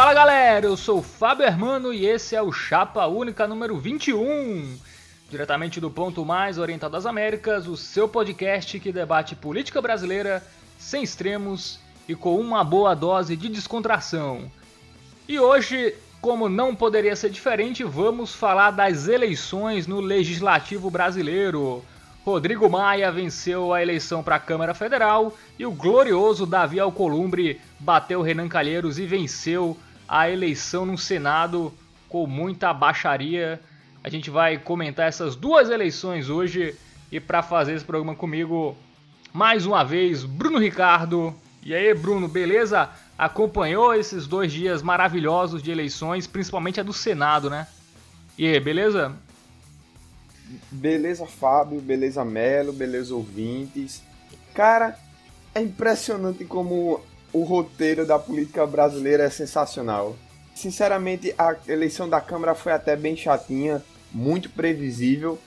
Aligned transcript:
Fala 0.00 0.14
galera, 0.14 0.64
eu 0.64 0.78
sou 0.78 1.02
Fábio 1.02 1.44
Hermano 1.44 1.92
e 1.92 2.06
esse 2.06 2.34
é 2.34 2.40
o 2.40 2.50
Chapa 2.50 3.06
Única 3.06 3.46
número 3.46 3.76
21. 3.76 4.78
Diretamente 5.28 5.78
do 5.78 5.90
ponto 5.90 6.24
mais 6.24 6.56
oriental 6.56 6.88
das 6.88 7.04
Américas, 7.04 7.66
o 7.66 7.76
seu 7.76 8.08
podcast 8.08 8.80
que 8.80 8.92
debate 8.92 9.36
política 9.36 9.82
brasileira 9.82 10.42
sem 10.78 11.02
extremos 11.02 11.78
e 12.08 12.14
com 12.14 12.40
uma 12.40 12.64
boa 12.64 12.94
dose 12.94 13.36
de 13.36 13.50
descontração. 13.50 14.50
E 15.28 15.38
hoje, 15.38 15.94
como 16.22 16.48
não 16.48 16.74
poderia 16.74 17.14
ser 17.14 17.28
diferente, 17.28 17.84
vamos 17.84 18.34
falar 18.34 18.70
das 18.70 19.06
eleições 19.06 19.86
no 19.86 20.00
Legislativo 20.00 20.90
Brasileiro. 20.90 21.84
Rodrigo 22.24 22.70
Maia 22.70 23.12
venceu 23.12 23.74
a 23.74 23.82
eleição 23.82 24.22
para 24.22 24.36
a 24.36 24.40
Câmara 24.40 24.72
Federal 24.72 25.36
e 25.58 25.66
o 25.66 25.70
glorioso 25.70 26.46
Davi 26.46 26.80
Alcolumbre 26.80 27.60
bateu 27.78 28.22
Renan 28.22 28.48
Calheiros 28.48 28.98
e 28.98 29.04
venceu 29.04 29.76
a 30.10 30.28
eleição 30.28 30.84
no 30.84 30.98
Senado 30.98 31.72
com 32.08 32.26
muita 32.26 32.74
baixaria. 32.74 33.60
A 34.02 34.08
gente 34.08 34.28
vai 34.28 34.58
comentar 34.58 35.06
essas 35.06 35.36
duas 35.36 35.70
eleições 35.70 36.28
hoje 36.28 36.74
e 37.12 37.20
para 37.20 37.44
fazer 37.44 37.74
esse 37.74 37.84
programa 37.84 38.16
comigo, 38.16 38.76
mais 39.32 39.64
uma 39.66 39.84
vez, 39.84 40.24
Bruno 40.24 40.58
Ricardo. 40.58 41.32
E 41.62 41.72
aí, 41.72 41.94
Bruno, 41.94 42.26
beleza? 42.26 42.90
Acompanhou 43.16 43.94
esses 43.94 44.26
dois 44.26 44.52
dias 44.52 44.82
maravilhosos 44.82 45.62
de 45.62 45.70
eleições, 45.70 46.26
principalmente 46.26 46.80
a 46.80 46.82
do 46.82 46.92
Senado, 46.92 47.48
né? 47.48 47.68
E 48.36 48.48
aí, 48.48 48.58
beleza? 48.58 49.14
Beleza, 50.72 51.24
Fábio, 51.24 51.80
beleza, 51.80 52.24
Melo, 52.24 52.72
beleza, 52.72 53.14
ouvintes. 53.14 54.02
Cara, 54.54 54.98
é 55.54 55.60
impressionante 55.60 56.44
como 56.44 57.00
o 57.32 57.42
roteiro 57.42 58.06
da 58.06 58.18
política 58.18 58.66
brasileira 58.66 59.24
é 59.24 59.30
sensacional. 59.30 60.16
Sinceramente, 60.54 61.34
a 61.38 61.56
eleição 61.66 62.08
da 62.08 62.20
Câmara 62.20 62.54
foi 62.54 62.72
até 62.72 62.96
bem 62.96 63.16
chatinha, 63.16 63.82
muito 64.12 64.50
previsível, 64.50 65.38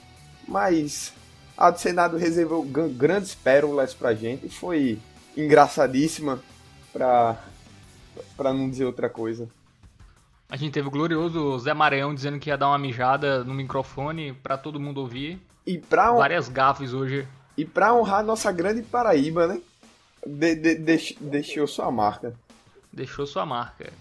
mas 0.48 1.12
a 1.56 1.70
do 1.70 1.78
Senado 1.78 2.16
reservou 2.16 2.64
grandes 2.64 3.34
pérolas 3.34 3.94
pra 3.94 4.14
gente 4.14 4.46
e 4.46 4.50
foi 4.50 4.98
engraçadíssima 5.36 6.40
pra, 6.92 7.36
pra 8.36 8.52
não 8.52 8.68
dizer 8.68 8.84
outra 8.84 9.08
coisa. 9.08 9.48
A 10.48 10.56
gente 10.56 10.72
teve 10.72 10.88
o 10.88 10.90
glorioso 10.90 11.58
Zé 11.58 11.74
Maranhão 11.74 12.14
dizendo 12.14 12.38
que 12.38 12.50
ia 12.50 12.56
dar 12.56 12.68
uma 12.68 12.78
mijada 12.78 13.42
no 13.44 13.54
microfone 13.54 14.32
para 14.32 14.56
todo 14.56 14.80
mundo 14.80 14.98
ouvir. 14.98 15.40
E 15.66 15.78
pra 15.78 16.12
Várias 16.12 16.48
gafes 16.48 16.92
hoje. 16.92 17.26
E 17.56 17.64
pra 17.64 17.94
honrar 17.94 18.24
nossa 18.24 18.52
grande 18.52 18.82
Paraíba, 18.82 19.46
né? 19.46 19.60
De, 20.26 20.54
de, 20.54 20.74
de, 20.76 21.16
deixou 21.20 21.66
sua 21.66 21.90
marca. 21.90 22.34
Deixou 22.92 23.26
sua 23.26 23.44
marca. 23.44 23.92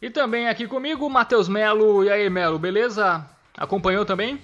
E 0.00 0.10
também 0.10 0.48
aqui 0.48 0.66
comigo, 0.66 1.08
Matheus 1.08 1.48
Melo. 1.48 2.04
E 2.04 2.10
aí, 2.10 2.28
Melo, 2.30 2.58
beleza? 2.58 3.26
Acompanhou 3.56 4.04
também? 4.04 4.38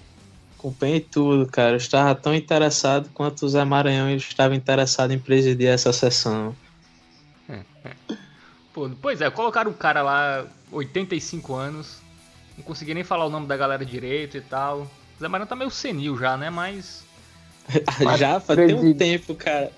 Acompanhei 0.59 1.01
tudo, 1.01 1.47
cara. 1.47 1.73
Eu 1.73 1.77
estava 1.77 2.15
tão 2.15 2.35
interessado 2.35 3.11
quanto 3.13 3.45
o 3.45 3.49
Zé 3.49 3.65
Maranhão 3.65 4.11
estava 4.11 4.55
interessado 4.55 5.13
em 5.13 5.19
presidir 5.19 5.69
essa 5.69 5.93
sessão. 5.93 6.55
Pô, 8.73 8.91
pois 9.03 9.21
é, 9.21 9.29
colocaram 9.31 9.71
o 9.71 9.75
cara 9.75 10.03
lá, 10.03 10.47
85 10.71 11.55
anos, 11.55 11.99
não 12.57 12.65
consegui 12.65 12.95
nem 12.95 13.05
falar 13.05 13.27
o 13.27 13.31
nome 13.31 13.47
da 13.47 13.57
galera 13.57 13.85
direito 13.85 14.37
e 14.37 14.41
tal. 14.41 14.91
Zé 15.21 15.29
Maranhão 15.29 15.49
tá 15.49 15.57
meio 15.57 15.71
senil 15.71 16.17
já, 16.17 16.37
né? 16.37 16.49
Mas. 16.49 17.05
já 18.19 18.41
faz 18.41 18.73
um 18.73 18.95
tempo, 18.95 19.35
cara. 19.35 19.71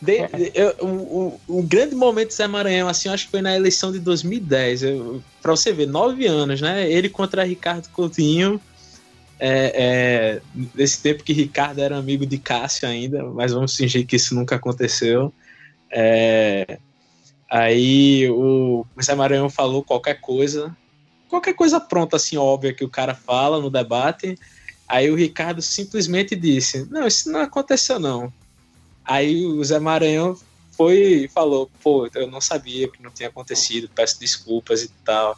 De, 0.00 0.28
eu, 0.54 0.74
o, 0.80 0.86
o, 0.86 1.58
o, 1.58 1.62
grande 1.62 1.94
momento 1.94 2.28
do 2.28 2.34
Zé 2.34 2.46
Maranhão, 2.46 2.88
assim, 2.88 3.08
acho 3.08 3.24
que 3.24 3.32
foi 3.32 3.42
na 3.42 3.54
eleição 3.54 3.90
de 3.90 3.98
2010. 3.98 4.82
Eu, 4.82 5.22
pra 5.42 5.50
você 5.50 5.72
ver, 5.72 5.86
nove 5.86 6.26
anos, 6.26 6.60
né? 6.60 6.90
Ele 6.90 7.08
contra 7.08 7.44
Ricardo 7.44 7.88
Coutinho. 7.90 8.60
É, 9.40 9.72
é, 9.74 10.66
nesse 10.74 11.00
tempo 11.00 11.22
que 11.22 11.32
Ricardo 11.32 11.80
era 11.80 11.96
amigo 11.96 12.26
de 12.26 12.38
Cássio 12.38 12.88
ainda, 12.88 13.22
mas 13.24 13.52
vamos 13.52 13.76
fingir 13.76 14.06
que 14.06 14.16
isso 14.16 14.34
nunca 14.34 14.56
aconteceu. 14.56 15.32
É, 15.90 16.78
Aí 17.50 18.28
o 18.30 18.84
Zé 19.02 19.14
Maranhão 19.14 19.48
falou 19.48 19.82
qualquer 19.82 20.20
coisa, 20.20 20.76
qualquer 21.28 21.54
coisa 21.54 21.80
pronta, 21.80 22.16
assim, 22.16 22.36
óbvia 22.36 22.74
que 22.74 22.84
o 22.84 22.90
cara 22.90 23.14
fala 23.14 23.60
no 23.60 23.70
debate. 23.70 24.38
Aí 24.86 25.10
o 25.10 25.14
Ricardo 25.14 25.62
simplesmente 25.62 26.36
disse: 26.36 26.86
Não, 26.90 27.06
isso 27.06 27.32
não 27.32 27.40
aconteceu, 27.40 27.98
não. 27.98 28.32
Aí 29.08 29.46
o 29.46 29.64
Zé 29.64 29.78
Maranhão 29.78 30.38
foi 30.76 31.24
e 31.24 31.28
falou: 31.28 31.70
Pô, 31.82 32.06
eu 32.14 32.30
não 32.30 32.42
sabia 32.42 32.86
que 32.88 33.02
não 33.02 33.10
tinha 33.10 33.30
acontecido, 33.30 33.90
peço 33.94 34.20
desculpas 34.20 34.82
e 34.82 34.88
tal. 35.02 35.34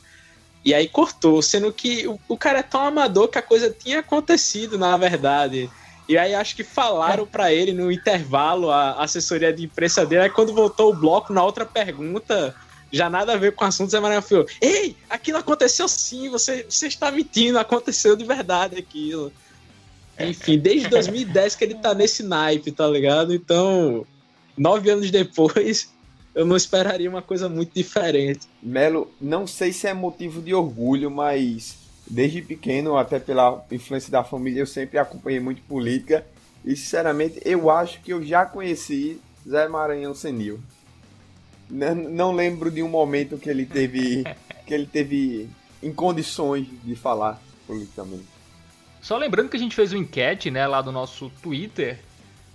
E 0.65 0.75
aí 0.75 0.89
cortou, 0.89 1.41
sendo 1.41 1.73
que 1.73 2.07
o, 2.09 2.19
o 2.29 2.37
cara 2.37 2.59
é 2.59 2.65
tão 2.65 2.83
amador 2.83 3.29
que 3.29 3.39
a 3.39 3.43
coisa 3.43 3.71
tinha 3.71 4.01
acontecido, 4.01 4.77
na 4.77 4.97
verdade. 4.97 5.71
E 6.09 6.19
aí 6.19 6.35
acho 6.35 6.57
que 6.57 6.65
falaram 6.65 7.25
para 7.25 7.55
ele 7.55 7.73
no 7.73 7.93
intervalo, 7.93 8.73
a 8.73 9.05
assessoria 9.05 9.53
de 9.53 9.65
imprensa 9.65 10.05
dele, 10.05 10.23
aí 10.23 10.31
quando 10.31 10.53
voltou 10.53 10.91
o 10.91 10.97
bloco, 10.97 11.33
na 11.33 11.45
outra 11.45 11.65
pergunta, 11.65 12.53
já 12.93 13.09
nada 13.09 13.35
a 13.35 13.37
ver 13.37 13.53
com 13.53 13.65
o 13.65 13.69
assunto, 13.69 13.93
Zé 13.93 14.01
Maranhão 14.01 14.21
falou, 14.21 14.47
ei, 14.61 14.97
aquilo 15.09 15.39
aconteceu 15.39 15.87
sim, 15.87 16.29
você, 16.29 16.67
você 16.69 16.89
está 16.89 17.13
mentindo, 17.13 17.61
aconteceu 17.61 18.17
de 18.17 18.25
verdade 18.25 18.77
aquilo. 18.77 19.33
Enfim, 20.29 20.59
desde 20.59 20.89
2010 20.89 21.55
que 21.55 21.65
ele 21.65 21.75
tá 21.75 21.95
nesse 21.95 22.23
naipe, 22.23 22.71
tá 22.71 22.87
ligado? 22.87 23.35
Então, 23.35 24.07
nove 24.57 24.91
anos 24.91 25.11
depois, 25.11 25.93
eu 26.35 26.45
não 26.45 26.57
esperaria 26.57 27.09
uma 27.09 27.23
coisa 27.23 27.49
muito 27.49 27.73
diferente. 27.75 28.49
Melo, 28.63 29.11
não 29.21 29.47
sei 29.47 29.73
se 29.73 29.87
é 29.87 29.95
motivo 29.95 30.41
de 30.41 30.55
orgulho, 30.55 31.11
mas 31.11 31.77
desde 32.09 32.43
pequeno, 32.43 32.97
até 32.97 33.19
pela 33.19 33.65
influência 33.71 34.11
da 34.11 34.25
família, 34.25 34.61
eu 34.61 34.67
sempre 34.67 34.99
acompanhei 34.99 35.41
muito 35.41 35.63
política. 35.63 36.27
E 36.65 36.77
sinceramente, 36.77 37.41
eu 37.45 37.71
acho 37.71 38.01
que 38.03 38.13
eu 38.13 38.23
já 38.23 38.45
conheci 38.45 39.21
Zé 39.49 39.69
Maranhão 39.69 40.15
Senil. 40.15 40.61
Não, 41.69 41.95
não 41.95 42.33
lembro 42.33 42.71
de 42.71 42.83
um 42.83 42.89
momento 42.89 43.39
que 43.39 43.49
ele 43.49 43.65
teve 43.65 44.25
que 44.67 44.75
ele 44.75 44.87
teve 44.87 45.49
em 45.83 45.93
condições 45.93 46.67
de 46.85 46.95
falar 46.95 47.41
politicamente. 47.67 48.40
Só 49.00 49.16
lembrando 49.16 49.49
que 49.49 49.56
a 49.56 49.61
gente 49.61 49.75
fez 49.75 49.93
uma 49.93 50.00
enquete, 50.00 50.50
né, 50.50 50.66
lá 50.66 50.83
do 50.83 50.93
nosso 50.93 51.31
Twitter, 51.43 51.99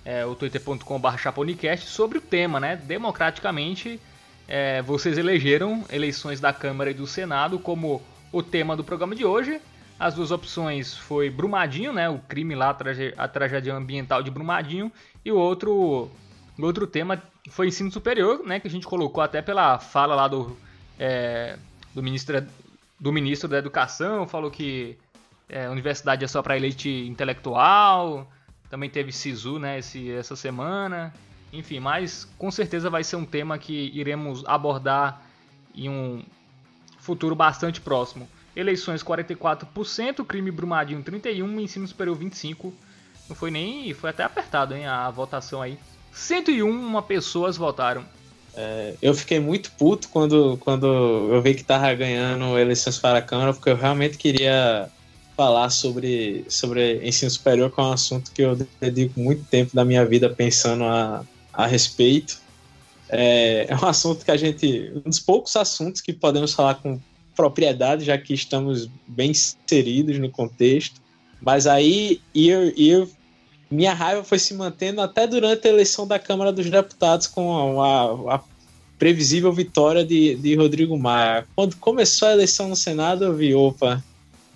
é, 0.04 0.26
o 0.26 0.36
twitter.com.br 0.36 1.18
chaponicast, 1.18 1.88
sobre 1.90 2.20
o 2.20 2.22
tema, 2.22 2.60
né? 2.60 2.76
Democraticamente, 2.76 4.00
é, 4.48 4.82
vocês 4.84 5.18
elegeram 5.18 5.84
eleições 5.92 6.40
da 6.40 6.54
Câmara 6.54 6.92
e 6.92 6.94
do 6.94 7.08
Senado 7.08 7.58
como 7.58 8.02
o 8.32 8.44
tema 8.44 8.76
do 8.76 8.84
programa 8.84 9.16
de 9.16 9.26
hoje. 9.26 9.60
As 10.00 10.14
duas 10.14 10.30
opções 10.30 10.96
foi 10.96 11.30
Brumadinho, 11.30 11.94
né, 11.94 12.10
o 12.10 12.20
crime 12.20 12.54
lá, 12.54 12.78
a, 13.18 13.28
tragédia 13.28 13.74
ambiental 13.74 14.22
de 14.22 14.30
Brumadinho, 14.30 14.92
e 15.24 15.32
o 15.32 15.38
outro, 15.38 15.72
o 16.58 16.62
outro 16.62 16.86
tema 16.86 17.24
foi 17.50 17.68
ensino 17.68 17.90
superior, 17.90 18.46
né, 18.46 18.60
que 18.60 18.68
a 18.68 18.72
gente 18.72 18.86
colocou 18.86 19.24
até 19.24 19.42
pela 19.42 19.80
fala 19.80 20.14
lá 20.14 20.28
do, 20.28 20.56
é, 21.00 21.58
do, 21.94 22.04
ministro, 22.04 22.46
do 23.00 23.12
ministro 23.12 23.48
da 23.48 23.58
Educação, 23.58 24.28
falou 24.28 24.52
que 24.52 24.98
é, 25.50 25.70
universidade 25.70 26.24
é 26.24 26.28
só 26.28 26.42
para 26.42 26.58
elite 26.58 26.90
intelectual, 26.90 28.30
também 28.70 28.90
teve 28.90 29.12
SISU 29.12 29.60
né, 29.60 29.80
esse, 29.80 30.12
essa 30.12 30.36
semana, 30.36 31.14
enfim, 31.54 31.80
mas 31.80 32.26
com 32.38 32.50
certeza 32.52 32.90
vai 32.90 33.04
ser 33.04 33.16
um 33.16 33.26
tema 33.26 33.58
que 33.58 33.92
iremos 33.94 34.44
abordar 34.46 35.22
em 35.74 35.90
um, 35.90 36.24
futuro 37.06 37.36
bastante 37.36 37.80
próximo. 37.80 38.28
Eleições 38.56 39.04
44%, 39.04 40.26
crime 40.26 40.50
Brumadinho 40.50 41.04
31%, 41.04 41.60
ensino 41.62 41.88
superior 41.88 42.18
25%. 42.18 42.74
Não 43.30 43.36
foi 43.36 43.52
nem. 43.52 43.94
Foi 43.94 44.10
até 44.10 44.24
apertado, 44.24 44.76
hein, 44.76 44.86
a 44.86 45.10
votação 45.10 45.62
aí. 45.62 45.78
101 46.12 47.02
pessoas 47.04 47.58
votaram. 47.58 48.04
É, 48.56 48.96
eu 49.02 49.14
fiquei 49.14 49.40
muito 49.40 49.72
puto 49.72 50.08
quando, 50.10 50.58
quando 50.62 50.88
eu 50.88 51.42
vi 51.42 51.56
que 51.56 51.64
tava 51.64 51.94
ganhando 51.94 52.58
eleições 52.58 52.98
para 52.98 53.20
a 53.20 53.22
Câmara, 53.22 53.54
porque 53.54 53.70
eu 53.70 53.76
realmente 53.76 54.18
queria 54.18 54.90
falar 55.36 55.70
sobre, 55.70 56.46
sobre 56.48 57.06
ensino 57.08 57.30
superior, 57.30 57.72
que 57.72 57.80
é 57.80 57.84
um 57.84 57.92
assunto 57.92 58.32
que 58.32 58.42
eu 58.42 58.58
dedico 58.80 59.20
muito 59.20 59.44
tempo 59.46 59.76
da 59.76 59.84
minha 59.84 60.06
vida 60.06 60.30
pensando 60.30 60.84
a, 60.86 61.26
a 61.54 61.68
respeito. 61.68 62.40
É, 63.10 63.68
é 63.70 63.76
um 63.76 63.86
assunto 63.86 64.26
que 64.26 64.32
a 64.32 64.38
gente. 64.38 64.92
Um 65.06 65.10
dos 65.10 65.20
poucos 65.20 65.56
assuntos 65.56 66.02
que 66.02 66.14
podemos 66.14 66.54
falar 66.54 66.76
com 66.76 67.00
propriedade, 67.36 68.06
já 68.06 68.18
que 68.18 68.34
estamos 68.34 68.90
bem 69.08 69.32
inseridos 69.32 70.18
no 70.18 70.30
contexto. 70.30 71.02
Mas 71.42 71.68
aí 71.68 72.22
eu, 72.34 72.74
eu, 72.78 73.10
minha 73.70 73.94
raiva 73.94 74.24
foi 74.24 74.40
se 74.40 74.54
mantendo 74.54 75.02
até 75.02 75.28
durante 75.28 75.68
a 75.68 75.72
eleição 75.72 76.08
da 76.08 76.18
Câmara 76.18 76.52
dos 76.52 76.70
Deputados 76.70 77.28
com 77.28 77.82
a, 77.82 78.36
a, 78.36 78.40
previsível 78.98 79.52
vitória 79.52 80.04
de, 80.04 80.36
de 80.36 80.56
Rodrigo 80.56 80.98
Maia. 80.98 81.46
Quando 81.56 81.76
começou 81.76 82.30
a 82.30 82.32
eleição 82.32 82.70
no 82.70 82.76
Senado, 82.76 83.26
eu 83.26 83.36
vi, 83.36 83.54
opa, 83.54 84.04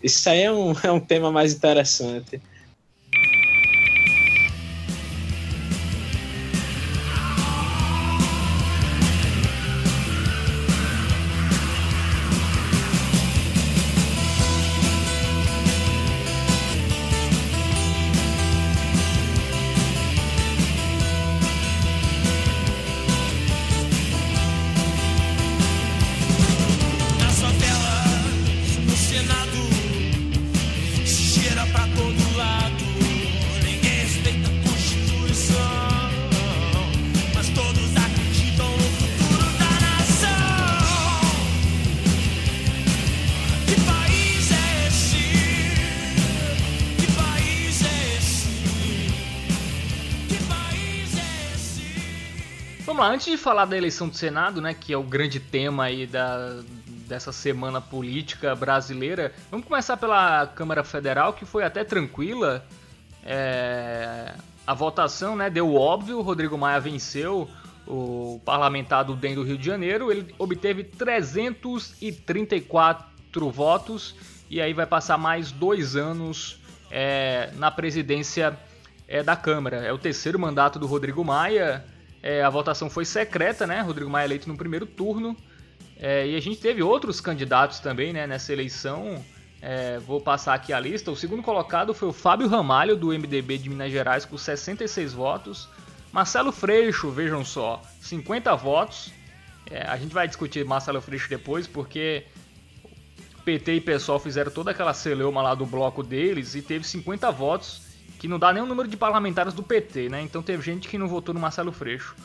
isso 0.01 0.29
aí 0.29 0.41
é 0.41 0.51
um, 0.51 0.73
é 0.83 0.91
um 0.91 0.99
tema 0.99 1.31
mais 1.31 1.53
interessante. 1.53 2.41
Antes 53.19 53.31
de 53.31 53.37
falar 53.37 53.65
da 53.65 53.75
eleição 53.75 54.07
do 54.07 54.15
Senado, 54.15 54.61
né, 54.61 54.73
que 54.73 54.93
é 54.93 54.97
o 54.97 55.03
grande 55.03 55.41
tema 55.41 55.83
aí 55.83 56.07
da, 56.07 56.61
dessa 57.05 57.33
semana 57.33 57.81
política 57.81 58.55
brasileira, 58.55 59.33
vamos 59.51 59.67
começar 59.67 59.97
pela 59.97 60.47
Câmara 60.47 60.85
Federal, 60.85 61.33
que 61.33 61.43
foi 61.43 61.65
até 61.65 61.83
tranquila. 61.83 62.65
É, 63.25 64.33
a 64.65 64.73
votação 64.73 65.35
né, 65.35 65.49
deu 65.49 65.75
óbvio, 65.75 66.21
Rodrigo 66.21 66.57
Maia 66.57 66.79
venceu 66.79 67.49
o 67.85 68.39
parlamentar 68.45 69.03
do 69.03 69.17
DEM 69.17 69.35
do 69.35 69.43
Rio 69.43 69.57
de 69.57 69.65
Janeiro, 69.65 70.09
ele 70.09 70.33
obteve 70.39 70.85
334 70.85 73.51
votos 73.51 74.15
e 74.49 74.61
aí 74.61 74.73
vai 74.73 74.85
passar 74.85 75.17
mais 75.17 75.51
dois 75.51 75.97
anos 75.97 76.61
é, 76.89 77.49
na 77.55 77.69
presidência 77.69 78.57
é, 79.09 79.21
da 79.21 79.35
Câmara. 79.35 79.75
É 79.77 79.91
o 79.91 79.97
terceiro 79.97 80.39
mandato 80.39 80.79
do 80.79 80.87
Rodrigo 80.87 81.25
Maia. 81.25 81.83
É, 82.21 82.43
a 82.43 82.49
votação 82.49 82.89
foi 82.89 83.05
secreta, 83.05 83.65
né? 83.65 83.81
Rodrigo 83.81 84.09
Maia 84.09 84.25
eleito 84.25 84.47
no 84.47 84.57
primeiro 84.57 84.85
turno. 84.85 85.35
É, 85.97 86.27
e 86.27 86.35
a 86.35 86.39
gente 86.39 86.59
teve 86.59 86.81
outros 86.81 87.19
candidatos 87.19 87.79
também 87.79 88.13
né, 88.13 88.25
nessa 88.25 88.53
eleição. 88.53 89.23
É, 89.61 89.99
vou 89.99 90.21
passar 90.21 90.53
aqui 90.53 90.71
a 90.71 90.79
lista. 90.79 91.11
O 91.11 91.15
segundo 91.15 91.43
colocado 91.43 91.93
foi 91.93 92.09
o 92.09 92.13
Fábio 92.13 92.47
Ramalho, 92.47 92.95
do 92.95 93.07
MDB 93.07 93.57
de 93.57 93.69
Minas 93.69 93.91
Gerais, 93.91 94.25
com 94.25 94.37
66 94.37 95.13
votos. 95.13 95.67
Marcelo 96.11 96.51
Freixo, 96.51 97.09
vejam 97.11 97.43
só, 97.45 97.81
50 98.01 98.55
votos. 98.55 99.11
É, 99.69 99.83
a 99.83 99.95
gente 99.97 100.13
vai 100.13 100.27
discutir 100.27 100.65
Marcelo 100.65 101.01
Freixo 101.01 101.29
depois, 101.29 101.67
porque 101.67 102.25
PT 103.45 103.75
e 103.75 103.81
PSOL 103.81 104.19
fizeram 104.19 104.51
toda 104.51 104.71
aquela 104.71 104.93
celeuma 104.93 105.41
lá 105.41 105.53
do 105.53 105.65
bloco 105.65 106.01
deles 106.01 106.55
e 106.55 106.61
teve 106.61 106.85
50 106.85 107.31
votos, 107.31 107.81
que 108.19 108.27
não 108.27 108.37
dá 108.37 108.53
nem 108.53 108.61
o 108.61 108.65
número 108.65 108.87
de 108.87 108.95
parlamentares 108.95 109.53
do 109.53 109.63
PT, 109.63 110.09
né? 110.09 110.21
Então 110.21 110.43
teve 110.43 110.61
gente 110.61 110.87
que 110.87 110.97
não 110.97 111.07
votou 111.07 111.33
no 111.33 111.39
Marcelo 111.39 111.71
Freixo. 111.71 112.15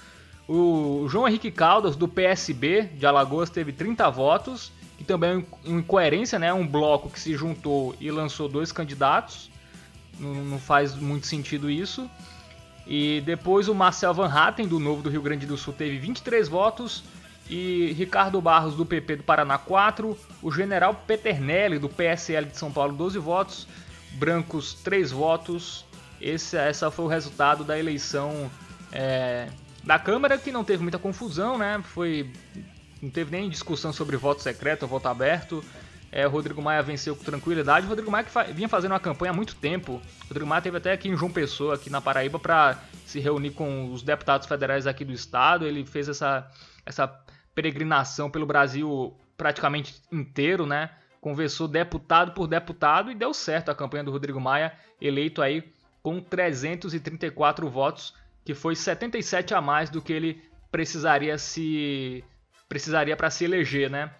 O 0.46 1.06
João 1.08 1.26
Henrique 1.26 1.50
Caldas, 1.50 1.96
do 1.96 2.06
PSB 2.06 2.82
de 2.82 3.06
Alagoas, 3.06 3.48
teve 3.48 3.72
30 3.72 4.10
votos, 4.10 4.70
que 4.98 5.04
também 5.04 5.30
é 5.30 5.68
uma 5.68 5.80
incoerência, 5.80 6.38
né? 6.38 6.52
Um 6.52 6.66
bloco 6.66 7.08
que 7.08 7.18
se 7.18 7.34
juntou 7.34 7.94
e 7.98 8.10
lançou 8.10 8.48
dois 8.48 8.70
candidatos. 8.70 9.50
Não, 10.18 10.58
faz 10.58 10.94
muito 10.94 11.26
sentido 11.26 11.70
isso. 11.70 12.10
E 12.86 13.22
depois 13.24 13.68
o 13.68 13.74
Marcel 13.74 14.12
Van 14.12 14.28
Hatten, 14.28 14.68
do 14.68 14.78
Novo 14.78 15.00
do 15.00 15.08
Rio 15.08 15.22
Grande 15.22 15.46
do 15.46 15.56
Sul, 15.56 15.72
teve 15.72 15.98
23 15.98 16.46
votos. 16.48 17.04
E 17.48 17.92
Ricardo 17.96 18.40
Barros, 18.40 18.74
do 18.74 18.84
PP 18.84 19.16
do 19.16 19.22
Paraná, 19.22 19.58
4. 19.58 20.16
O 20.42 20.50
General 20.50 20.94
Peternelli, 20.94 21.78
do 21.78 21.88
PSL 21.88 22.46
de 22.46 22.56
São 22.56 22.70
Paulo, 22.70 22.94
12 22.94 23.18
votos. 23.18 23.66
Brancos, 24.12 24.74
3 24.74 25.10
votos. 25.10 25.83
Esse 26.24 26.56
essa 26.56 26.90
foi 26.90 27.04
o 27.04 27.08
resultado 27.08 27.64
da 27.64 27.78
eleição 27.78 28.50
é, 28.90 29.46
da 29.82 29.98
Câmara, 29.98 30.38
que 30.38 30.50
não 30.50 30.64
teve 30.64 30.82
muita 30.82 30.98
confusão, 30.98 31.58
né? 31.58 31.82
Foi, 31.84 32.32
não 33.02 33.10
teve 33.10 33.30
nem 33.30 33.50
discussão 33.50 33.92
sobre 33.92 34.16
voto 34.16 34.40
secreto 34.40 34.84
ou 34.84 34.88
voto 34.88 35.06
aberto. 35.06 35.62
É, 36.10 36.24
Rodrigo 36.24 36.62
Maia 36.62 36.82
venceu 36.82 37.14
com 37.14 37.22
tranquilidade. 37.22 37.86
Rodrigo 37.86 38.10
Maia 38.10 38.24
que 38.24 38.30
fa 38.30 38.44
vinha 38.44 38.70
fazendo 38.70 38.92
uma 38.92 39.00
campanha 39.00 39.32
há 39.32 39.34
muito 39.34 39.54
tempo. 39.56 40.00
Rodrigo 40.26 40.46
Maia 40.46 40.62
teve 40.62 40.78
até 40.78 40.92
aqui 40.92 41.10
em 41.10 41.16
João 41.16 41.30
Pessoa, 41.30 41.74
aqui 41.74 41.90
na 41.90 42.00
Paraíba, 42.00 42.38
para 42.38 42.78
se 43.04 43.20
reunir 43.20 43.50
com 43.50 43.92
os 43.92 44.02
deputados 44.02 44.48
federais 44.48 44.86
aqui 44.86 45.04
do 45.04 45.12
estado. 45.12 45.66
Ele 45.66 45.84
fez 45.84 46.08
essa, 46.08 46.50
essa 46.86 47.06
peregrinação 47.54 48.30
pelo 48.30 48.46
Brasil 48.46 49.14
praticamente 49.36 50.00
inteiro, 50.10 50.64
né? 50.64 50.88
Conversou 51.20 51.68
deputado 51.68 52.32
por 52.32 52.46
deputado 52.46 53.10
e 53.10 53.14
deu 53.14 53.34
certo 53.34 53.68
a 53.68 53.74
campanha 53.74 54.04
do 54.04 54.10
Rodrigo 54.10 54.40
Maia, 54.40 54.72
eleito 54.98 55.42
aí 55.42 55.73
com 56.04 56.20
334 56.20 57.66
votos, 57.70 58.12
que 58.44 58.52
foi 58.54 58.76
77 58.76 59.54
a 59.54 59.60
mais 59.62 59.88
do 59.88 60.02
que 60.02 60.12
ele 60.12 60.42
precisaria 60.70 61.38
se 61.38 62.22
precisaria 62.68 63.16
para 63.16 63.30
se 63.30 63.46
eleger, 63.46 63.90
né? 63.90 64.10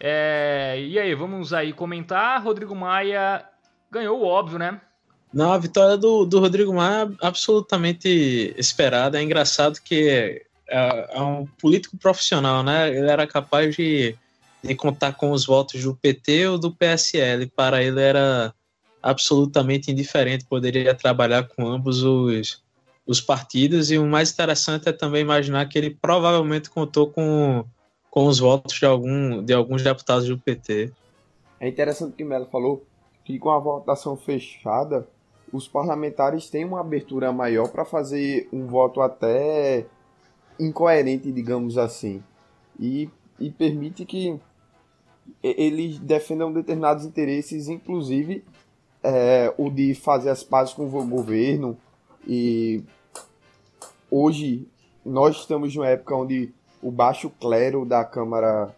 É, 0.00 0.76
e 0.80 0.98
aí, 0.98 1.14
vamos 1.14 1.52
aí 1.52 1.72
comentar. 1.74 2.42
Rodrigo 2.42 2.74
Maia 2.74 3.44
ganhou 3.90 4.24
óbvio, 4.24 4.58
né? 4.58 4.80
Não, 5.34 5.52
a 5.52 5.58
vitória 5.58 5.98
do, 5.98 6.24
do 6.24 6.40
Rodrigo 6.40 6.72
Maia 6.72 7.10
é 7.20 7.26
absolutamente 7.26 8.54
esperada. 8.56 9.20
É 9.20 9.22
engraçado 9.22 9.80
que 9.82 10.42
é, 10.66 11.08
é, 11.12 11.20
um 11.20 11.44
político 11.60 11.98
profissional, 11.98 12.62
né? 12.62 12.88
Ele 12.88 13.10
era 13.10 13.26
capaz 13.26 13.76
de, 13.76 14.16
de 14.64 14.74
contar 14.74 15.12
com 15.12 15.32
os 15.32 15.44
votos 15.44 15.82
do 15.82 15.94
PT 15.94 16.46
ou 16.46 16.58
do 16.58 16.72
PSL. 16.72 17.46
Para 17.48 17.82
ele 17.82 18.00
era 18.00 18.54
absolutamente 19.02 19.90
indiferente, 19.90 20.44
poderia 20.44 20.94
trabalhar 20.94 21.48
com 21.48 21.66
ambos 21.66 22.02
os, 22.02 22.62
os 23.06 23.20
partidos. 23.20 23.90
E 23.90 23.98
o 23.98 24.06
mais 24.06 24.32
interessante 24.32 24.88
é 24.88 24.92
também 24.92 25.22
imaginar 25.22 25.66
que 25.68 25.78
ele 25.78 25.90
provavelmente 25.90 26.70
contou 26.70 27.08
com 27.10 27.64
com 28.10 28.26
os 28.26 28.38
votos 28.38 28.74
de, 28.74 28.84
algum, 28.84 29.42
de 29.44 29.52
alguns 29.52 29.82
deputados 29.82 30.26
do 30.26 30.38
PT. 30.38 30.92
É 31.60 31.68
interessante 31.68 32.16
que 32.16 32.24
Melo 32.24 32.46
falou 32.46 32.84
que 33.24 33.38
com 33.38 33.50
a 33.50 33.58
votação 33.58 34.16
fechada, 34.16 35.06
os 35.52 35.68
parlamentares 35.68 36.48
têm 36.48 36.64
uma 36.64 36.80
abertura 36.80 37.32
maior 37.32 37.68
para 37.68 37.84
fazer 37.84 38.48
um 38.52 38.66
voto 38.66 39.00
até 39.00 39.86
incoerente, 40.58 41.30
digamos 41.30 41.78
assim, 41.78 42.22
e, 42.78 43.08
e 43.38 43.50
permite 43.50 44.04
que 44.04 44.38
eles 45.42 45.98
defendam 45.98 46.52
determinados 46.52 47.04
interesses, 47.04 47.68
inclusive 47.68 48.44
é, 49.02 49.52
o 49.56 49.70
de 49.70 49.94
fazer 49.94 50.30
as 50.30 50.42
pazes 50.42 50.74
com 50.74 50.86
o 50.86 51.06
governo. 51.06 51.76
E 52.26 52.82
hoje 54.10 54.66
nós 55.04 55.36
estamos 55.36 55.74
numa 55.74 55.88
época 55.88 56.14
onde 56.14 56.52
o 56.82 56.90
baixo 56.90 57.30
clero 57.40 57.84
da 57.84 58.04
Câmara, 58.04 58.74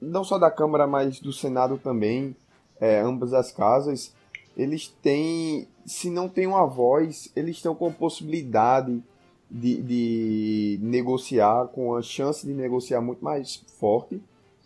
não 0.00 0.24
só 0.24 0.38
da 0.38 0.50
Câmara, 0.50 0.86
mas 0.86 1.20
do 1.20 1.32
Senado 1.32 1.78
também, 1.78 2.36
é, 2.80 3.00
ambas 3.00 3.32
as 3.32 3.50
casas, 3.50 4.12
eles 4.56 4.88
têm, 5.02 5.68
se 5.86 6.10
não 6.10 6.28
tem 6.28 6.46
uma 6.46 6.66
voz, 6.66 7.30
eles 7.34 7.56
estão 7.56 7.74
com 7.74 7.92
possibilidade 7.92 9.02
de, 9.50 9.80
de 9.82 10.78
negociar, 10.82 11.68
com 11.68 11.94
a 11.94 12.02
chance 12.02 12.46
de 12.46 12.52
negociar 12.52 13.00
muito 13.00 13.24
mais 13.24 13.64
forte, 13.78 14.20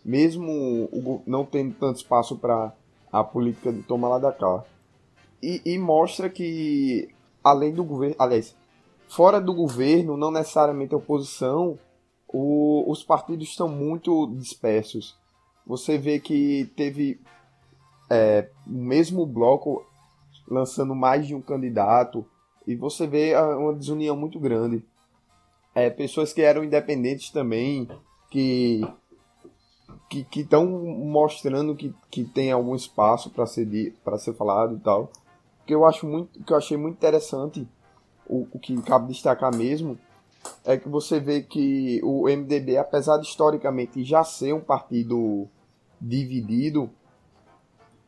mesmo 0.05 0.89
não 1.27 1.45
tendo 1.45 1.75
tanto 1.75 1.97
espaço 1.97 2.37
para 2.37 2.73
a 3.13 3.23
política 3.23 3.73
de 3.73 3.83
tomar 3.83 4.09
lá 4.09 4.19
da 4.19 4.33
cá. 4.33 4.65
E, 5.43 5.61
e 5.65 5.79
mostra 5.79 6.31
que, 6.31 7.09
além 7.45 7.75
do 7.75 7.85
governo, 7.85 8.17
aliás, 8.19 8.57
fora 9.09 9.41
do 9.41 9.53
governo, 9.53 10.17
não 10.17 10.31
necessariamente 10.31 10.95
a 10.95 10.97
oposição, 10.97 11.79
o, 12.27 12.91
os 12.91 13.05
partidos 13.05 13.49
estão 13.49 13.69
muito 13.69 14.27
dispersos. 14.37 15.17
Você 15.67 15.99
vê 15.99 16.19
que 16.19 16.71
teve 16.75 17.21
é, 18.09 18.49
o 18.67 18.73
mesmo 18.73 19.27
bloco 19.27 19.85
lançando 20.49 20.95
mais 20.95 21.27
de 21.27 21.35
um 21.35 21.41
candidato 21.41 22.25
e 22.67 22.75
você 22.75 23.07
vê 23.07 23.35
uma 23.37 23.75
desunião 23.75 24.17
muito 24.17 24.41
grande. 24.41 24.85
É, 25.75 25.91
pessoas 25.91 26.33
que 26.33 26.43
eram 26.43 26.65
independentes 26.65 27.31
também, 27.31 27.89
que 28.31 28.83
que 30.25 30.41
estão 30.41 30.67
mostrando 30.67 31.75
que, 31.75 31.95
que 32.11 32.25
tem 32.25 32.53
algum 32.53 32.75
espaço 32.75 33.31
para 33.31 33.47
ser 33.47 33.95
para 34.05 34.19
ser 34.19 34.35
falado 34.35 34.77
e 34.77 34.81
tal. 34.81 35.11
Que 35.67 35.75
eu 35.75 35.87
acho 35.87 36.07
muito 36.07 36.43
que 36.45 36.53
eu 36.53 36.57
achei 36.57 36.77
muito 36.77 36.97
interessante 36.97 37.67
o, 38.27 38.47
o 38.53 38.59
que 38.59 38.81
cabe 38.83 39.09
destacar 39.09 39.55
mesmo 39.55 39.99
é 40.65 40.77
que 40.77 40.89
você 40.89 41.21
vê 41.21 41.43
que 41.43 42.01
o 42.03 42.25
MDB, 42.25 42.77
apesar 42.77 43.19
de 43.19 43.27
historicamente 43.27 44.03
já 44.05 44.25
ser 44.25 44.53
um 44.53 44.61
partido 44.61 45.49
dividido, 46.01 46.91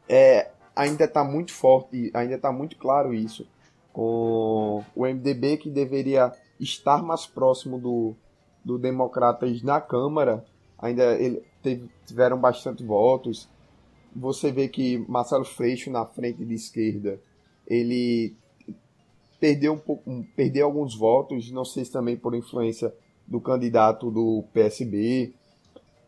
é, 0.08 0.50
ainda 0.74 1.04
está 1.04 1.22
muito 1.22 1.52
forte, 1.52 2.10
ainda 2.14 2.34
está 2.34 2.52
muito 2.52 2.76
claro 2.76 3.14
isso. 3.14 3.46
Com 3.92 4.82
o 4.94 5.06
MDB 5.06 5.58
que 5.58 5.70
deveria 5.70 6.32
estar 6.58 7.02
mais 7.02 7.26
próximo 7.26 7.78
do, 7.78 8.14
do 8.64 8.78
Democratas 8.78 9.62
na 9.62 9.80
Câmara, 9.80 10.44
ainda 10.78 11.14
ele, 11.14 11.42
teve, 11.64 11.90
tiveram 12.06 12.38
bastante 12.38 12.84
votos. 12.84 13.48
Você 14.14 14.52
vê 14.52 14.68
que 14.68 14.98
Marcelo 15.08 15.44
Freixo 15.44 15.90
na 15.90 16.04
frente 16.04 16.44
de 16.44 16.54
esquerda, 16.54 17.18
ele 17.66 18.36
perdeu 19.40 19.72
um 19.72 19.78
pouco, 19.78 20.24
perdeu 20.36 20.66
alguns 20.66 20.94
votos, 20.94 21.50
não 21.50 21.64
sei 21.64 21.84
se 21.84 21.90
também 21.90 22.16
por 22.16 22.34
influência 22.34 22.94
do 23.26 23.40
candidato 23.40 24.10
do 24.10 24.44
PSB. 24.52 25.32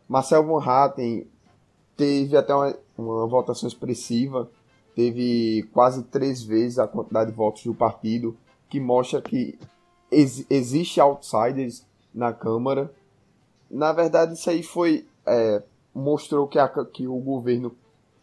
Marcel 0.07 0.45
Van 0.45 0.63
Hatten 0.63 1.27
teve 1.97 2.37
até 2.37 2.53
uma, 2.53 2.77
uma 2.97 3.27
votação 3.27 3.67
expressiva, 3.67 4.49
teve 4.95 5.67
quase 5.73 6.03
três 6.03 6.41
vezes 6.43 6.79
a 6.79 6.87
quantidade 6.87 7.31
de 7.31 7.35
votos 7.35 7.63
do 7.63 7.73
partido, 7.73 8.37
que 8.69 8.79
mostra 8.79 9.21
que 9.21 9.59
ex, 10.11 10.45
existe 10.49 11.01
outsiders 11.01 11.85
na 12.13 12.31
Câmara. 12.31 12.93
Na 13.69 13.91
verdade, 13.91 14.33
isso 14.33 14.49
aí 14.49 14.63
foi 14.63 15.05
é, 15.27 15.61
mostrou 15.93 16.47
que, 16.47 16.57
a, 16.57 16.67
que 16.85 17.07
o 17.07 17.17
governo 17.17 17.75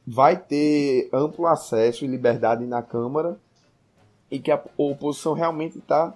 vai 0.06 0.37
ter 0.37 1.08
amplo 1.12 1.46
acesso 1.46 2.04
e 2.04 2.08
liberdade 2.08 2.64
na 2.64 2.82
Câmara 2.82 3.38
e 4.30 4.38
que 4.38 4.50
a 4.50 4.62
oposição 4.76 5.32
realmente 5.32 5.78
está 5.78 6.14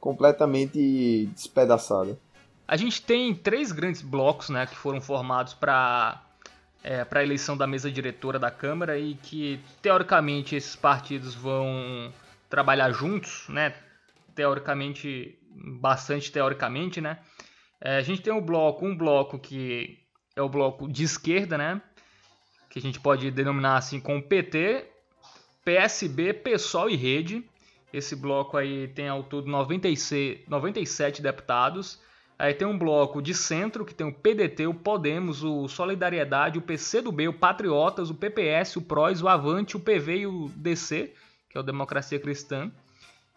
completamente 0.00 1.26
despedaçada. 1.26 2.18
a 2.66 2.76
gente 2.76 3.02
tem 3.02 3.34
três 3.34 3.70
grandes 3.70 4.02
blocos 4.02 4.48
né, 4.48 4.66
que 4.66 4.74
foram 4.74 5.00
formados 5.00 5.54
para 5.54 6.20
é, 6.82 7.04
para 7.04 7.20
a 7.20 7.22
eleição 7.22 7.56
da 7.56 7.66
mesa 7.66 7.90
diretora 7.90 8.38
da 8.38 8.50
Câmara 8.50 8.98
e 8.98 9.14
que, 9.14 9.60
teoricamente, 9.80 10.56
esses 10.56 10.74
partidos 10.74 11.34
vão 11.34 12.12
trabalhar 12.50 12.90
juntos, 12.90 13.46
né? 13.48 13.72
Teoricamente, 14.34 15.38
bastante 15.80 16.32
teoricamente, 16.32 17.00
né? 17.00 17.18
É, 17.80 17.98
a 17.98 18.02
gente 18.02 18.22
tem 18.22 18.32
um 18.32 18.40
bloco, 18.40 18.84
um 18.84 18.96
bloco 18.96 19.38
que 19.38 20.01
é 20.34 20.42
o 20.42 20.48
bloco 20.48 20.90
de 20.90 21.04
esquerda, 21.04 21.58
né? 21.58 21.80
Que 22.70 22.78
a 22.78 22.82
gente 22.82 23.00
pode 23.00 23.30
denominar 23.30 23.76
assim 23.76 24.00
como 24.00 24.22
PT, 24.22 24.86
PSB, 25.64 26.32
PSOL 26.34 26.88
e 26.90 26.96
Rede. 26.96 27.44
Esse 27.92 28.16
bloco 28.16 28.56
aí 28.56 28.88
tem 28.88 29.08
ao 29.08 29.22
todo 29.22 29.50
96, 29.50 30.40
97 30.48 31.20
deputados. 31.20 32.00
Aí 32.38 32.54
tem 32.54 32.66
um 32.66 32.76
bloco 32.76 33.22
de 33.22 33.34
centro 33.34 33.84
que 33.84 33.94
tem 33.94 34.06
o 34.06 34.12
PDT, 34.12 34.66
o 34.66 34.74
Podemos, 34.74 35.44
o 35.44 35.68
Solidariedade, 35.68 36.58
o 36.58 36.62
PCdoB, 36.62 37.28
o 37.28 37.32
Patriotas, 37.32 38.10
o 38.10 38.14
PPS, 38.14 38.76
o 38.76 38.82
PROS, 38.82 39.22
o 39.22 39.28
Avante, 39.28 39.76
o 39.76 39.80
PV 39.80 40.16
e 40.16 40.26
o 40.26 40.48
DC, 40.56 41.14
que 41.48 41.56
é 41.56 41.60
o 41.60 41.62
Democracia 41.62 42.18
Cristã. 42.18 42.72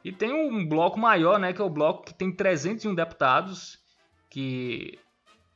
E 0.04 0.12
tem 0.12 0.34
um 0.34 0.66
bloco 0.68 0.98
maior, 0.98 1.38
né, 1.38 1.52
que 1.52 1.62
é 1.62 1.64
o 1.64 1.70
bloco 1.70 2.06
que 2.06 2.14
tem 2.14 2.32
301 2.32 2.96
deputados, 2.96 3.78
que 4.30 4.98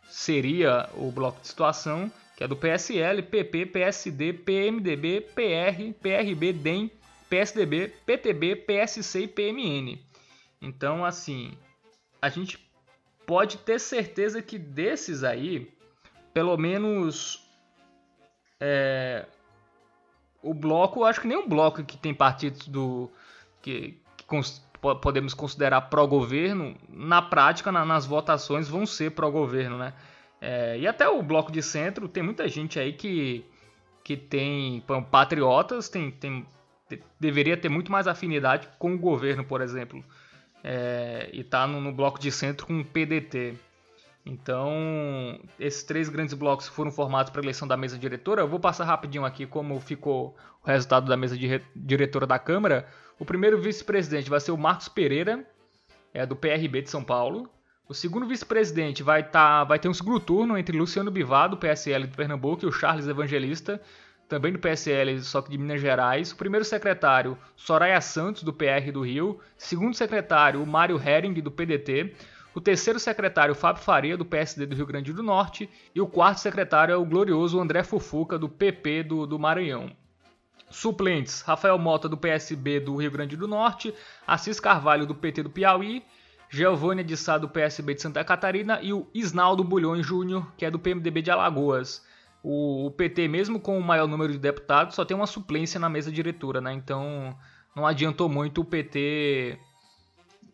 seria 0.10 0.90
o 0.96 1.12
bloco 1.12 1.42
de 1.42 1.48
situação, 1.48 2.12
que 2.36 2.44
é 2.44 2.48
do 2.48 2.56
PSL, 2.56 3.22
PP, 3.24 3.68
PSD, 3.68 4.34
PMDB, 4.34 5.22
PR, 5.22 5.94
PRB, 6.02 6.54
DEM, 6.54 6.92
PSDB, 7.30 7.94
PTB, 8.06 8.56
PSC 8.56 9.22
e 9.22 9.28
PMN. 9.28 10.00
Então, 10.62 11.06
assim, 11.06 11.58
a 12.22 12.30
gente 12.30 12.60
pode 13.26 13.58
ter 13.58 13.80
certeza 13.80 14.42
que 14.42 14.58
desses 14.58 15.24
aí, 15.24 15.72
pelo 16.34 16.58
menos 16.58 17.46
é, 18.60 19.26
o 20.42 20.54
bloco, 20.54 21.04
acho 21.04 21.22
que 21.22 21.28
nem 21.28 21.38
um 21.38 21.48
bloco 21.48 21.84
que 21.84 21.98
tem 21.98 22.14
partidos 22.14 22.68
do 22.68 23.10
que, 23.62 24.02
que 24.18 24.26
podemos 25.02 25.34
considerar 25.34 25.82
pró-governo, 25.82 26.76
na 26.90 27.22
prática, 27.22 27.72
na, 27.72 27.86
nas 27.86 28.06
votações, 28.06 28.70
vão 28.70 28.86
ser 28.86 29.12
pró-governo, 29.12 29.78
né? 29.78 29.94
É, 30.42 30.80
e 30.80 30.88
até 30.88 31.08
o 31.08 31.22
bloco 31.22 31.52
de 31.52 31.62
centro, 31.62 32.08
tem 32.08 32.24
muita 32.24 32.48
gente 32.48 32.80
aí 32.80 32.94
que, 32.94 33.46
que 34.04 34.16
tem 34.16 34.84
patriotas, 35.12 35.90
tem, 35.90 36.12
tem, 36.12 36.46
deveria 37.20 37.58
ter 37.58 37.68
muito 37.68 37.92
mais 37.92 38.08
afinidade 38.08 38.70
com 38.80 38.94
o 38.94 38.98
governo, 38.98 39.44
por 39.44 39.60
exemplo 39.60 40.04
é, 40.64 41.30
e 41.32 41.42
está 41.42 41.66
no, 41.68 41.80
no, 41.80 41.92
bloco 41.92 42.20
de 42.20 42.32
centro 42.32 42.66
com 42.66 42.80
o 42.80 42.86
PDT. 42.86 43.56
Então, 44.26 45.40
esses 45.60 45.84
três 45.84 46.10
grandes 46.10 46.34
blocos 46.34 46.68
foram 46.68 46.92
formados 46.92 47.32
para 47.32 47.42
a 47.42 47.44
eleição 47.44 47.68
da 47.68 47.78
mesa 47.78 47.98
diretora. 47.98 48.42
Eu 48.42 48.48
vou 48.48 48.60
passar 48.60 48.84
rapidinho 48.84 49.26
aqui 49.26 49.46
como 49.46 49.80
ficou 49.80 50.36
o 50.64 50.68
resultado 50.68 51.08
da 51.08 51.18
mesa 51.18 51.38
diretora 51.76 52.28
da 52.28 52.38
Câmara. 52.38 52.88
O 53.20 53.26
primeiro 53.26 53.62
vice-presidente 53.62 54.30
vai 54.30 54.40
ser 54.40 54.52
o 54.52 54.58
Marcos 54.58 54.88
Pereira, 54.88 55.46
é, 56.14 56.26
do 56.26 56.38
PRB 56.38 56.84
de 56.84 56.90
São 56.90 57.04
Paulo. 57.04 57.50
O 57.86 57.94
segundo 57.94 58.26
vice-presidente 58.26 59.04
vai, 59.04 59.30
tá, 59.30 59.66
vai 59.66 59.78
ter 59.78 59.90
um 59.90 59.94
segundo 59.94 60.22
turno 60.22 60.58
entre 60.58 60.78
Luciano 60.78 61.12
Bivar, 61.12 61.50
do 61.50 61.58
PSL 61.58 62.08
de 62.08 62.16
Pernambuco, 62.16 62.64
e 62.64 62.68
o 62.68 62.72
Charles 62.72 63.10
Evangelista, 63.10 63.82
também 64.30 64.54
do 64.54 64.60
PSL, 64.60 65.20
só 65.22 65.42
que 65.42 65.52
de 65.52 65.58
Minas 65.58 65.82
Gerais. 65.82 66.32
O 66.32 66.38
primeiro 66.38 66.64
secretário, 66.64 67.38
Soraya 67.58 68.00
Santos, 68.00 68.42
do 68.42 68.54
PR 68.54 68.90
do 68.94 69.02
Rio. 69.02 69.42
Segundo 69.58 69.96
secretário, 69.96 70.64
o 70.64 70.66
Mário 70.66 70.98
Hering, 70.98 71.34
do 71.42 71.52
PDT. 71.52 72.16
O 72.56 72.62
terceiro 72.62 73.00
secretário, 73.00 73.54
Fábio 73.54 73.84
Faria, 73.84 74.16
do 74.16 74.24
PSD 74.24 74.66
do 74.66 74.78
Rio 74.78 74.86
Grande 74.86 75.12
do 75.12 75.22
Norte. 75.22 75.70
E 75.94 76.00
o 76.00 76.08
quarto 76.08 76.40
secretário 76.40 76.94
é 76.94 76.98
o 76.98 77.06
glorioso 77.06 77.60
André 77.60 77.84
Fufuca, 77.84 78.40
do 78.40 78.48
PP 78.48 79.04
do, 79.04 79.28
do 79.28 79.38
Maranhão. 79.38 79.92
Suplentes: 80.70 81.42
Rafael 81.42 81.78
Mota, 81.78 82.08
do 82.08 82.18
PSB 82.18 82.80
do 82.80 82.96
Rio 82.96 83.12
Grande 83.12 83.36
do 83.36 83.48
Norte. 83.48 83.94
Assis 84.26 84.60
Carvalho, 84.60 85.06
do 85.06 85.16
PT 85.16 85.44
do 85.44 85.50
Piauí. 85.50 86.04
Giovânia 86.52 87.04
de 87.04 87.16
Sá, 87.16 87.38
do 87.38 87.48
PSB 87.48 87.94
de 87.94 88.02
Santa 88.02 88.24
Catarina. 88.24 88.80
E 88.82 88.92
o 88.92 89.08
Isnaldo 89.14 89.64
Bulhões 89.64 90.06
Júnior, 90.06 90.52
que 90.58 90.66
é 90.66 90.72
do 90.72 90.80
PMDB 90.80 91.22
de 91.22 91.32
Alagoas 91.32 92.04
o, 92.44 92.92
PT, 92.96 93.28
mesmo 93.28 93.60
com 93.60 93.78
o 93.78 93.84
maior 93.84 94.08
número 94.08 94.32
de 94.32 94.40
deputados, 94.40 94.96
só 94.96 95.04
tem 95.04 95.16
uma 95.16 95.28
suplência 95.28 95.80
na 95.80 95.90
mesa 95.90 96.12
diretora, 96.12 96.62
né? 96.62 96.74
Então 96.74 97.36
não 97.76 97.86
adiantou 97.86 98.30
muito 98.30 98.62
o 98.62 98.66
PT, 98.66 99.60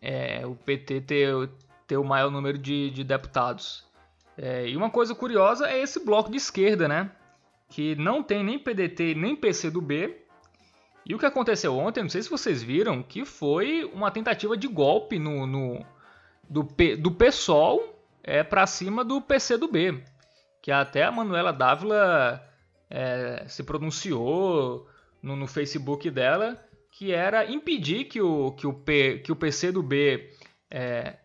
é, 0.02 0.44
o 0.46 0.54
PT 0.54 1.00
ter, 1.02 1.50
ter 1.86 1.96
o 1.96 2.04
maior 2.04 2.30
número 2.30 2.58
de, 2.58 2.90
de 2.90 3.04
deputados. 3.04 3.84
É, 4.36 4.68
e 4.68 4.76
uma 4.76 4.90
coisa 4.90 5.14
curiosa 5.14 5.68
é 5.68 5.80
esse 5.80 6.04
bloco 6.04 6.30
de 6.30 6.36
esquerda, 6.36 6.88
né? 6.88 7.10
Que 7.68 7.94
não 7.96 8.22
tem 8.22 8.44
nem 8.44 8.58
PDT 8.58 9.14
nem 9.14 9.34
PCdoB. 9.34 10.16
E 11.04 11.14
o 11.14 11.18
que 11.18 11.26
aconteceu 11.26 11.76
ontem, 11.76 12.02
não 12.02 12.10
sei 12.10 12.22
se 12.22 12.30
vocês 12.30 12.62
viram, 12.62 13.02
que 13.02 13.24
foi 13.24 13.84
uma 13.94 14.10
tentativa 14.10 14.56
de 14.56 14.66
golpe 14.66 15.18
no, 15.18 15.46
no 15.46 15.86
do, 16.48 16.64
P, 16.64 16.96
do 16.96 17.12
PSOL 17.12 17.96
é, 18.24 18.42
para 18.42 18.66
cima 18.66 19.04
do 19.04 19.20
PCdoB 19.20 20.02
que 20.66 20.72
até 20.72 21.04
a 21.04 21.12
Manuela 21.12 21.52
Dávila 21.52 22.44
é, 22.90 23.44
se 23.46 23.62
pronunciou 23.62 24.88
no, 25.22 25.36
no, 25.36 25.46
Facebook 25.46 26.10
dela, 26.10 26.60
que 26.90 27.12
era 27.12 27.48
impedir 27.48 28.06
que 28.06 28.20
o, 28.20 28.50
que 28.50 28.66
o, 28.66 28.72
P, 28.72 29.18
que 29.18 29.30
o 29.30 29.36
PC 29.36 29.70
do 29.70 29.80
B 29.80 30.28
é, 30.68 31.18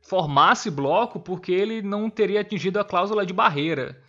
formasse 0.00 0.70
bloco 0.70 1.18
porque 1.18 1.50
ele 1.50 1.82
não 1.82 2.08
teria 2.08 2.40
atingido 2.40 2.78
a 2.78 2.84
cláusula 2.84 3.26
de 3.26 3.32
barreira. 3.32 4.00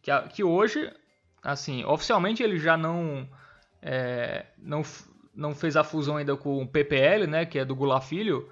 Que, 0.00 0.12
que 0.28 0.44
hoje, 0.44 0.88
assim, 1.42 1.84
oficialmente 1.84 2.42
ele 2.42 2.58
já 2.58 2.76
não, 2.76 3.28
é, 3.80 4.46
não, 4.58 4.82
não 5.34 5.54
fez 5.54 5.76
a 5.76 5.84
fusão 5.84 6.16
ainda 6.16 6.36
com 6.36 6.62
o 6.62 6.66
PPL, 6.66 7.26
né, 7.26 7.44
que 7.44 7.58
é 7.58 7.64
do 7.64 7.74
Goulart 7.74 8.04
Filho, 8.04 8.48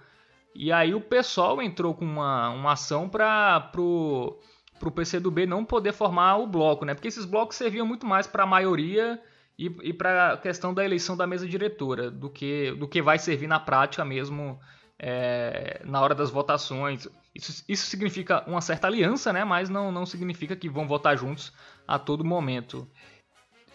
e 0.55 0.73
aí 0.73 0.95
o 0.95 1.01
pessoal 1.01 1.63
entrou 1.63 1.95
com 1.95 2.05
uma, 2.05 2.51
uma 2.51 2.73
ação 2.73 3.09
para 3.09 3.71
o 3.77 4.39
para 4.81 4.89
o 4.89 4.93
PCdoB 4.93 5.47
não 5.47 5.63
poder 5.63 5.93
formar 5.93 6.39
o 6.39 6.47
bloco, 6.47 6.87
né? 6.87 6.95
Porque 6.95 7.09
esses 7.09 7.27
blocos 7.27 7.55
serviam 7.55 7.85
muito 7.85 8.07
mais 8.07 8.27
para 8.27 8.45
a 8.45 8.47
maioria 8.47 9.21
e, 9.59 9.67
e 9.83 9.93
para 9.93 10.33
a 10.33 10.37
questão 10.39 10.73
da 10.73 10.83
eleição 10.83 11.15
da 11.15 11.27
mesa 11.27 11.47
diretora, 11.47 12.11
do 12.11 12.31
que, 12.31 12.73
do 12.73 12.89
que 12.89 13.03
vai 13.03 13.19
servir 13.19 13.47
na 13.47 13.61
prática 13.61 14.07
mesmo 14.07 14.59
é, 14.99 15.83
na 15.85 16.01
hora 16.01 16.15
das 16.15 16.31
votações. 16.31 17.07
Isso, 17.35 17.65
isso 17.69 17.87
significa 17.87 18.45
uma 18.47 18.61
certa 18.61 18.87
aliança, 18.87 19.33
né? 19.33 19.45
Mas 19.45 19.69
não, 19.69 19.93
não 19.93 20.05
significa 20.05 20.57
que 20.57 20.69
vão 20.69 20.87
votar 20.87 21.17
juntos 21.17 21.53
a 21.87 21.99
todo 21.99 22.25
momento. 22.25 22.89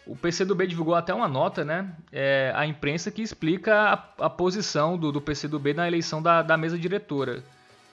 O 0.05 0.15
PCdoB 0.15 0.67
divulgou 0.67 0.93
até 0.93 1.13
uma 1.13 1.27
nota, 1.27 1.65
né? 1.65 1.95
É, 2.11 2.51
a 2.55 2.65
imprensa 2.65 3.09
que 3.09 3.21
explica 3.21 3.75
a, 3.75 4.25
a 4.25 4.29
posição 4.29 4.97
do, 4.97 5.11
do 5.11 5.21
PCdoB 5.21 5.73
na 5.73 5.87
eleição 5.87 6.21
da, 6.21 6.41
da 6.41 6.57
mesa 6.57 6.77
diretora 6.77 7.43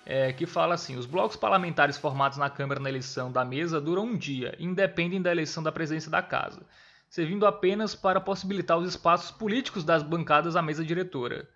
é, 0.05 0.33
que 0.33 0.47
fala 0.47 0.75
assim: 0.75 0.97
os 0.97 1.07
blocos 1.07 1.37
parlamentares 1.37 1.97
formados 1.97 2.39
na 2.39 2.51
Câmara 2.51 2.81
na 2.81 2.89
eleição 2.89 3.31
da 3.31 3.45
mesa 3.45 3.81
duram 3.81 4.05
um 4.05 4.17
dia, 4.17 4.55
independem 4.59 5.23
da 5.23 5.31
eleição 5.31 5.63
da 5.63 5.73
presidência 5.73 6.11
da 6.11 6.23
casa, 6.23 6.61
servindo 7.09 7.47
apenas 7.47 7.95
para 7.95 8.21
possibilitar 8.21 8.79
os 8.79 8.89
espaços 8.89 9.31
políticos 9.31 9.85
das 9.85 10.03
bancadas 10.03 10.57
à 10.57 10.63
mesa 10.63 10.85
diretora. 10.85 11.49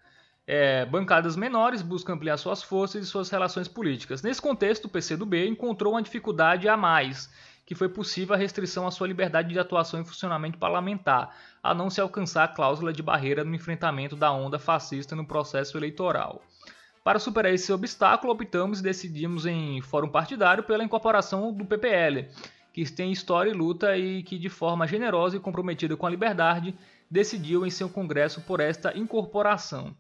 É, 0.47 0.85
bancadas 0.87 1.35
menores 1.35 1.83
buscam 1.83 2.15
ampliar 2.15 2.37
suas 2.37 2.63
forças 2.63 3.03
e 3.03 3.07
suas 3.07 3.29
relações 3.29 3.67
políticas. 3.67 4.23
Nesse 4.23 4.41
contexto, 4.41 4.85
o 4.85 4.89
PCdoB 4.89 5.49
encontrou 5.49 5.95
uma 5.95 6.03
dificuldade 6.03 6.69
a 6.69 6.77
mais, 6.77 7.29
que 7.65 7.75
foi 7.75 7.89
possível 7.89 8.33
a 8.33 8.39
restrição 8.39 8.87
à 8.87 8.93
sua 8.93 9.09
liberdade 9.09 9.49
de 9.49 9.59
atuação 9.59 10.01
e 10.01 10.05
funcionamento 10.05 10.57
parlamentar, 10.57 11.37
a 11.61 11.75
não 11.75 11.91
se 11.91 12.01
alcançar 12.01 12.45
a 12.45 12.49
cláusula 12.49 12.93
de 12.93 13.03
barreira 13.03 13.43
no 13.43 13.57
enfrentamento 13.57 14.15
da 14.15 14.31
onda 14.31 14.57
fascista 14.57 15.17
no 15.17 15.27
processo 15.27 15.77
eleitoral. 15.77 16.41
Para 17.03 17.19
superar 17.19 17.53
esse 17.53 17.73
obstáculo, 17.73 18.33
optamos 18.33 18.79
e 18.79 18.85
decidimos 18.85 19.47
em 19.47 19.81
fórum 19.81 20.09
partidário 20.09 20.63
pela 20.63 20.85
incorporação 20.85 21.53
do 21.53 21.65
PPL, 21.65 22.29
que 22.73 22.85
tem 22.93 23.11
história 23.11 23.51
e 23.51 23.55
luta 23.55 23.97
e 23.97 24.23
que, 24.23 24.39
de 24.39 24.49
forma 24.49 24.87
generosa 24.87 25.37
e 25.37 25.41
comprometida 25.41 25.97
com 25.97 26.07
a 26.07 26.11
liberdade, 26.11 26.77
decidiu 27.11 27.67
em 27.67 27.71
seu 27.71 27.89
congresso 27.89 28.41
por 28.43 28.61
esta 28.61 28.97
incorporação. 28.97 29.95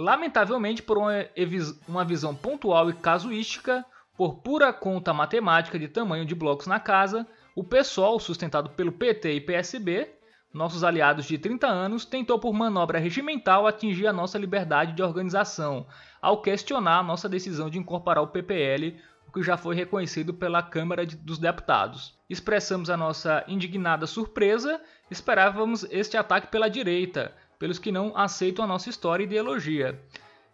Lamentavelmente, 0.00 0.82
por 0.82 0.96
uma 0.96 2.04
visão 2.06 2.34
pontual 2.34 2.88
e 2.88 2.94
casuística, 2.94 3.84
por 4.16 4.36
pura 4.36 4.72
conta 4.72 5.12
matemática 5.12 5.78
de 5.78 5.88
tamanho 5.88 6.24
de 6.24 6.34
blocos 6.34 6.66
na 6.66 6.80
casa, 6.80 7.26
o 7.54 7.62
PSOL, 7.62 8.18
sustentado 8.18 8.70
pelo 8.70 8.92
PT 8.92 9.34
e 9.34 9.40
PSB, 9.42 10.08
nossos 10.54 10.84
aliados 10.84 11.26
de 11.26 11.36
30 11.36 11.66
anos, 11.66 12.06
tentou 12.06 12.38
por 12.38 12.54
manobra 12.54 12.98
regimental 12.98 13.66
atingir 13.66 14.06
a 14.06 14.12
nossa 14.12 14.38
liberdade 14.38 14.94
de 14.94 15.02
organização, 15.02 15.86
ao 16.22 16.40
questionar 16.40 17.00
a 17.00 17.02
nossa 17.02 17.28
decisão 17.28 17.68
de 17.68 17.78
incorporar 17.78 18.24
o 18.24 18.28
PPL, 18.28 18.98
o 19.28 19.32
que 19.32 19.42
já 19.42 19.58
foi 19.58 19.74
reconhecido 19.74 20.32
pela 20.32 20.62
Câmara 20.62 21.04
dos 21.04 21.38
Deputados. 21.38 22.18
Expressamos 22.28 22.88
a 22.88 22.96
nossa 22.96 23.44
indignada 23.46 24.06
surpresa, 24.06 24.80
esperávamos 25.10 25.84
este 25.90 26.16
ataque 26.16 26.46
pela 26.46 26.70
direita, 26.70 27.34
pelos 27.60 27.78
que 27.78 27.92
não 27.92 28.16
aceitam 28.16 28.64
a 28.64 28.68
nossa 28.68 28.88
história 28.88 29.22
e 29.22 29.26
ideologia. 29.26 30.00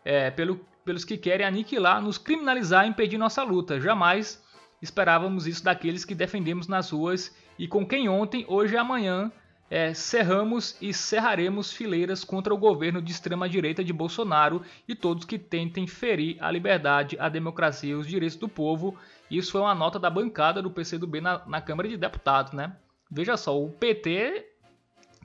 É, 0.05 0.29
pelo, 0.31 0.61
pelos 0.85 1.05
que 1.05 1.17
querem 1.17 1.47
aniquilar, 1.47 2.03
nos 2.03 2.19
criminalizar 2.19 2.85
e 2.85 2.89
impedir 2.91 3.17
nossa 3.17 3.45
luta. 3.45 3.81
Jamais 3.81 4.45
esperávamos 4.83 5.47
isso 5.47 5.65
daqueles 5.65 6.05
que 6.05 6.15
defendemos 6.15 6.67
nas 6.67 6.91
ruas 6.91 7.35
e 7.59 7.67
com 7.67 7.87
quem 7.87 8.09
ontem, 8.09 8.45
hoje 8.49 8.75
e 8.75 8.77
amanhã 8.77 9.33
é, 9.71 9.95
cerramos 9.95 10.77
e 10.81 10.93
cerraremos 10.93 11.73
fileiras 11.73 12.25
contra 12.25 12.53
o 12.53 12.59
governo 12.59 13.01
de 13.01 13.13
extrema-direita 13.13 13.85
de 13.85 13.93
Bolsonaro 13.93 14.63
e 14.87 14.95
todos 14.95 15.25
que 15.25 15.39
tentem 15.39 15.87
ferir 15.87 16.37
a 16.41 16.51
liberdade, 16.51 17.17
a 17.21 17.29
democracia 17.29 17.93
e 17.93 17.95
os 17.95 18.07
direitos 18.07 18.37
do 18.37 18.49
povo. 18.49 18.97
Isso 19.31 19.53
foi 19.53 19.61
uma 19.61 19.75
nota 19.75 19.99
da 19.99 20.11
bancada 20.11 20.61
do 20.61 20.71
PCdoB 20.71 21.21
na, 21.21 21.43
na 21.47 21.61
Câmara 21.61 21.89
de 21.89 21.97
Deputados, 21.97 22.53
né? 22.53 22.77
Veja 23.11 23.37
só, 23.37 23.61
o 23.61 23.71
PT 23.71 24.56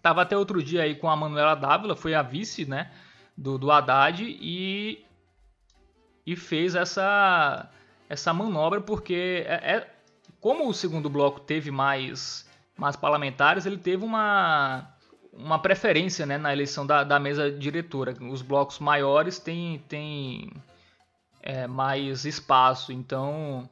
estava 0.02 0.24
até 0.24 0.36
outro 0.36 0.64
dia 0.64 0.84
aí 0.84 0.96
com 0.96 1.10
a 1.10 1.16
Manuela 1.16 1.56
Dávila, 1.56 1.96
foi 1.96 2.16
a 2.16 2.22
vice, 2.22 2.66
né, 2.66 2.92
do, 3.38 3.58
do 3.58 3.72
Haddad 3.72 4.24
e, 4.24 5.06
e 6.26 6.36
fez 6.36 6.76
essa, 6.76 7.70
essa 8.10 8.34
manobra 8.34 8.82
porque 8.82 9.46
é, 9.48 9.76
é 9.76 9.96
como 10.40 10.68
o 10.68 10.74
segundo 10.74 11.10
bloco 11.10 11.40
teve 11.40 11.70
mais 11.70 12.50
mas 12.82 12.96
parlamentares, 12.96 13.68
ele 13.68 13.78
teve 13.78 14.04
uma, 14.04 14.88
uma 15.32 15.60
preferência 15.60 16.26
né, 16.26 16.40
na 16.40 16.52
eleição 16.52 16.84
da, 16.84 17.04
da 17.04 17.20
mesa 17.20 17.52
diretora. 17.52 18.16
Os 18.22 18.42
blocos 18.42 18.80
maiores 18.80 19.38
têm, 19.38 19.78
têm 19.88 20.52
é, 21.44 21.68
mais 21.68 22.26
espaço, 22.26 22.92
então 22.92 23.70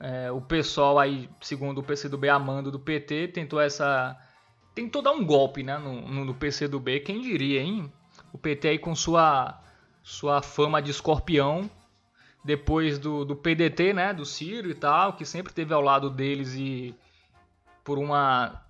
é, 0.00 0.30
o 0.32 0.40
pessoal 0.40 0.98
aí, 0.98 1.28
segundo 1.40 1.78
o 1.78 1.82
PCdoB, 1.82 2.30
amando 2.30 2.70
do 2.70 2.78
PT, 2.78 3.28
tentou 3.28 3.60
essa... 3.60 4.18
Tentou 4.74 5.00
dar 5.00 5.12
um 5.12 5.24
golpe 5.24 5.62
né, 5.62 5.78
no, 5.78 6.24
no 6.24 6.34
PCdoB, 6.34 7.00
quem 7.00 7.20
diria, 7.20 7.60
hein? 7.60 7.92
O 8.32 8.38
PT 8.38 8.68
aí 8.68 8.78
com 8.78 8.94
sua, 8.94 9.60
sua 10.02 10.42
fama 10.42 10.82
de 10.82 10.90
escorpião, 10.90 11.70
depois 12.44 12.98
do, 12.98 13.24
do 13.24 13.36
PDT, 13.36 13.92
né, 13.92 14.12
do 14.12 14.24
Ciro 14.24 14.68
e 14.68 14.74
tal, 14.74 15.14
que 15.14 15.24
sempre 15.24 15.52
teve 15.52 15.72
ao 15.72 15.80
lado 15.80 16.10
deles 16.10 16.54
e 16.54 16.94
por 17.84 17.98
uma 17.98 18.60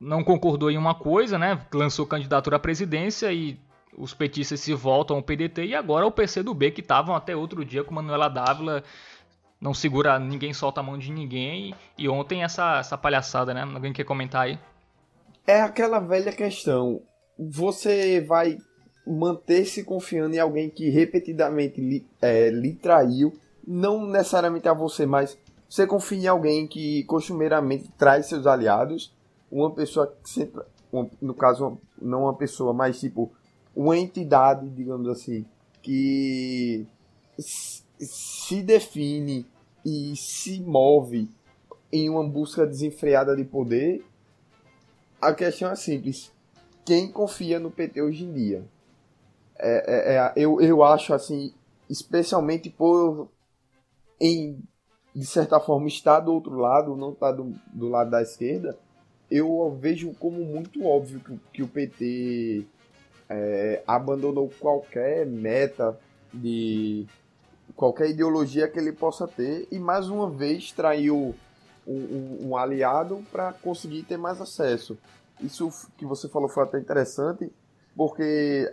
não 0.00 0.24
concordou 0.24 0.68
em 0.68 0.76
uma 0.76 0.96
coisa, 0.96 1.38
né? 1.38 1.64
Lançou 1.72 2.04
candidatura 2.04 2.56
à 2.56 2.58
presidência 2.58 3.32
e 3.32 3.56
os 3.96 4.12
petistas 4.12 4.58
se 4.58 4.74
voltam 4.74 5.16
ao 5.16 5.22
PDT 5.22 5.66
e 5.66 5.74
agora 5.76 6.04
o 6.04 6.10
PCdoB 6.10 6.72
que 6.72 6.80
estavam 6.80 7.14
até 7.14 7.36
outro 7.36 7.64
dia 7.64 7.84
com 7.84 7.94
Manuela 7.94 8.28
Dávila 8.28 8.82
não 9.60 9.72
segura, 9.72 10.18
ninguém 10.18 10.52
solta 10.52 10.80
a 10.80 10.82
mão 10.82 10.98
de 10.98 11.12
ninguém 11.12 11.72
e 11.96 12.08
ontem 12.08 12.42
essa 12.42 12.78
essa 12.78 12.98
palhaçada, 12.98 13.54
né? 13.54 13.62
Alguém 13.62 13.92
quer 13.92 14.04
comentar 14.04 14.42
aí? 14.42 14.58
É 15.46 15.60
aquela 15.60 15.98
velha 15.98 16.32
questão. 16.32 17.02
Você 17.38 18.20
vai 18.20 18.58
manter-se 19.06 19.82
confiando 19.82 20.34
em 20.34 20.38
alguém 20.38 20.70
que 20.70 20.88
repetidamente 20.88 21.80
lhe, 21.80 22.06
é, 22.20 22.50
lhe 22.50 22.74
traiu, 22.74 23.32
não 23.66 24.06
necessariamente 24.06 24.68
a 24.68 24.72
você, 24.72 25.04
mas 25.04 25.36
você 25.68 25.86
confia 25.86 26.18
em 26.18 26.26
alguém 26.26 26.66
que 26.66 27.02
costumeiramente 27.04 27.90
traz 27.98 28.26
seus 28.26 28.46
aliados, 28.46 29.12
uma 29.50 29.70
pessoa 29.70 30.06
que 30.06 30.30
sempre, 30.30 30.62
no 31.20 31.34
caso, 31.34 31.78
não 32.00 32.22
uma 32.24 32.34
pessoa, 32.34 32.72
mas 32.72 33.00
tipo, 33.00 33.32
uma 33.74 33.96
entidade, 33.96 34.68
digamos 34.68 35.08
assim, 35.08 35.44
que 35.82 36.86
se 37.38 38.62
define 38.62 39.46
e 39.84 40.14
se 40.14 40.60
move 40.60 41.28
em 41.90 42.08
uma 42.08 42.26
busca 42.26 42.66
desenfreada 42.66 43.34
de 43.34 43.44
poder, 43.44 44.04
a 45.22 45.32
questão 45.32 45.70
é 45.70 45.76
simples. 45.76 46.32
Quem 46.84 47.10
confia 47.10 47.58
no 47.58 47.70
PT 47.70 48.02
hoje 48.02 48.24
em 48.24 48.32
dia? 48.32 48.64
É, 49.58 49.76
é, 49.86 50.16
é, 50.16 50.32
eu, 50.36 50.60
eu 50.60 50.82
acho 50.82 51.14
assim, 51.14 51.54
especialmente 51.88 52.68
por 52.68 53.28
em 54.20 54.62
de 55.14 55.26
certa 55.26 55.60
forma, 55.60 55.88
está 55.88 56.18
do 56.18 56.32
outro 56.32 56.56
lado, 56.56 56.96
não 56.96 57.10
está 57.12 57.30
do, 57.30 57.54
do 57.72 57.88
lado 57.88 58.10
da 58.10 58.22
esquerda, 58.22 58.78
eu 59.30 59.76
vejo 59.78 60.12
como 60.14 60.44
muito 60.44 60.84
óbvio 60.84 61.20
que, 61.20 61.38
que 61.52 61.62
o 61.62 61.68
PT 61.68 62.64
é, 63.28 63.82
abandonou 63.86 64.50
qualquer 64.58 65.26
meta 65.26 65.98
de 66.32 67.06
qualquer 67.76 68.10
ideologia 68.10 68.68
que 68.68 68.78
ele 68.78 68.92
possa 68.92 69.26
ter 69.26 69.66
e 69.70 69.78
mais 69.78 70.08
uma 70.08 70.28
vez 70.28 70.72
traiu 70.72 71.34
um, 71.86 71.94
um, 71.94 72.48
um 72.48 72.56
aliado 72.56 73.24
para 73.30 73.52
conseguir 73.52 74.02
ter 74.04 74.16
mais 74.16 74.40
acesso. 74.40 74.98
Isso 75.40 75.70
que 75.96 76.06
você 76.06 76.28
falou 76.28 76.48
foi 76.48 76.62
até 76.64 76.78
interessante, 76.78 77.50
porque 77.96 78.72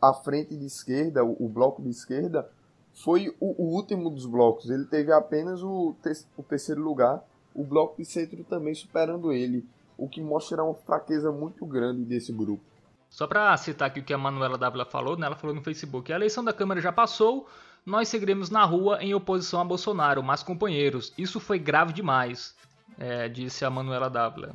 a 0.00 0.12
frente 0.12 0.56
de 0.56 0.66
esquerda, 0.66 1.24
o, 1.24 1.44
o 1.44 1.48
bloco 1.48 1.82
de 1.82 1.90
esquerda, 1.90 2.48
foi 2.92 3.28
o, 3.40 3.62
o, 3.62 3.74
último 3.74 4.10
dos 4.10 4.26
blocos. 4.26 4.70
Ele 4.70 4.84
teve 4.84 5.12
apenas 5.12 5.62
o, 5.62 5.94
o 6.36 6.42
terceiro 6.42 6.82
lugar, 6.82 7.22
o 7.54 7.64
bloco 7.64 7.96
de 7.96 8.04
centro 8.04 8.42
também 8.44 8.74
superando 8.74 9.32
ele, 9.32 9.64
o 9.96 10.08
que 10.08 10.20
mostra 10.20 10.62
uma 10.62 10.74
fraqueza 10.74 11.30
muito 11.30 11.64
grande 11.66 12.04
desse 12.04 12.32
grupo. 12.32 12.62
Só 13.08 13.26
para 13.26 13.56
citar 13.56 13.88
aqui 13.88 14.00
o 14.00 14.04
que 14.04 14.14
a 14.14 14.18
Manuela 14.18 14.56
Dávila 14.56 14.84
falou, 14.84 15.16
né? 15.16 15.26
ela 15.26 15.36
falou 15.36 15.54
no 15.54 15.62
Facebook: 15.62 16.12
a 16.12 16.16
eleição 16.16 16.44
da 16.44 16.52
Câmara 16.52 16.80
já 16.80 16.92
passou, 16.92 17.48
nós 17.84 18.08
seguiremos 18.08 18.50
na 18.50 18.64
rua 18.64 19.02
em 19.02 19.14
oposição 19.14 19.60
a 19.60 19.64
Bolsonaro, 19.64 20.22
mas 20.22 20.42
companheiros, 20.42 21.12
isso 21.16 21.40
foi 21.40 21.58
grave 21.58 21.92
demais, 21.92 22.54
é, 22.98 23.28
disse 23.28 23.64
a 23.64 23.70
Manuela 23.70 24.10
Dávila. 24.10 24.54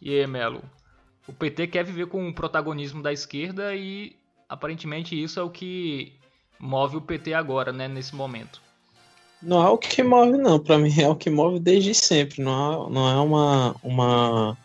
E 0.00 0.10
aí, 0.10 0.26
Melo? 0.26 0.62
O 1.26 1.32
PT 1.32 1.68
quer 1.68 1.84
viver 1.84 2.06
com 2.06 2.28
o 2.28 2.34
protagonismo 2.34 3.02
da 3.02 3.12
esquerda 3.12 3.74
e 3.74 4.16
aparentemente 4.48 5.20
isso 5.20 5.40
é 5.40 5.42
o 5.42 5.48
que 5.48 6.12
move 6.58 6.96
o 6.96 7.00
PT 7.00 7.32
agora, 7.32 7.72
né, 7.72 7.88
nesse 7.88 8.14
momento? 8.14 8.60
Não 9.42 9.62
é 9.62 9.68
o 9.68 9.78
que 9.78 10.02
move, 10.02 10.38
não. 10.38 10.58
Para 10.58 10.78
mim 10.78 10.92
é 11.00 11.08
o 11.08 11.16
que 11.16 11.30
move 11.30 11.58
desde 11.58 11.94
sempre. 11.94 12.42
Não 12.42 12.52
é, 12.52 12.90
não 12.90 13.10
é 13.10 13.20
uma, 13.20 13.76
uma, 13.82 14.58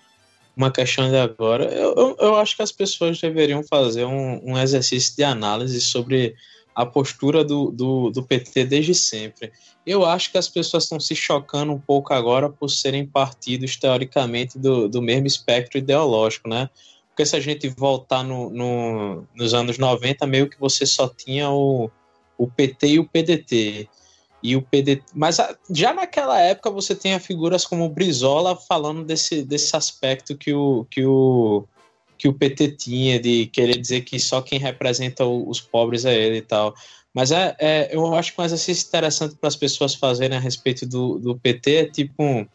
uma 0.56 0.72
questão 0.72 1.10
de 1.10 1.18
agora. 1.18 1.66
Eu, 1.66 1.94
eu, 1.96 2.18
eu 2.20 2.36
acho 2.38 2.56
que 2.56 2.62
as 2.62 2.72
pessoas 2.72 3.20
deveriam 3.20 3.62
fazer 3.64 4.06
um, 4.06 4.42
um 4.44 4.58
exercício 4.58 5.16
de 5.16 5.24
análise 5.24 5.80
sobre 5.82 6.36
a 6.80 6.86
postura 6.86 7.44
do, 7.44 7.72
do, 7.72 8.10
do, 8.10 8.24
PT 8.24 8.64
desde 8.64 8.96
sempre. 8.96 9.52
Eu 9.86 10.06
acho 10.06 10.32
que 10.32 10.38
as 10.38 10.48
pessoas 10.48 10.84
estão 10.84 10.98
se 10.98 11.14
chocando 11.14 11.74
um 11.74 11.78
pouco 11.78 12.14
agora 12.14 12.50
por 12.50 12.70
serem 12.70 13.06
partidos, 13.06 13.76
teoricamente, 13.76 14.58
do, 14.58 14.88
do 14.88 15.02
mesmo 15.02 15.28
espectro 15.28 15.78
ideológico, 15.78 16.48
né? 16.48 16.70
Porque 17.10 17.26
se 17.26 17.36
a 17.36 17.40
gente 17.42 17.68
voltar 17.68 18.24
no, 18.24 18.50
no, 18.50 19.28
nos 19.36 19.54
anos 19.54 19.78
90, 19.78 20.26
meio 20.26 20.50
que 20.50 20.58
você 20.58 20.86
só 20.86 21.10
tinha 21.10 21.50
o, 21.50 21.92
o 22.38 22.48
PT 22.48 22.88
e 22.88 23.00
o 23.00 23.06
PDT. 23.06 23.90
E 24.42 24.56
o 24.56 24.62
PDT, 24.62 25.04
mas 25.14 25.36
já 25.70 25.94
naquela 25.94 26.40
época 26.40 26.72
você 26.72 26.96
tinha 26.96 27.20
figuras 27.20 27.66
como 27.66 27.84
o 27.84 27.90
Brizola 27.90 28.56
falando 28.56 29.04
desse, 29.04 29.44
desse 29.44 29.76
aspecto 29.76 30.38
que 30.38 30.54
o, 30.54 30.86
que, 30.90 31.06
o, 31.06 31.66
que 32.20 32.28
o 32.28 32.34
PT 32.34 32.74
tinha, 32.74 33.18
de 33.18 33.48
querer 33.48 33.78
dizer 33.78 34.02
que 34.02 34.20
só 34.20 34.42
quem 34.42 34.60
representa 34.60 35.26
os 35.26 35.62
pobres 35.62 36.04
é 36.04 36.14
ele 36.14 36.38
e 36.38 36.42
tal. 36.42 36.76
Mas 37.14 37.32
é, 37.32 37.56
é 37.58 37.90
eu 37.96 38.14
acho 38.14 38.36
que 38.36 38.42
um 38.42 38.44
exercício 38.44 38.86
interessante 38.88 39.36
para 39.36 39.48
as 39.48 39.56
pessoas 39.56 39.96
fazerem 39.96 40.38
a 40.38 40.42
respeito 40.42 40.86
do, 40.86 41.18
do 41.18 41.40
PT 41.40 41.76
é 41.76 41.86
tipo 41.86 42.46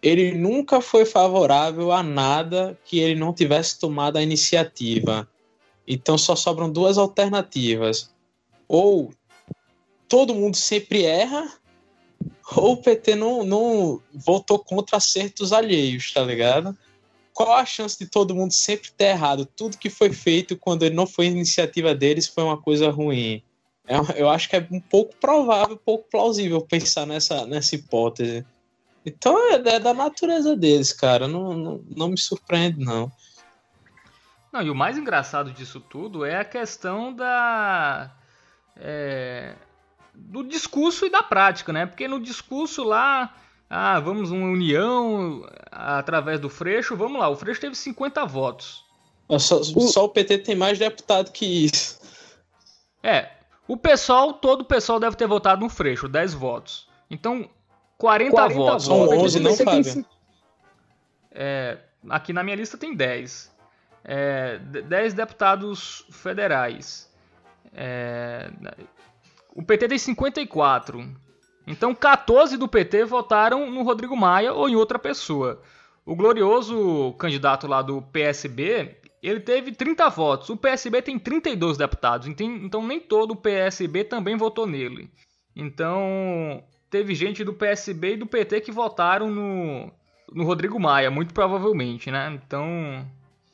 ele 0.00 0.32
nunca 0.38 0.80
foi 0.80 1.04
favorável 1.04 1.90
a 1.90 2.00
nada 2.00 2.78
que 2.84 3.00
ele 3.00 3.18
não 3.18 3.32
tivesse 3.32 3.78
tomado 3.78 4.16
a 4.16 4.22
iniciativa. 4.22 5.28
Então 5.86 6.16
só 6.16 6.36
sobram 6.36 6.70
duas 6.70 6.96
alternativas. 6.96 8.10
Ou 8.68 9.12
todo 10.08 10.34
mundo 10.34 10.56
sempre 10.56 11.04
erra, 11.04 11.52
ou 12.54 12.74
o 12.74 12.76
PT 12.76 13.16
não, 13.16 13.44
não 13.44 14.00
votou 14.14 14.60
contra 14.60 14.98
acertos 14.98 15.52
alheios, 15.52 16.12
tá 16.12 16.22
ligado? 16.22 16.76
Qual 17.36 17.52
a 17.52 17.66
chance 17.66 17.98
de 17.98 18.06
todo 18.06 18.34
mundo 18.34 18.54
sempre 18.54 18.90
ter 18.90 19.08
errado? 19.08 19.44
Tudo 19.44 19.76
que 19.76 19.90
foi 19.90 20.10
feito 20.10 20.56
quando 20.56 20.84
ele 20.84 20.94
não 20.94 21.06
foi 21.06 21.26
iniciativa 21.26 21.94
deles 21.94 22.26
foi 22.26 22.42
uma 22.42 22.56
coisa 22.56 22.90
ruim. 22.90 23.42
É 23.86 23.98
eu 24.18 24.30
acho 24.30 24.48
que 24.48 24.56
é 24.56 24.66
um 24.70 24.80
pouco 24.80 25.14
provável, 25.16 25.74
um 25.74 25.78
pouco 25.78 26.08
plausível 26.10 26.62
pensar 26.62 27.04
nessa, 27.04 27.44
nessa 27.44 27.74
hipótese. 27.74 28.42
Então 29.04 29.38
é, 29.52 29.56
é 29.56 29.78
da 29.78 29.92
natureza 29.92 30.56
deles, 30.56 30.94
cara. 30.94 31.28
Não, 31.28 31.52
não, 31.52 31.84
não 31.94 32.08
me 32.08 32.16
surpreende, 32.16 32.82
não. 32.82 33.12
Não, 34.50 34.62
e 34.62 34.70
o 34.70 34.74
mais 34.74 34.96
engraçado 34.96 35.52
disso 35.52 35.78
tudo 35.78 36.24
é 36.24 36.36
a 36.36 36.44
questão 36.44 37.12
da. 37.12 38.16
É, 38.78 39.56
do 40.14 40.42
discurso 40.42 41.04
e 41.04 41.10
da 41.10 41.22
prática, 41.22 41.70
né? 41.70 41.84
Porque 41.84 42.08
no 42.08 42.18
discurso 42.18 42.82
lá, 42.82 43.34
ah, 43.68 43.98
vamos 44.00 44.30
uma 44.30 44.46
união 44.46 45.46
através 45.70 46.38
do 46.40 46.48
Freixo, 46.48 46.96
vamos 46.96 47.20
lá, 47.20 47.28
o 47.28 47.36
Freixo 47.36 47.60
teve 47.60 47.74
50 47.74 48.24
votos. 48.24 48.84
Só, 49.38 49.62
só 49.62 50.04
o 50.04 50.08
PT 50.08 50.38
tem 50.38 50.54
mais 50.54 50.78
deputado 50.78 51.32
que 51.32 51.66
isso. 51.66 52.00
É, 53.02 53.30
o 53.66 53.76
pessoal, 53.76 54.34
todo 54.34 54.60
o 54.60 54.64
pessoal 54.64 55.00
deve 55.00 55.16
ter 55.16 55.26
votado 55.26 55.60
no 55.60 55.68
Freixo, 55.68 56.08
10 56.08 56.34
votos. 56.34 56.88
Então, 57.10 57.48
40, 57.98 58.30
40 58.30 58.54
votos. 58.54 58.84
São 58.84 59.08
11, 59.08 59.40
não, 59.40 59.56
Fábio? 59.56 60.04
É, 61.32 61.78
aqui 62.08 62.32
na 62.32 62.44
minha 62.44 62.56
lista 62.56 62.78
tem 62.78 62.94
10. 62.94 63.52
É, 64.04 64.58
10 64.58 65.14
deputados 65.14 66.06
federais. 66.10 67.12
É, 67.72 68.50
o 69.54 69.62
PT 69.62 69.88
tem 69.88 69.98
54. 69.98 71.25
Então 71.66 71.94
14 71.94 72.56
do 72.56 72.68
PT 72.68 73.04
votaram 73.04 73.70
no 73.70 73.82
Rodrigo 73.82 74.16
Maia 74.16 74.52
ou 74.52 74.68
em 74.68 74.76
outra 74.76 74.98
pessoa. 74.98 75.60
O 76.04 76.14
glorioso 76.14 77.12
candidato 77.18 77.66
lá 77.66 77.82
do 77.82 78.00
PSB, 78.00 78.96
ele 79.20 79.40
teve 79.40 79.72
30 79.72 80.08
votos. 80.08 80.48
O 80.48 80.56
PSB 80.56 81.02
tem 81.02 81.18
32 81.18 81.76
deputados, 81.76 82.28
então 82.28 82.86
nem 82.86 83.00
todo 83.00 83.32
o 83.32 83.36
PSB 83.36 84.04
também 84.04 84.36
votou 84.36 84.66
nele. 84.66 85.10
Então 85.54 86.62
teve 86.88 87.14
gente 87.14 87.42
do 87.42 87.52
PSB 87.52 88.12
e 88.12 88.16
do 88.16 88.26
PT 88.26 88.60
que 88.60 88.70
votaram 88.70 89.30
no, 89.30 89.90
no 90.32 90.44
Rodrigo 90.44 90.78
Maia, 90.78 91.10
muito 91.10 91.34
provavelmente, 91.34 92.10
né? 92.10 92.32
Então. 92.34 93.04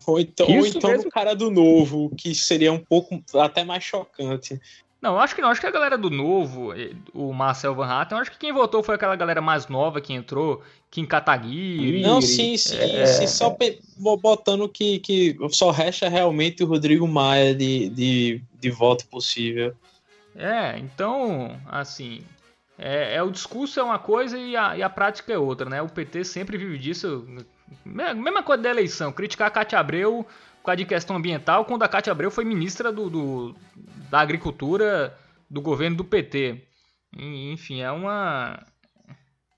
Ou 0.06 0.20
então, 0.20 0.46
ou 0.46 0.66
então 0.66 0.90
mesmo... 0.90 1.04
no 1.04 1.10
cara 1.10 1.34
do 1.34 1.50
novo, 1.50 2.10
que 2.16 2.34
seria 2.34 2.72
um 2.72 2.78
pouco 2.78 3.22
até 3.34 3.64
mais 3.64 3.84
chocante. 3.84 4.60
Não, 5.02 5.18
acho 5.18 5.34
que 5.34 5.42
não. 5.42 5.48
Acho 5.48 5.60
que 5.60 5.66
a 5.66 5.72
galera 5.72 5.98
do 5.98 6.08
Novo, 6.08 6.72
o 7.12 7.32
Marcel 7.32 7.74
Van 7.74 7.86
Hatten, 7.86 8.18
acho 8.18 8.30
que 8.30 8.38
quem 8.38 8.52
votou 8.52 8.84
foi 8.84 8.94
aquela 8.94 9.16
galera 9.16 9.42
mais 9.42 9.66
nova 9.66 10.00
que 10.00 10.12
entrou, 10.12 10.62
Kim 10.92 11.04
Kataguiri. 11.04 12.02
Não, 12.02 12.22
sim, 12.22 12.56
sim, 12.56 12.78
é... 12.78 13.04
sim 13.06 13.26
só 13.26 13.56
botando 13.98 14.68
que, 14.68 15.00
que 15.00 15.36
só 15.50 15.72
resta 15.72 16.08
realmente 16.08 16.62
o 16.62 16.68
Rodrigo 16.68 17.08
Maia 17.08 17.52
de, 17.52 17.88
de, 17.88 18.42
de 18.60 18.70
voto 18.70 19.04
possível. 19.08 19.74
É, 20.36 20.78
então, 20.78 21.60
assim, 21.66 22.22
é, 22.78 23.16
é, 23.16 23.22
o 23.24 23.30
discurso 23.30 23.80
é 23.80 23.82
uma 23.82 23.98
coisa 23.98 24.38
e 24.38 24.56
a, 24.56 24.76
e 24.76 24.84
a 24.84 24.88
prática 24.88 25.32
é 25.32 25.38
outra, 25.38 25.68
né? 25.68 25.82
O 25.82 25.88
PT 25.88 26.22
sempre 26.22 26.56
vive 26.56 26.78
disso. 26.78 27.26
Mesma 27.84 28.44
coisa 28.44 28.62
da 28.62 28.70
eleição, 28.70 29.10
criticar 29.10 29.48
a 29.48 29.50
Cátia 29.50 29.80
Abreu 29.80 30.24
por 30.60 30.66
causa 30.66 30.76
de 30.76 30.84
questão 30.84 31.16
ambiental, 31.16 31.64
quando 31.64 31.82
a 31.82 31.88
Cátia 31.88 32.12
Abreu 32.12 32.30
foi 32.30 32.44
ministra 32.44 32.92
do, 32.92 33.10
do 33.10 33.56
da 34.12 34.20
Agricultura 34.20 35.18
do 35.48 35.62
governo 35.62 35.96
do 35.96 36.04
PT. 36.04 36.62
Enfim, 37.16 37.80
é 37.80 37.90
uma. 37.90 38.62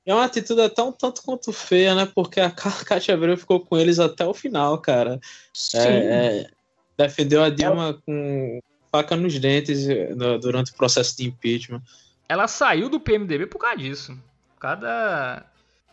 É 0.06 0.14
uma 0.14 0.24
atitude 0.24 0.68
tão 0.68 0.92
tanto 0.92 1.22
quanto 1.22 1.52
feia, 1.52 1.92
né? 1.92 2.08
Porque 2.14 2.38
a 2.38 2.50
Cátia 2.86 3.14
Abreu 3.14 3.36
ficou 3.36 3.58
com 3.58 3.76
eles 3.76 3.98
até 3.98 4.24
o 4.24 4.32
final, 4.32 4.78
cara. 4.78 5.18
Sim. 5.52 5.78
É, 5.78 6.42
é, 6.42 6.50
defendeu 6.96 7.42
a 7.42 7.50
Dilma 7.50 8.00
com 8.06 8.60
faca 8.92 9.16
nos 9.16 9.36
dentes 9.40 9.88
eh, 9.88 10.14
durante 10.40 10.70
o 10.70 10.76
processo 10.76 11.16
de 11.16 11.26
impeachment. 11.26 11.82
Ela 12.28 12.46
saiu 12.46 12.88
do 12.88 13.00
PMDB 13.00 13.48
por 13.48 13.58
causa 13.58 13.78
disso. 13.78 14.16
Por 14.54 14.60
causa 14.60 14.80
da, 14.82 15.46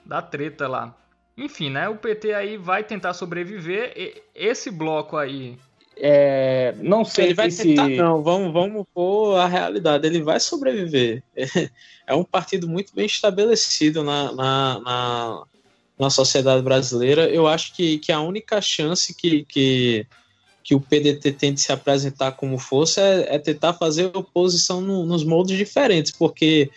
da 0.06 0.22
treta 0.22 0.68
lá. 0.68 0.96
Enfim, 1.36 1.72
né? 1.72 1.90
O 1.90 1.96
PT 1.96 2.32
aí 2.36 2.58
vai 2.58 2.84
tentar 2.84 3.16
sobreviver. 3.16 4.22
Esse 4.36 4.70
bloco 4.70 5.18
aí. 5.18 5.58
É, 6.04 6.74
não 6.80 7.06
sei 7.06 7.26
ele 7.26 7.34
vai 7.36 7.52
se... 7.52 7.62
tentar, 7.62 7.88
não. 7.88 8.24
Vamos, 8.24 8.52
vamos 8.52 8.88
pôr 8.92 9.36
a 9.36 9.48
realidade. 9.48 10.08
Ele 10.08 10.22
vai 10.22 10.40
sobreviver. 10.40 11.24
É 12.08 12.16
um 12.16 12.26
partido 12.26 12.68
muito 12.68 12.94
bem 12.94 13.06
estabelecido 13.06 14.04
na, 14.04 14.34
na, 14.34 14.80
na, 14.82 15.44
na 15.98 16.10
sociedade 16.10 16.62
brasileira. 16.62 17.30
Eu 17.30 17.48
acho 17.48 17.74
que, 17.74 18.00
que 18.00 18.12
a 18.12 18.20
única 18.20 18.60
chance 18.60 19.16
que, 19.16 19.46
que, 19.46 20.06
que 20.62 20.76
o 20.76 20.82
PDT 20.82 21.32
tem 21.32 21.54
de 21.54 21.62
se 21.62 21.72
apresentar 21.72 22.34
como 22.34 22.58
força 22.58 23.00
é, 23.00 23.36
é 23.36 23.40
tentar 23.40 23.76
fazer 23.76 24.12
oposição 24.14 24.82
no, 24.82 25.06
nos 25.06 25.24
moldes 25.24 25.58
diferentes, 25.58 26.12
porque 26.12 26.70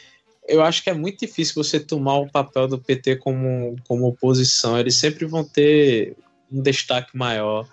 eu 0.46 0.62
acho 0.62 0.84
que 0.84 0.90
é 0.90 0.94
muito 0.94 1.18
difícil 1.18 1.54
você 1.56 1.80
tomar 1.80 2.18
o 2.18 2.30
papel 2.30 2.68
do 2.68 2.78
PT 2.78 3.16
como, 3.16 3.74
como 3.88 4.06
oposição. 4.06 4.78
Eles 4.78 4.94
sempre 4.94 5.24
vão 5.24 5.42
ter 5.42 6.14
um 6.52 6.62
destaque 6.62 7.16
maior. 7.16 7.66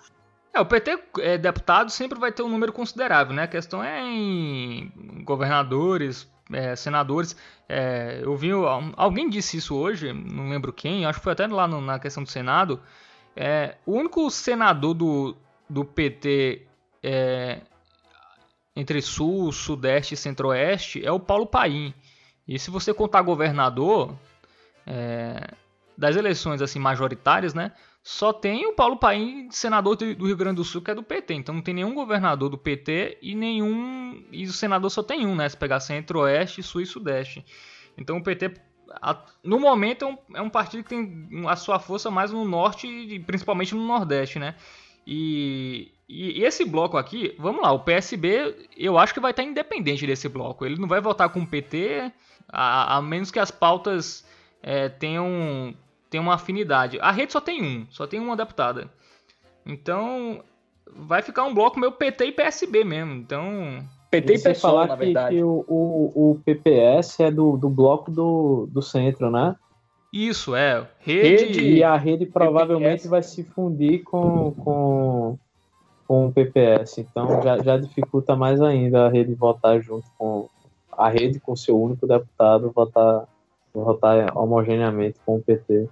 É, 0.54 0.60
o 0.60 0.66
PT 0.66 0.98
é, 1.20 1.38
deputado 1.38 1.90
sempre 1.90 2.18
vai 2.18 2.30
ter 2.30 2.42
um 2.42 2.48
número 2.48 2.72
considerável, 2.72 3.34
né? 3.34 3.44
A 3.44 3.48
questão 3.48 3.82
é 3.82 4.02
em 4.02 4.92
governadores, 5.24 6.30
é, 6.52 6.76
senadores. 6.76 7.34
É, 7.68 8.20
eu 8.22 8.36
vi 8.36 8.50
alguém 8.96 9.30
disse 9.30 9.56
isso 9.56 9.74
hoje, 9.74 10.12
não 10.12 10.50
lembro 10.50 10.72
quem, 10.72 11.06
acho 11.06 11.18
que 11.18 11.24
foi 11.24 11.32
até 11.32 11.46
lá 11.46 11.66
no, 11.66 11.80
na 11.80 11.98
questão 11.98 12.22
do 12.22 12.28
Senado. 12.28 12.80
É, 13.34 13.76
o 13.86 13.92
único 13.92 14.30
senador 14.30 14.92
do, 14.92 15.36
do 15.68 15.84
PT 15.84 16.66
é, 17.02 17.60
entre 18.76 19.00
Sul, 19.00 19.50
Sudeste 19.52 20.14
e 20.14 20.16
Centro-Oeste 20.18 21.04
é 21.04 21.10
o 21.10 21.20
Paulo 21.20 21.46
Paim. 21.46 21.94
E 22.46 22.58
se 22.58 22.70
você 22.70 22.92
contar 22.92 23.22
governador 23.22 24.14
é, 24.86 25.54
das 25.96 26.16
eleições 26.16 26.60
assim 26.60 26.78
majoritárias, 26.78 27.54
né? 27.54 27.72
Só 28.02 28.32
tem 28.32 28.66
o 28.66 28.72
Paulo 28.72 28.96
Paim, 28.96 29.48
senador 29.50 29.94
do 29.94 30.26
Rio 30.26 30.36
Grande 30.36 30.56
do 30.56 30.64
Sul, 30.64 30.82
que 30.82 30.90
é 30.90 30.94
do 30.94 31.04
PT. 31.04 31.34
Então 31.34 31.54
não 31.54 31.62
tem 31.62 31.74
nenhum 31.74 31.94
governador 31.94 32.48
do 32.48 32.58
PT 32.58 33.18
e 33.22 33.34
nenhum. 33.34 34.24
E 34.32 34.44
o 34.44 34.52
senador 34.52 34.90
só 34.90 35.02
tem 35.02 35.24
um, 35.24 35.36
né? 35.36 35.48
Se 35.48 35.56
pegar 35.56 35.78
centro-oeste, 35.78 36.62
sul 36.62 36.80
e 36.80 36.86
sudeste. 36.86 37.44
Então 37.96 38.16
o 38.16 38.22
PT, 38.22 38.54
no 39.44 39.60
momento, 39.60 40.04
é 40.04 40.08
um, 40.08 40.18
é 40.34 40.42
um 40.42 40.50
partido 40.50 40.82
que 40.82 40.90
tem 40.90 41.28
a 41.46 41.54
sua 41.54 41.78
força 41.78 42.10
mais 42.10 42.32
no 42.32 42.44
norte 42.44 42.88
e 42.88 43.20
principalmente 43.20 43.74
no 43.74 43.86
nordeste, 43.86 44.38
né? 44.38 44.56
E, 45.06 45.92
e, 46.08 46.42
esse 46.44 46.64
bloco 46.64 46.96
aqui, 46.96 47.34
vamos 47.38 47.62
lá, 47.62 47.72
o 47.72 47.80
PSB 47.80 48.68
eu 48.76 48.98
acho 48.98 49.12
que 49.12 49.20
vai 49.20 49.30
estar 49.30 49.42
independente 49.42 50.06
desse 50.06 50.28
bloco. 50.28 50.64
Ele 50.64 50.76
não 50.76 50.88
vai 50.88 51.00
votar 51.00 51.28
com 51.28 51.40
o 51.40 51.46
PT, 51.46 52.12
a, 52.48 52.96
a 52.96 53.02
menos 53.02 53.30
que 53.30 53.38
as 53.38 53.50
pautas 53.50 54.26
é, 54.62 54.88
tenham, 54.88 55.74
tenham 56.12 56.24
uma 56.24 56.34
afinidade. 56.34 56.98
A 57.00 57.10
rede 57.10 57.32
só 57.32 57.40
tem 57.40 57.64
um, 57.64 57.86
só 57.90 58.06
tem 58.06 58.20
uma 58.20 58.36
deputada. 58.36 58.90
Então 59.64 60.44
vai 60.94 61.22
ficar 61.22 61.44
um 61.44 61.54
bloco 61.54 61.80
meio 61.80 61.92
PT 61.92 62.26
e 62.26 62.32
PSB 62.32 62.84
mesmo. 62.84 63.14
Então. 63.14 63.82
PT 64.10 64.34
e 64.34 64.38
PSOL, 64.38 64.54
falar 64.54 64.88
na 64.88 64.94
verdade. 64.94 65.36
Que, 65.36 65.42
o, 65.42 65.64
o, 65.66 66.32
o, 66.32 66.40
PPS 66.44 67.20
é 67.20 67.30
do, 67.30 67.56
do 67.56 67.70
bloco 67.70 68.10
do, 68.10 68.68
do 68.70 68.82
centro, 68.82 69.30
né? 69.30 69.56
Isso, 70.12 70.54
é. 70.54 70.86
Rede, 71.00 71.44
rede 71.44 71.72
e 71.76 71.82
a 71.82 71.96
rede 71.96 72.26
provavelmente 72.26 73.04
PPS. 73.04 73.06
vai 73.08 73.22
se 73.22 73.42
fundir 73.42 74.02
com, 74.02 74.52
com, 74.52 75.38
com 76.06 76.26
o 76.26 76.32
PPS. 76.32 76.98
Então 76.98 77.40
já, 77.42 77.56
já 77.62 77.78
dificulta 77.78 78.36
mais 78.36 78.60
ainda 78.60 79.06
a 79.06 79.08
rede 79.08 79.34
votar 79.34 79.80
junto 79.80 80.06
com, 80.18 80.46
a 80.92 81.08
rede 81.08 81.40
com 81.40 81.56
seu 81.56 81.80
único 81.80 82.06
deputado 82.06 82.70
votar, 82.70 83.26
votar 83.72 84.36
homogeneamente 84.36 85.18
com 85.24 85.36
o 85.36 85.42
PT. 85.42 85.88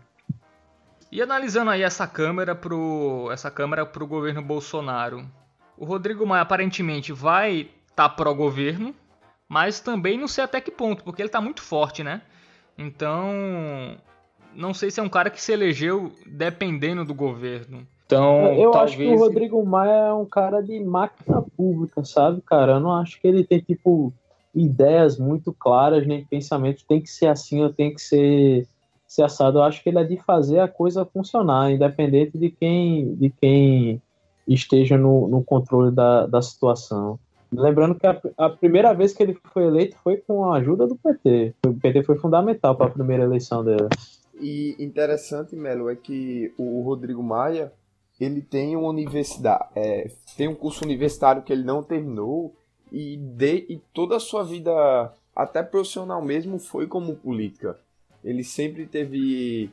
E 1.10 1.20
analisando 1.20 1.70
aí 1.70 1.82
essa 1.82 2.06
câmera 2.06 2.54
pro 2.54 3.30
essa 3.32 3.50
câmera 3.50 3.84
pro 3.84 4.06
governo 4.06 4.42
Bolsonaro, 4.42 5.26
o 5.76 5.84
Rodrigo 5.84 6.26
Maia 6.26 6.42
aparentemente 6.42 7.12
vai 7.12 7.68
estar 7.88 8.08
tá 8.08 8.08
pró 8.08 8.32
governo, 8.32 8.94
mas 9.48 9.80
também 9.80 10.18
não 10.18 10.28
sei 10.28 10.44
até 10.44 10.60
que 10.60 10.70
ponto, 10.70 11.02
porque 11.02 11.20
ele 11.20 11.28
está 11.28 11.40
muito 11.40 11.62
forte, 11.62 12.04
né? 12.04 12.22
Então, 12.78 13.96
não 14.54 14.72
sei 14.72 14.90
se 14.90 15.00
é 15.00 15.02
um 15.02 15.08
cara 15.08 15.30
que 15.30 15.42
se 15.42 15.52
elegeu 15.52 16.12
dependendo 16.26 17.04
do 17.04 17.14
governo. 17.14 17.86
Então, 18.06 18.52
eu 18.54 18.70
talvez... 18.70 18.92
acho 18.92 18.96
que 18.96 19.06
o 19.06 19.18
Rodrigo 19.18 19.64
Maia 19.64 20.08
é 20.08 20.12
um 20.12 20.24
cara 20.24 20.60
de 20.60 20.80
máquina 20.80 21.42
pública, 21.56 22.04
sabe, 22.04 22.40
cara? 22.40 22.72
Eu 22.72 22.80
não 22.80 22.92
acho 22.92 23.20
que 23.20 23.28
ele 23.28 23.44
tem 23.44 23.60
tipo 23.60 24.12
ideias 24.54 25.16
muito 25.16 25.52
claras, 25.52 26.06
nem 26.06 26.24
pensamentos, 26.24 26.82
tem 26.82 27.00
que 27.00 27.08
ser 27.08 27.28
assim 27.28 27.62
ou 27.62 27.72
tem 27.72 27.94
que 27.94 28.00
ser, 28.02 28.66
ser 29.10 29.24
assado. 29.24 29.58
Eu 29.58 29.64
acho 29.64 29.82
que 29.82 29.88
ele 29.88 29.98
é 29.98 30.04
de 30.04 30.16
fazer 30.18 30.60
a 30.60 30.68
coisa 30.68 31.04
funcionar, 31.04 31.72
independente 31.72 32.38
de 32.38 32.48
quem, 32.48 33.16
de 33.16 33.28
quem 33.28 34.00
esteja 34.46 34.96
no, 34.96 35.26
no 35.26 35.42
controle 35.42 35.90
da, 35.90 36.26
da 36.26 36.40
situação. 36.40 37.18
Lembrando 37.52 37.96
que 37.96 38.06
a, 38.06 38.20
a, 38.38 38.48
primeira 38.48 38.94
vez 38.94 39.12
que 39.12 39.20
ele 39.20 39.36
foi 39.52 39.64
eleito 39.64 39.96
foi 40.04 40.18
com 40.18 40.44
a 40.44 40.58
ajuda 40.58 40.86
do 40.86 40.94
PT. 40.94 41.54
O 41.66 41.74
PT 41.74 42.04
foi 42.04 42.16
fundamental 42.18 42.76
para 42.76 42.86
a 42.86 42.90
primeira 42.90 43.24
eleição 43.24 43.64
dele. 43.64 43.88
E 44.40 44.76
interessante, 44.78 45.56
Melo, 45.56 45.90
é 45.90 45.96
que 45.96 46.54
o 46.56 46.80
Rodrigo 46.82 47.22
Maia 47.22 47.72
ele 48.20 48.40
tem 48.40 48.76
uma 48.76 48.90
universidade, 48.90 49.64
é, 49.74 50.08
tem 50.36 50.46
um 50.46 50.54
curso 50.54 50.84
universitário 50.84 51.42
que 51.42 51.52
ele 51.52 51.64
não 51.64 51.82
terminou 51.82 52.54
e, 52.92 53.16
de, 53.16 53.66
e 53.68 53.82
toda 53.92 54.16
a 54.16 54.20
sua 54.20 54.44
vida, 54.44 54.70
até 55.34 55.62
profissional 55.62 56.22
mesmo, 56.22 56.58
foi 56.58 56.86
como 56.86 57.16
política. 57.16 57.78
Ele 58.24 58.44
sempre 58.44 58.86
teve. 58.86 59.70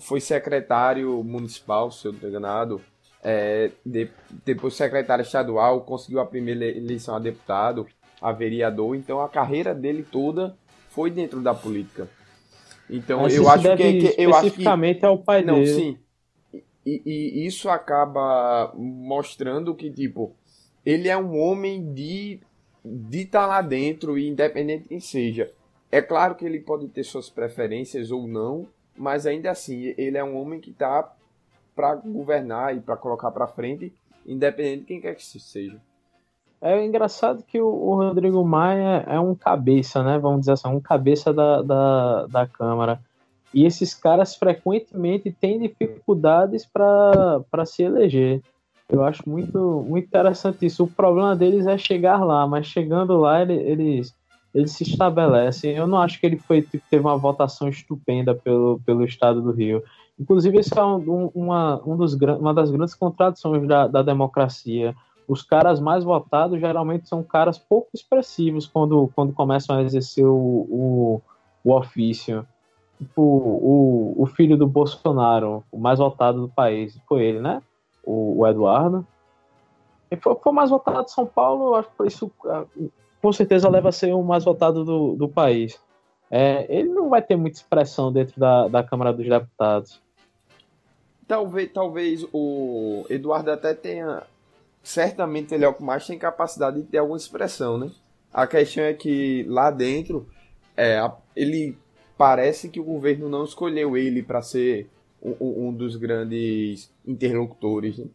Foi 0.00 0.20
secretário 0.20 1.22
municipal, 1.22 1.90
se 1.90 2.06
eu 2.06 2.12
não 2.12 2.16
estou 2.16 2.30
enganado. 2.30 2.80
É, 3.22 3.72
de, 3.84 4.08
depois 4.44 4.74
secretário 4.74 5.22
estadual, 5.22 5.80
conseguiu 5.82 6.20
a 6.20 6.26
primeira 6.26 6.64
eleição 6.64 7.16
a 7.16 7.18
deputado, 7.18 7.86
a 8.20 8.32
vereador. 8.32 8.94
Então 8.94 9.20
a 9.20 9.28
carreira 9.28 9.74
dele 9.74 10.06
toda 10.10 10.56
foi 10.88 11.10
dentro 11.10 11.40
da 11.40 11.54
política. 11.54 12.08
Então 12.88 13.22
Mas 13.22 13.34
eu 13.34 13.48
acho 13.48 13.76
que, 13.76 14.12
que 14.12 14.22
eu 14.22 14.34
acho 14.34 14.50
que 14.52 14.66
ao 15.02 15.18
pai 15.18 15.42
não, 15.42 15.54
dele. 15.54 15.66
sim. 15.66 15.98
E, 16.86 17.02
e, 17.04 17.46
isso 17.46 17.68
acaba 17.68 18.72
mostrando 18.74 19.74
que 19.74 19.90
tipo 19.90 20.34
ele 20.86 21.08
é 21.08 21.16
um 21.16 21.38
homem 21.38 21.92
de 21.92 22.40
de 22.82 23.22
estar 23.22 23.42
tá 23.42 23.46
lá 23.46 23.62
dentro 23.62 24.18
e 24.18 24.28
independente 24.28 24.88
quem 24.88 25.00
seja. 25.00 25.52
É 25.90 26.02
claro 26.02 26.34
que 26.34 26.44
ele 26.44 26.60
pode 26.60 26.88
ter 26.88 27.04
suas 27.04 27.30
preferências 27.30 28.10
ou 28.10 28.26
não, 28.26 28.66
mas 28.96 29.26
ainda 29.26 29.50
assim 29.50 29.94
ele 29.96 30.18
é 30.18 30.24
um 30.24 30.36
homem 30.36 30.60
que 30.60 30.70
está 30.70 31.10
para 31.74 31.94
governar 31.94 32.76
e 32.76 32.80
para 32.80 32.96
colocar 32.96 33.30
para 33.30 33.46
frente, 33.46 33.92
independente 34.26 34.80
de 34.80 34.86
quem 34.86 35.00
quer 35.00 35.14
que 35.14 35.24
seja. 35.24 35.80
É 36.60 36.84
engraçado 36.84 37.44
que 37.44 37.60
o, 37.60 37.68
o, 37.68 37.94
Rodrigo 37.94 38.44
Maia 38.44 39.04
é 39.06 39.18
um 39.20 39.34
cabeça, 39.34 40.02
né? 40.02 40.18
Vamos 40.18 40.40
dizer 40.40 40.52
assim, 40.52 40.68
um 40.68 40.80
cabeça 40.80 41.32
da, 41.32 41.62
da, 41.62 42.26
da 42.26 42.46
Câmara. 42.46 43.00
E 43.54 43.64
esses 43.64 43.94
caras 43.94 44.34
frequentemente 44.34 45.30
têm 45.30 45.60
dificuldades 45.60 46.66
para 46.66 47.64
se 47.64 47.84
eleger. 47.84 48.42
Eu 48.88 49.04
acho 49.04 49.22
muito, 49.28 49.84
muito 49.88 50.06
interessante 50.06 50.66
isso. 50.66 50.84
O 50.84 50.90
problema 50.90 51.36
deles 51.36 51.66
é 51.66 51.78
chegar 51.78 52.24
lá, 52.24 52.46
mas 52.46 52.66
chegando 52.66 53.16
lá 53.18 53.40
eles, 53.42 54.14
eles 54.58 54.72
se 54.72 54.82
estabelecem. 54.82 55.76
Eu 55.76 55.86
não 55.86 55.98
acho 55.98 56.18
que 56.18 56.26
ele 56.26 56.36
foi 56.36 56.62
tipo, 56.62 56.84
teve 56.90 57.02
uma 57.02 57.16
votação 57.16 57.68
estupenda 57.68 58.34
pelo, 58.34 58.80
pelo 58.84 59.04
estado 59.04 59.40
do 59.40 59.52
Rio. 59.52 59.82
Inclusive, 60.18 60.58
isso 60.58 60.76
é 60.76 60.84
um, 60.84 61.30
uma, 61.32 61.80
um 61.86 61.96
dos, 61.96 62.14
uma 62.14 62.52
das 62.52 62.68
grandes 62.68 62.94
contradições 62.94 63.66
da, 63.68 63.86
da 63.86 64.02
democracia. 64.02 64.96
Os 65.28 65.42
caras 65.42 65.78
mais 65.78 66.02
votados 66.02 66.58
geralmente 66.58 67.08
são 67.08 67.22
caras 67.22 67.56
pouco 67.56 67.90
expressivos 67.94 68.66
quando, 68.66 69.08
quando 69.14 69.32
começam 69.32 69.76
a 69.76 69.82
exercer 69.82 70.26
o, 70.26 70.32
o, 70.34 71.22
o 71.62 71.72
ofício. 71.72 72.44
Tipo, 72.98 73.22
o, 73.22 74.14
o 74.18 74.26
filho 74.26 74.56
do 74.56 74.66
Bolsonaro, 74.66 75.62
o 75.70 75.78
mais 75.78 76.00
votado 76.00 76.40
do 76.40 76.48
país, 76.48 77.00
foi 77.08 77.22
ele, 77.22 77.40
né? 77.40 77.62
O, 78.04 78.40
o 78.40 78.46
Eduardo. 78.46 79.06
E 80.10 80.16
foi, 80.16 80.34
foi 80.34 80.52
mais 80.52 80.70
votado 80.70 81.04
de 81.04 81.12
São 81.12 81.26
Paulo, 81.26 81.76
acho 81.76 81.88
que 81.96 82.08
isso 82.08 82.32
com 83.20 83.32
certeza 83.32 83.68
leva 83.68 83.88
a 83.88 83.92
ser 83.92 84.12
o 84.12 84.22
mais 84.22 84.44
votado 84.44 84.84
do, 84.84 85.16
do 85.16 85.28
país. 85.28 85.78
É, 86.30 86.66
ele 86.68 86.88
não 86.88 87.08
vai 87.08 87.22
ter 87.22 87.36
muita 87.36 87.58
expressão 87.58 88.12
dentro 88.12 88.38
da, 88.38 88.68
da 88.68 88.82
Câmara 88.82 89.12
dos 89.12 89.26
Deputados. 89.26 90.00
Talvez, 91.26 91.70
talvez 91.72 92.26
o 92.32 93.04
Eduardo 93.08 93.50
até 93.50 93.74
tenha. 93.74 94.22
Certamente 94.82 95.54
ele 95.54 95.64
é 95.64 95.68
o 95.68 95.74
que 95.74 95.82
mais 95.82 96.06
tem 96.06 96.18
capacidade 96.18 96.80
de 96.80 96.86
ter 96.86 96.98
alguma 96.98 97.16
expressão, 97.16 97.76
né? 97.76 97.90
A 98.32 98.46
questão 98.46 98.84
é 98.84 98.94
que 98.94 99.44
lá 99.48 99.70
dentro 99.70 100.26
é, 100.76 100.98
ele 101.34 101.76
parece 102.16 102.68
que 102.68 102.80
o 102.80 102.84
governo 102.84 103.28
não 103.28 103.44
escolheu 103.44 103.96
ele 103.96 104.22
para 104.22 104.40
ser 104.42 104.88
um, 105.22 105.68
um, 105.68 105.72
dos 105.72 105.96
grandes 105.96 106.90
interlocutores. 107.06 107.98
Né? 107.98 108.06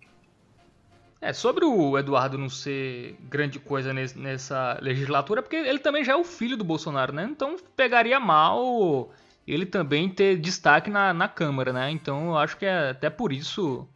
É, 1.23 1.31
sobre 1.31 1.63
o 1.63 1.97
Eduardo 1.97 2.38
não 2.38 2.49
ser 2.49 3.15
grande 3.21 3.57
coisa 3.57 3.93
nessa 3.93 4.77
legislatura, 4.81 5.41
porque 5.41 5.55
ele 5.55 5.79
também 5.79 6.03
já 6.03 6.12
é 6.12 6.15
o 6.17 6.23
filho 6.25 6.57
do 6.57 6.65
Bolsonaro, 6.65 7.13
né? 7.13 7.23
Então 7.31 7.55
pegaria 7.77 8.19
mal 8.19 9.09
ele 9.47 9.65
também 9.65 10.09
ter 10.09 10.38
destaque 10.38 10.89
na, 10.89 11.13
na 11.13 11.29
Câmara, 11.29 11.71
né? 11.71 11.89
Então 11.91 12.31
eu 12.31 12.38
acho 12.38 12.57
que 12.57 12.65
é 12.65 12.89
até 12.89 13.09
por 13.09 13.31
isso 13.31 13.88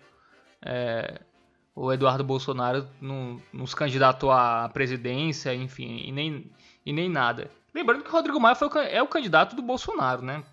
é, 0.66 1.20
o 1.76 1.92
Eduardo 1.92 2.24
Bolsonaro 2.24 2.88
não, 3.02 3.42
não 3.52 3.68
se 3.68 3.76
candidatou 3.76 4.32
à 4.32 4.70
presidência, 4.70 5.54
enfim, 5.54 6.04
e 6.06 6.14
nem, 6.14 6.50
e 6.86 6.94
nem 6.94 7.10
nada. 7.10 7.52
Lembrando 7.76 8.04
que 8.04 8.10
o 8.10 8.14
Rodrigo 8.14 8.40
Maia 8.40 8.56
foi, 8.56 8.70
é 8.90 9.04
o 9.04 9.08
candidato 9.08 9.54
do 9.54 9.62
Bolsonaro, 9.62 10.22
né? 10.22 10.46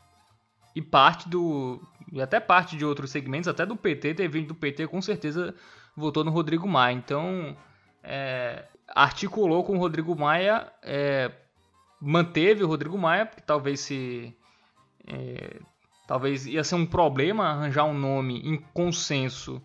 E 0.74 0.82
parte 0.82 1.28
do. 1.28 1.80
E 2.12 2.20
até 2.20 2.40
parte 2.40 2.76
de 2.76 2.84
outros 2.84 3.12
segmentos, 3.12 3.46
até 3.46 3.64
do 3.64 3.76
PT, 3.76 4.14
teve 4.14 4.40
vindo 4.40 4.48
do 4.48 4.54
PT, 4.56 4.88
com 4.88 5.00
certeza 5.00 5.54
votou 5.96 6.24
no 6.24 6.30
Rodrigo 6.30 6.66
Maia. 6.68 6.94
Então, 6.94 7.56
é, 8.02 8.64
articulou 8.88 9.64
com 9.64 9.76
o 9.76 9.78
Rodrigo 9.78 10.16
Maia, 10.16 10.70
é, 10.82 11.30
manteve 12.00 12.64
o 12.64 12.68
Rodrigo 12.68 12.98
Maia, 12.98 13.26
que 13.26 13.42
talvez 13.42 13.80
se 13.80 14.36
é, 15.06 15.60
talvez 16.06 16.46
ia 16.46 16.64
ser 16.64 16.74
um 16.74 16.86
problema 16.86 17.46
arranjar 17.46 17.84
um 17.84 17.98
nome 17.98 18.40
em 18.44 18.56
consenso 18.72 19.62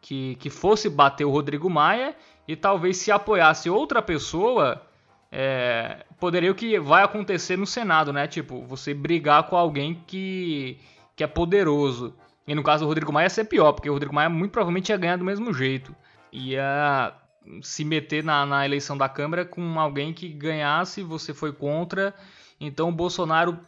que, 0.00 0.36
que 0.36 0.50
fosse 0.50 0.88
bater 0.88 1.24
o 1.24 1.30
Rodrigo 1.30 1.68
Maia 1.68 2.14
e 2.46 2.54
talvez 2.54 2.96
se 2.98 3.10
apoiasse 3.10 3.68
outra 3.68 4.00
pessoa, 4.00 4.82
é, 5.32 6.04
poderia 6.20 6.52
o 6.52 6.54
que 6.54 6.78
vai 6.78 7.02
acontecer 7.02 7.56
no 7.56 7.66
Senado, 7.66 8.12
né? 8.12 8.28
Tipo, 8.28 8.62
você 8.62 8.94
brigar 8.94 9.44
com 9.44 9.56
alguém 9.56 10.02
que, 10.06 10.78
que 11.16 11.24
é 11.24 11.26
poderoso. 11.26 12.14
E 12.46 12.54
no 12.54 12.62
caso 12.62 12.84
do 12.84 12.88
Rodrigo 12.88 13.12
Maia 13.12 13.26
ia 13.26 13.30
ser 13.30 13.44
pior, 13.44 13.72
porque 13.72 13.90
o 13.90 13.92
Rodrigo 13.92 14.14
Maia 14.14 14.28
muito 14.28 14.52
provavelmente 14.52 14.90
ia 14.90 14.96
ganhar 14.96 15.16
do 15.16 15.24
mesmo 15.24 15.52
jeito. 15.52 15.94
Ia 16.32 17.12
se 17.62 17.84
meter 17.84 18.22
na, 18.22 18.46
na 18.46 18.64
eleição 18.64 18.96
da 18.96 19.08
Câmara 19.08 19.44
com 19.44 19.80
alguém 19.80 20.12
que 20.12 20.28
ganhasse, 20.28 21.02
você 21.02 21.34
foi 21.34 21.52
contra. 21.52 22.14
Então 22.60 22.88
o 22.88 22.92
Bolsonaro 22.92 23.58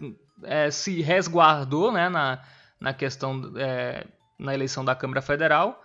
é, 0.45 0.71
se 0.71 1.01
resguardou 1.01 1.91
né, 1.91 2.09
na, 2.09 2.41
na 2.81 2.93
questão 2.93 3.53
é, 3.57 4.07
na 4.39 4.55
eleição 4.55 4.85
da 4.85 4.95
Câmara 4.95 5.21
Federal, 5.21 5.83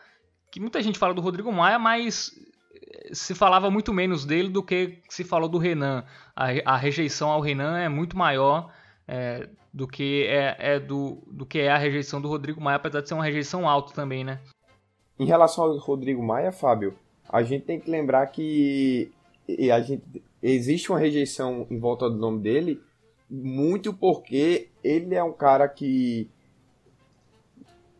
que 0.52 0.60
muita 0.60 0.82
gente 0.82 1.00
fala 1.00 1.14
do 1.14 1.22
Rodrigo 1.22 1.52
Maia, 1.52 1.80
mas 1.80 2.32
se 3.12 3.34
falava 3.34 3.70
muito 3.72 3.94
menos 3.94 4.26
dele 4.26 4.50
do 4.50 4.62
que 4.62 5.00
se 5.10 5.24
falou 5.24 5.50
do 5.50 5.58
Renan. 5.58 6.04
A, 6.36 6.74
a 6.74 6.78
rejeição 6.78 7.30
ao 7.30 7.42
Renan 7.42 7.78
é 7.78 7.90
muito 7.90 8.18
maior 8.18 8.72
é, 9.08 9.48
do 9.74 9.88
que 9.88 10.26
é, 10.28 10.56
é, 10.60 10.80
do, 10.80 11.24
do 11.28 11.46
que 11.46 11.60
é 11.60 11.72
a 11.72 11.78
rejeição 11.78 12.22
do 12.22 12.28
Rodrigo 12.28 12.62
Maia, 12.62 12.78
apesar 12.78 13.02
de 13.02 13.08
ser 13.08 13.14
uma 13.14 13.24
rejeição 13.24 13.68
alta 13.68 13.94
também, 13.94 14.24
né? 14.24 14.40
Em 15.20 15.26
relação 15.26 15.66
ao 15.66 15.78
Rodrigo 15.78 16.24
Maia, 16.24 16.52
Fábio, 16.52 16.96
a 17.30 17.44
gente 17.44 17.66
tem 17.66 17.80
que 17.80 17.90
lembrar 17.90 18.28
que 18.28 19.12
a 19.72 19.82
gente, 19.82 20.04
existe 20.42 20.92
uma 20.92 21.00
rejeição 21.00 21.68
em 21.70 21.78
volta 21.78 22.10
do 22.10 22.18
nome 22.18 22.42
dele, 22.42 22.82
muito 23.30 23.94
porque 23.94 24.70
ele 24.84 25.16
é 25.16 25.24
um 25.24 25.34
cara 25.34 25.68
que 25.68 26.30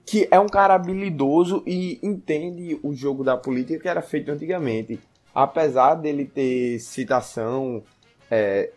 que 0.06 0.28
é 0.30 0.40
um 0.40 0.48
cara 0.48 0.76
habilidoso 0.76 1.64
e 1.66 1.98
entende 2.04 2.78
o 2.84 2.94
jogo 2.94 3.24
da 3.24 3.38
política 3.38 3.80
que 3.80 3.88
era 3.88 4.02
feito 4.02 4.30
antigamente. 4.32 5.00
Apesar 5.34 5.96
dele 5.96 6.26
ter 6.26 6.78
citação 6.80 7.82
é, 8.30 8.72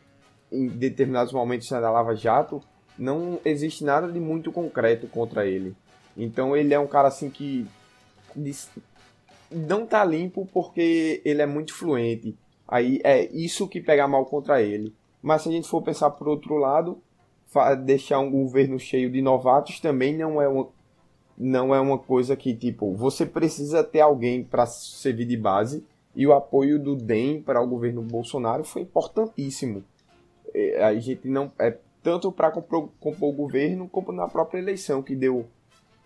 em 0.51 0.69
determinados 0.69 1.33
momentos 1.33 1.69
da 1.69 1.91
Lava 1.91 2.15
Jato, 2.15 2.63
não 2.99 3.39
existe 3.45 3.85
nada 3.85 4.11
de 4.11 4.21
muito 4.21 4.51
concreto 4.53 5.07
contra 5.07 5.47
ele. 5.47 5.75
Então 6.17 6.57
ele 6.57 6.73
é 6.73 6.79
um 6.79 6.87
cara 6.87 7.09
assim 7.09 7.29
que 7.29 7.67
não 9.51 9.87
tá 9.87 10.05
limpo 10.05 10.49
porque 10.53 11.21
ele 11.25 11.43
é 11.43 11.47
muito 11.47 11.75
fluente. 11.75 12.37
Aí 12.67 13.01
é 13.05 13.25
isso 13.33 13.69
que 13.69 13.81
pega 13.81 14.09
mal 14.09 14.25
contra 14.27 14.63
ele. 14.63 14.95
Mas 15.23 15.43
se 15.43 15.49
a 15.49 15.53
gente 15.53 15.69
for 15.69 15.83
pensar 15.83 16.11
por 16.11 16.29
outro 16.29 16.57
lado, 16.57 17.01
deixar 17.85 18.19
um 18.19 18.31
governo 18.31 18.79
cheio 18.79 19.11
de 19.11 19.23
novatos 19.23 19.81
também 19.81 20.17
não 20.17 20.41
é 20.41 20.49
uma, 20.49 20.69
não 21.37 21.75
é 21.75 21.81
uma 21.81 21.99
coisa 21.99 22.37
que, 22.37 22.55
tipo, 22.55 22.95
você 22.95 23.25
precisa 23.25 23.85
ter 23.85 24.01
alguém 24.01 24.43
para 24.43 24.67
servir 24.67 25.27
de 25.27 25.37
base. 25.37 25.85
E 26.15 26.27
o 26.27 26.33
apoio 26.33 26.79
do 26.79 26.97
DEM 26.97 27.43
para 27.43 27.61
o 27.61 27.67
governo 27.67 28.01
Bolsonaro 28.01 28.65
foi 28.65 28.83
importantíssimo. 28.83 29.85
É, 30.57 30.83
a 30.83 30.99
gente 30.99 31.29
não. 31.29 31.53
É 31.59 31.77
tanto 32.03 32.33
para 32.33 32.51
compor, 32.51 32.89
compor, 32.99 33.29
o 33.29 33.33
governo, 33.33 33.89
como 33.89 34.13
na 34.13 34.27
própria 34.27 34.61
eleição 34.61 35.03
que 35.03 35.15
deu, 35.15 35.47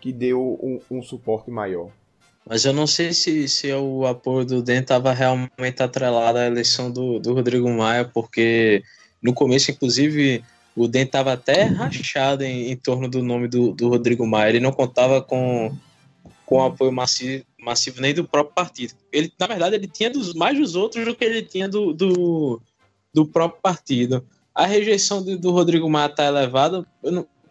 que 0.00 0.12
deu 0.12 0.58
um, 0.62 0.80
um 0.90 1.02
suporte 1.02 1.50
maior. 1.50 1.90
Mas 2.44 2.64
eu 2.64 2.72
não 2.72 2.86
sei 2.86 3.12
se, 3.12 3.46
se 3.46 3.72
o 3.72 4.06
apoio 4.06 4.46
do 4.46 4.62
DEM 4.62 4.80
estava 4.80 5.12
realmente 5.12 5.82
atrelado 5.82 6.38
à 6.38 6.46
eleição 6.46 6.90
do, 6.90 7.18
do 7.18 7.34
Rodrigo 7.34 7.68
Maia, 7.68 8.06
porque 8.06 8.82
no 9.22 9.34
começo, 9.34 9.70
inclusive, 9.70 10.42
o 10.74 10.88
DEM 10.88 11.04
estava 11.04 11.34
até 11.34 11.64
rachado 11.64 12.42
em, 12.42 12.70
em, 12.70 12.76
torno 12.76 13.08
do 13.08 13.22
nome 13.22 13.46
do, 13.46 13.72
do 13.72 13.88
Rodrigo 13.88 14.26
Maia. 14.26 14.48
Ele 14.48 14.60
não 14.60 14.72
contava 14.72 15.20
com, 15.20 15.76
com 16.46 16.64
apoio 16.64 16.90
massivo, 16.90 17.44
massivo 17.60 18.00
nem 18.00 18.14
do 18.14 18.24
próprio 18.24 18.54
partido. 18.54 18.94
Ele, 19.12 19.30
na 19.38 19.46
verdade, 19.46 19.76
ele 19.76 19.86
tinha 19.86 20.10
dos, 20.10 20.32
mais 20.32 20.58
dos 20.58 20.74
outros 20.74 21.04
do 21.04 21.14
que 21.14 21.24
ele 21.24 21.42
tinha 21.42 21.68
do, 21.68 21.92
do, 21.92 22.60
do 23.12 23.26
próprio 23.26 23.60
partido. 23.60 24.24
A 24.54 24.66
rejeição 24.66 25.22
do, 25.22 25.38
do 25.38 25.50
Rodrigo 25.50 25.88
Maia 25.88 26.06
está 26.06 26.26
elevada. 26.26 26.84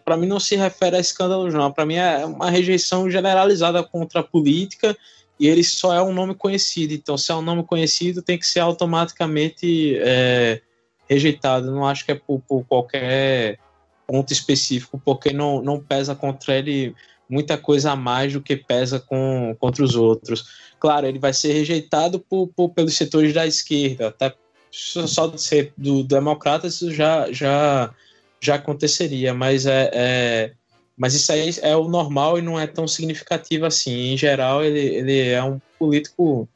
Para 0.04 0.18
mim, 0.18 0.28
não 0.28 0.40
se 0.40 0.56
refere 0.56 0.98
a 0.98 1.00
escândalos, 1.00 1.54
não. 1.54 1.72
Para 1.72 1.86
mim, 1.86 1.96
é 1.96 2.26
uma 2.26 2.50
rejeição 2.50 3.10
generalizada 3.10 3.84
contra 3.84 4.22
a 4.22 4.24
política 4.24 4.98
e 5.40 5.48
ele 5.48 5.64
só 5.64 5.94
é 5.94 6.02
um 6.02 6.14
nome 6.14 6.36
conhecido. 6.36 6.94
Então, 6.94 7.18
se 7.18 7.32
é 7.32 7.36
um 7.36 7.42
nome 7.42 7.64
conhecido, 7.64 8.22
tem 8.22 8.38
que 8.38 8.46
ser 8.46 8.60
automaticamente. 8.60 9.98
É, 10.00 10.62
rejeitado. 11.10 11.72
Não 11.72 11.86
acho 11.86 12.06
que 12.06 12.12
é 12.12 12.16
por, 12.16 12.40
por 12.48 12.64
qualquer 12.66 13.58
ponto 14.06 14.32
específico, 14.32 15.02
porque 15.04 15.34
não, 15.34 15.62
não 15.62 15.80
pesa 15.80 16.16
contra 16.16 16.56
ele 16.56 16.96
muita 17.28 17.58
coisa 17.58 17.92
a 17.92 17.96
mais 17.96 18.34
do 18.34 18.42
que 18.42 18.56
pesa 18.56 19.00
com, 19.00 19.56
contra 19.60 19.84
os 19.84 19.96
outros. 19.96 20.46
Claro, 20.80 21.08
ele 21.08 21.20
vai 21.20 21.34
ser 21.34 21.54
rejeitado 21.54 22.20
por, 22.20 22.48
por 22.48 22.70
pelos 22.70 22.96
setores 22.96 23.34
da 23.34 23.46
esquerda, 23.46 24.08
até 24.08 24.34
só 24.71 25.27
de 25.27 25.41
ser 25.41 25.73
do, 25.77 26.03
democrata 26.03 26.67
isso 26.67 26.91
já, 26.93 27.32
já, 27.32 27.93
já 28.39 28.55
aconteceria, 28.55 29.34
mas 29.34 29.65
é, 29.65 29.89
é, 29.93 30.53
mas 30.97 31.13
isso 31.13 31.32
aí 31.32 31.49
é 31.62 31.75
o 31.75 31.88
normal 31.88 32.38
e 32.38 32.41
não 32.41 32.60
é 32.60 32.67
tão 32.67 32.88
significativo 32.88 33.65
assim. 33.65 34.13
Em 34.13 34.17
geral, 34.17 34.63
ele, 34.63 34.79
ele 34.79 35.29
é 35.29 35.41
um 35.43 35.60
político 35.77 36.47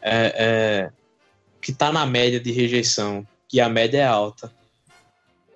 é, 0.00 0.32
é, 0.36 0.90
que 1.60 1.72
está 1.72 1.92
na 1.92 2.06
média 2.06 2.38
de 2.38 2.52
rejeição 2.52 3.26
que 3.48 3.60
a 3.60 3.68
média 3.68 3.98
é 3.98 4.06
alta. 4.06 4.52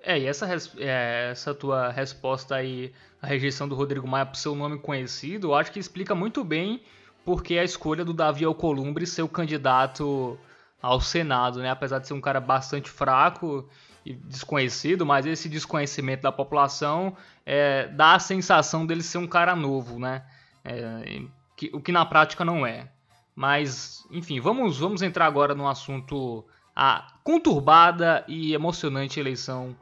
É, 0.03 0.19
e 0.19 0.25
essa, 0.25 0.45
é, 0.77 1.29
essa 1.31 1.53
tua 1.53 1.89
resposta 1.89 2.55
aí, 2.55 2.91
a 3.21 3.27
rejeição 3.27 3.69
do 3.69 3.75
Rodrigo 3.75 4.05
Maia 4.05 4.25
por 4.25 4.35
seu 4.35 4.53
nome 4.53 4.77
conhecido, 4.77 5.47
eu 5.47 5.55
acho 5.55 5.71
que 5.71 5.79
explica 5.79 6.13
muito 6.13 6.43
bem 6.43 6.81
porque 7.23 7.57
a 7.57 7.63
escolha 7.63 8.03
do 8.03 8.13
Davi 8.13 8.43
Alcolumbre 8.43 9.07
ser 9.07 9.21
o 9.21 9.29
candidato 9.29 10.37
ao 10.83 10.99
Senado, 10.99 11.59
né? 11.61 11.69
Apesar 11.71 11.99
de 11.99 12.07
ser 12.07 12.13
um 12.13 12.19
cara 12.19 12.41
bastante 12.41 12.89
fraco 12.89 13.69
e 14.05 14.13
desconhecido, 14.13 15.05
mas 15.05 15.25
esse 15.25 15.47
desconhecimento 15.47 16.23
da 16.23 16.31
população 16.31 17.15
é, 17.45 17.87
dá 17.87 18.15
a 18.15 18.19
sensação 18.19 18.85
dele 18.85 19.01
ser 19.01 19.17
um 19.17 19.25
cara 19.25 19.55
novo, 19.55 19.97
né? 19.97 20.25
É, 20.65 21.21
que, 21.55 21.71
o 21.73 21.79
que 21.79 21.93
na 21.93 22.05
prática 22.05 22.43
não 22.43 22.67
é. 22.67 22.91
Mas, 23.33 24.05
enfim, 24.11 24.41
vamos, 24.41 24.77
vamos 24.77 25.01
entrar 25.01 25.25
agora 25.25 25.55
no 25.55 25.69
assunto 25.69 26.45
a 26.75 27.13
conturbada 27.23 28.25
e 28.27 28.53
emocionante 28.53 29.21
eleição 29.21 29.73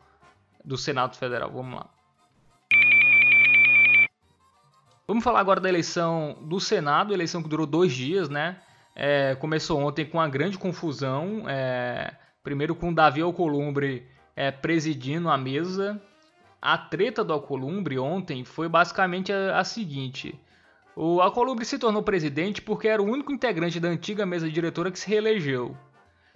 do 0.63 0.77
Senado 0.77 1.17
Federal. 1.17 1.49
Vamos 1.51 1.79
lá. 1.79 1.89
Vamos 5.07 5.23
falar 5.23 5.39
agora 5.39 5.59
da 5.59 5.67
eleição 5.67 6.37
do 6.43 6.59
Senado, 6.59 7.11
eleição 7.11 7.41
que 7.41 7.49
durou 7.49 7.65
dois 7.65 7.91
dias, 7.91 8.29
né? 8.29 8.61
É, 8.95 9.35
começou 9.35 9.79
ontem 9.79 10.05
com 10.05 10.17
uma 10.17 10.29
grande 10.29 10.57
confusão. 10.57 11.43
É, 11.47 12.13
primeiro 12.43 12.75
com 12.75 12.93
Davi 12.93 13.21
Alcolumbre 13.21 14.07
é, 14.35 14.51
presidindo 14.51 15.29
a 15.29 15.37
mesa. 15.37 16.01
A 16.61 16.77
treta 16.77 17.23
do 17.23 17.33
Alcolumbre 17.33 17.97
ontem 17.97 18.43
foi 18.43 18.69
basicamente 18.69 19.31
a, 19.31 19.59
a 19.59 19.63
seguinte. 19.63 20.39
O 20.95 21.21
Alcolumbre 21.21 21.65
se 21.65 21.79
tornou 21.79 22.03
presidente 22.03 22.61
porque 22.61 22.87
era 22.87 23.01
o 23.01 23.05
único 23.05 23.31
integrante 23.31 23.79
da 23.79 23.87
antiga 23.87 24.25
mesa 24.25 24.49
diretora 24.49 24.91
que 24.91 24.99
se 24.99 25.09
reelegeu. 25.09 25.75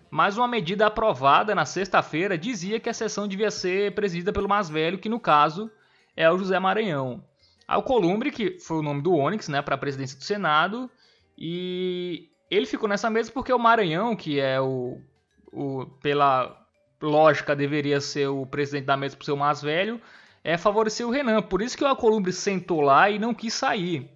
Mas 0.10 0.38
uma 0.38 0.48
medida 0.48 0.88
aprovada 0.88 1.54
na 1.54 1.66
sexta-feira 1.66 2.38
dizia 2.38 2.80
que 2.80 2.90
a 2.90 2.94
sessão 2.94 3.28
devia 3.28 3.52
ser 3.52 3.94
presidida 3.94 4.32
pelo 4.32 4.48
mais 4.48 4.70
velho, 4.70 4.98
que 4.98 5.10
no 5.10 5.20
caso 5.20 5.70
é 6.16 6.32
o 6.32 6.38
José 6.38 6.58
Maranhão. 6.58 7.24
Alcolumbre, 7.68 8.32
que 8.32 8.60
foi 8.60 8.78
o 8.78 8.82
nome 8.82 9.02
do 9.02 9.14
Onyx, 9.14 9.50
né, 9.50 9.62
para 9.62 9.76
a 9.76 9.78
presidência 9.78 10.18
do 10.18 10.24
Senado, 10.24 10.90
e 11.38 12.30
ele 12.56 12.66
ficou 12.66 12.88
nessa 12.88 13.10
mesa 13.10 13.32
porque 13.32 13.52
o 13.52 13.60
Maranhão, 13.60 14.16
que 14.16 14.40
é 14.40 14.60
o, 14.60 15.00
o 15.52 15.86
pela 16.02 16.66
lógica 17.02 17.56
deveria 17.56 18.00
ser 18.00 18.28
o 18.28 18.46
presidente 18.46 18.86
da 18.86 18.98
mesa 18.98 19.16
por 19.16 19.26
ser 19.26 19.32
o 19.32 19.38
mais 19.38 19.62
velho, 19.62 20.02
é 20.44 20.58
favoreceu 20.58 21.08
o 21.08 21.12
Renan. 21.12 21.42
Por 21.42 21.62
isso 21.62 21.78
que 21.78 21.84
o 21.84 21.88
Alcolumbre 21.88 22.32
sentou 22.32 22.82
lá 22.82 23.10
e 23.10 23.20
não 23.20 23.34
quis 23.34 23.54
sair, 23.54 24.10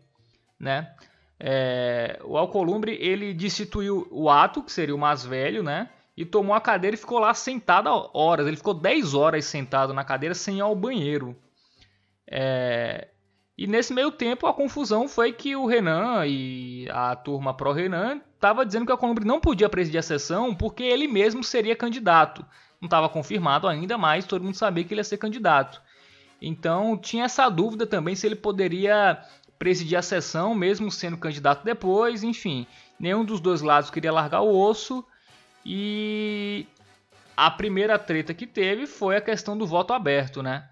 né? 0.60 0.94
É, 1.40 2.20
o 2.24 2.38
Alcolumbre 2.38 2.98
ele 3.00 3.34
destituiu 3.34 4.08
o 4.12 4.30
Ato, 4.30 4.62
que 4.62 4.72
seria 4.72 4.96
o 4.96 5.00
mais 5.00 5.26
velho, 5.26 5.64
né? 5.64 5.90
E 6.16 6.26
tomou 6.26 6.54
a 6.54 6.60
cadeira 6.60 6.96
e 6.96 7.00
ficou 7.00 7.18
lá 7.18 7.34
sentado 7.34 7.90
horas. 8.14 8.46
Ele 8.46 8.58
ficou 8.58 8.74
10 8.74 9.14
horas 9.14 9.46
sentado 9.46 9.94
na 9.94 10.04
cadeira 10.04 10.36
sem 10.36 10.58
ir 10.58 10.62
ao 10.62 10.76
banheiro. 10.76 11.36
É, 12.28 13.08
e 13.60 13.68
nesse 13.68 13.94
meio 13.94 14.10
tempo 14.10 14.48
a 14.48 14.54
confusão 14.54 15.06
foi 15.06 15.34
que 15.34 15.54
o 15.54 15.66
Renan 15.66 16.26
e 16.26 16.88
a 16.90 17.14
turma 17.14 17.54
pró-Renan 17.54 18.22
estava 18.34 18.66
dizendo 18.66 18.86
que 18.86 18.92
a 18.94 18.96
Columbre 18.96 19.26
não 19.26 19.42
podia 19.42 19.68
presidir 19.68 20.00
a 20.00 20.02
sessão 20.02 20.56
porque 20.56 20.82
ele 20.82 21.10
mesmo 21.10 21.44
seria 21.44 21.76
candidato. 21.76 22.46
Não 22.80 22.86
estava 22.86 23.10
confirmado 23.10 23.68
ainda, 23.68 23.98
mas 23.98 24.24
todo 24.24 24.46
mundo 24.46 24.56
sabia 24.56 24.86
que 24.86 24.94
ele 24.94 25.02
ia 25.02 25.04
ser 25.04 25.18
candidato. 25.18 25.82
Então 26.42 26.98
tinha 26.98 27.26
essa 27.26 27.50
dúvida 27.50 27.86
também 27.86 28.16
se 28.16 28.26
ele 28.26 28.38
poderia 28.38 29.22
presidir 29.58 29.98
a 29.98 30.02
sessão, 30.02 30.56
mesmo 30.56 30.90
sendo 30.90 31.18
candidato 31.18 31.66
depois, 31.66 32.24
enfim. 32.24 32.66
Nenhum 32.98 33.26
dos 33.26 33.42
dois 33.42 33.62
lados 33.62 33.90
queria 33.90 34.14
largar 34.14 34.40
o 34.40 34.58
osso. 34.58 35.04
E 35.66 36.66
a 37.36 37.52
primeira 37.52 38.00
treta 38.00 38.34
que 38.34 38.48
teve 38.48 38.88
foi 38.88 39.18
a 39.18 39.22
questão 39.22 39.58
do 39.58 39.68
voto 39.68 39.92
aberto, 39.92 40.42
né? 40.42 40.70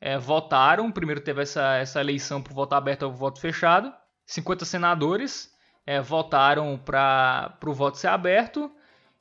É, 0.00 0.18
votaram. 0.18 0.90
Primeiro 0.90 1.20
teve 1.20 1.42
essa, 1.42 1.74
essa 1.76 2.00
eleição 2.00 2.42
por 2.42 2.52
voto 2.52 2.74
aberto 2.74 3.02
ou 3.02 3.12
voto 3.12 3.40
fechado. 3.40 3.92
50 4.26 4.64
senadores 4.64 5.52
é, 5.86 6.00
votaram 6.00 6.78
para 6.78 7.58
o 7.66 7.74
voto 7.74 7.98
ser 7.98 8.08
aberto 8.08 8.70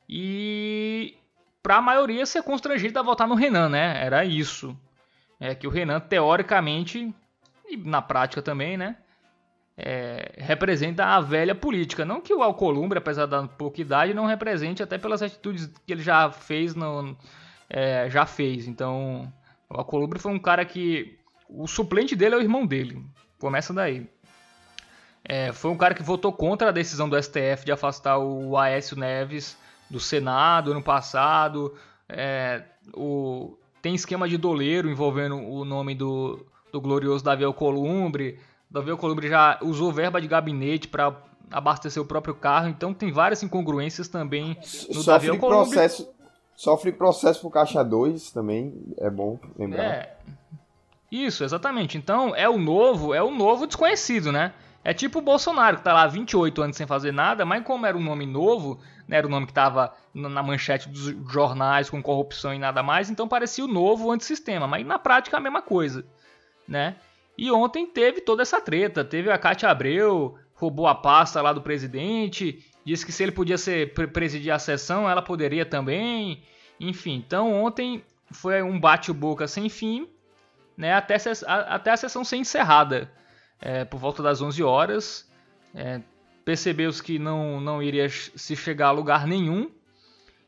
e 0.07 1.17
para 1.61 1.77
a 1.77 1.81
maioria 1.81 2.25
ser 2.25 2.43
constrangida 2.43 2.99
a 2.99 3.03
votar 3.03 3.27
no 3.27 3.35
Renan, 3.35 3.69
né? 3.69 4.03
Era 4.03 4.23
isso. 4.23 4.77
É 5.39 5.53
que 5.53 5.67
o 5.67 5.69
Renan, 5.69 5.99
teoricamente, 5.99 7.13
e 7.67 7.77
na 7.77 8.01
prática 8.01 8.41
também, 8.41 8.77
né? 8.77 8.97
É, 9.77 10.33
representa 10.37 11.05
a 11.05 11.21
velha 11.21 11.55
política. 11.55 12.03
Não 12.03 12.19
que 12.19 12.33
o 12.33 12.43
Alcolumbre, 12.43 12.97
apesar 12.97 13.25
da 13.25 13.47
pouca 13.47 13.79
idade, 13.79 14.13
não 14.13 14.25
represente, 14.25 14.83
até 14.83 14.97
pelas 14.97 15.21
atitudes 15.21 15.67
que 15.85 15.93
ele 15.93 16.01
já 16.01 16.29
fez, 16.31 16.75
no, 16.75 17.17
é, 17.69 18.09
já 18.09 18.25
fez. 18.25 18.67
Então, 18.67 19.31
o 19.69 19.77
Alcolumbre 19.77 20.19
foi 20.19 20.31
um 20.31 20.39
cara 20.39 20.65
que. 20.65 21.17
O 21.47 21.67
suplente 21.67 22.15
dele 22.15 22.35
é 22.35 22.37
o 22.37 22.41
irmão 22.41 22.65
dele. 22.65 23.03
Começa 23.39 23.73
daí. 23.73 24.07
É, 25.23 25.51
foi 25.51 25.71
um 25.71 25.77
cara 25.77 25.93
que 25.93 26.03
votou 26.03 26.31
contra 26.31 26.69
a 26.69 26.71
decisão 26.71 27.09
do 27.09 27.21
STF 27.21 27.65
de 27.65 27.71
afastar 27.71 28.17
o 28.17 28.57
Aécio 28.57 28.97
Neves 28.97 29.57
do 29.89 29.99
Senado 29.99 30.71
ano 30.71 30.81
passado. 30.81 31.75
É, 32.07 32.63
o, 32.93 33.57
tem 33.81 33.95
esquema 33.95 34.27
de 34.27 34.37
doleiro 34.37 34.89
envolvendo 34.89 35.35
o 35.37 35.65
nome 35.65 35.95
do, 35.95 36.45
do 36.71 36.79
glorioso 36.79 37.23
Davi 37.23 37.43
Alcolumbre. 37.43 38.39
Davi 38.69 38.91
Alcolumbre 38.91 39.27
já 39.27 39.59
usou 39.61 39.91
verba 39.91 40.21
de 40.21 40.27
gabinete 40.27 40.87
para 40.87 41.15
abastecer 41.51 42.01
o 42.01 42.05
próprio 42.05 42.35
carro, 42.35 42.67
então 42.67 42.93
tem 42.93 43.11
várias 43.11 43.41
incongruências 43.41 44.07
também 44.07 44.55
no 44.89 45.01
Sofre 45.01 45.05
Davi 45.05 45.29
Alcolumbre. 45.29 45.71
Processo, 45.71 46.09
Sofre 46.59 46.91
processo 46.91 47.39
por 47.39 47.51
caixa 47.51 47.81
2 47.81 48.31
também, 48.31 48.73
é 48.97 49.09
bom 49.09 49.39
lembrar. 49.57 49.81
É. 49.81 50.17
Isso, 51.09 51.41
exatamente. 51.41 51.97
Então, 51.97 52.35
é 52.35 52.49
o 52.49 52.57
novo, 52.57 53.13
é 53.13 53.23
o 53.23 53.31
novo 53.31 53.65
desconhecido, 53.65 54.29
né? 54.29 54.53
É 54.83 54.93
tipo 54.93 55.19
o 55.19 55.21
Bolsonaro, 55.21 55.77
que 55.77 55.83
tá 55.83 55.93
lá 55.93 56.05
28 56.05 56.61
anos 56.61 56.75
sem 56.75 56.85
fazer 56.85 57.13
nada, 57.13 57.45
mas 57.45 57.63
como 57.63 57.85
era 57.85 57.97
um 57.97 58.03
nome 58.03 58.25
novo, 58.25 58.77
né, 59.07 59.15
era 59.15 59.25
o 59.25 59.29
um 59.29 59.31
nome 59.31 59.47
que 59.47 59.53
tava 59.53 59.93
na 60.13 60.43
manchete 60.43 60.89
dos 60.89 61.05
jornais 61.31 61.89
com 61.89 62.03
corrupção 62.03 62.53
e 62.53 62.59
nada 62.59 62.83
mais, 62.83 63.09
então 63.09 63.25
parecia 63.25 63.63
o 63.63 63.67
novo 63.67 64.11
antissistema, 64.11 64.67
mas 64.67 64.85
na 64.85 64.99
prática 64.99 65.37
é 65.37 65.39
a 65.39 65.41
mesma 65.41 65.61
coisa, 65.61 66.05
né? 66.67 66.97
E 67.37 67.49
ontem 67.49 67.87
teve 67.87 68.19
toda 68.19 68.41
essa 68.41 68.59
treta, 68.59 69.05
teve 69.05 69.31
a 69.31 69.37
Cátia 69.37 69.69
Abreu, 69.69 70.37
roubou 70.55 70.87
a 70.87 70.95
pasta 70.95 71.41
lá 71.41 71.53
do 71.53 71.61
presidente, 71.61 72.61
disse 72.89 73.05
que 73.05 73.11
se 73.11 73.21
ele 73.21 73.31
podia 73.31 73.57
ser 73.57 73.93
presidir 73.93 74.51
a 74.51 74.57
sessão, 74.57 75.07
ela 75.07 75.21
poderia 75.21 75.65
também. 75.65 76.41
Enfim, 76.79 77.23
então 77.25 77.53
ontem 77.53 78.03
foi 78.31 78.61
um 78.63 78.79
bate-boca 78.79 79.47
sem 79.47 79.69
fim, 79.69 80.09
né, 80.75 80.93
até, 80.93 81.15
até 81.45 81.91
a 81.91 81.97
sessão 81.97 82.23
ser 82.23 82.37
encerrada, 82.37 83.11
é, 83.61 83.85
por 83.85 83.99
volta 83.99 84.23
das 84.23 84.41
11 84.41 84.63
horas. 84.63 85.29
É, 85.75 86.01
Percebeu-se 86.43 87.03
que 87.03 87.19
não, 87.19 87.61
não 87.61 87.83
iria 87.83 88.09
se 88.09 88.55
chegar 88.55 88.87
a 88.87 88.91
lugar 88.91 89.27
nenhum. 89.27 89.69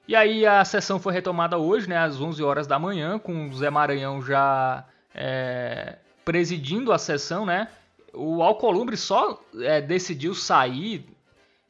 E 0.08 0.16
aí 0.16 0.48
a 0.48 0.66
sessão 0.66 1.00
foi 1.00 1.14
retomada 1.14 1.60
hoje, 1.60 1.88
né, 1.88 1.98
às 1.98 2.20
11 2.20 2.42
horas 2.42 2.66
da 2.66 2.80
manhã, 2.80 3.20
com 3.20 3.48
o 3.48 3.54
Zé 3.54 3.70
Maranhão 3.70 4.20
já 4.20 4.84
é, 5.14 6.00
presidindo 6.26 6.92
a 6.92 6.98
sessão, 6.98 7.46
né? 7.46 7.68
O 8.14 8.42
Alcolumbre 8.42 8.98
só 8.98 9.40
é, 9.60 9.80
decidiu 9.80 10.34
sair 10.34 11.06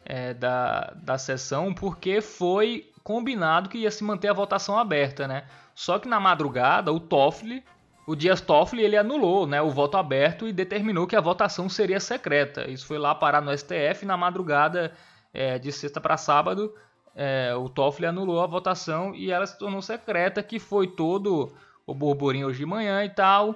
é, 0.05 0.33
da, 0.33 0.93
da 0.95 1.17
sessão 1.17 1.73
porque 1.73 2.21
foi 2.21 2.91
combinado 3.03 3.69
que 3.69 3.79
ia 3.79 3.91
se 3.91 4.03
manter 4.03 4.29
a 4.29 4.33
votação 4.33 4.77
aberta, 4.77 5.27
né? 5.27 5.43
Só 5.73 5.97
que 5.97 6.07
na 6.07 6.19
madrugada 6.19 6.91
o 6.91 6.99
Toffoli, 6.99 7.63
o 8.05 8.15
Dias 8.15 8.41
Toffoli, 8.41 8.83
ele 8.83 8.97
anulou, 8.97 9.47
né, 9.47 9.61
o 9.61 9.69
voto 9.69 9.97
aberto 9.97 10.47
e 10.47 10.53
determinou 10.53 11.07
que 11.07 11.15
a 11.15 11.21
votação 11.21 11.69
seria 11.69 11.99
secreta. 11.99 12.69
Isso 12.69 12.85
foi 12.85 12.97
lá 12.97 13.15
parar 13.15 13.41
no 13.41 13.55
STF 13.57 14.05
na 14.05 14.17
madrugada 14.17 14.91
é, 15.33 15.57
de 15.57 15.71
sexta 15.71 16.01
para 16.01 16.17
sábado. 16.17 16.73
É, 17.15 17.53
o 17.55 17.69
Toffoli 17.69 18.07
anulou 18.07 18.41
a 18.41 18.47
votação 18.47 19.13
e 19.13 19.31
ela 19.31 19.45
se 19.45 19.57
tornou 19.57 19.81
secreta, 19.81 20.41
que 20.41 20.59
foi 20.59 20.87
todo 20.87 21.53
o 21.85 21.93
burburinho 21.93 22.47
hoje 22.47 22.59
de 22.59 22.65
manhã 22.65 23.03
e 23.03 23.09
tal. 23.09 23.55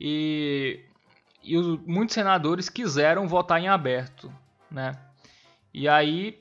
E, 0.00 0.84
e 1.42 1.56
os, 1.56 1.78
muitos 1.86 2.14
senadores 2.14 2.68
quiseram 2.68 3.26
votar 3.26 3.60
em 3.60 3.68
aberto, 3.68 4.32
né? 4.70 4.92
E 5.76 5.86
aí, 5.86 6.40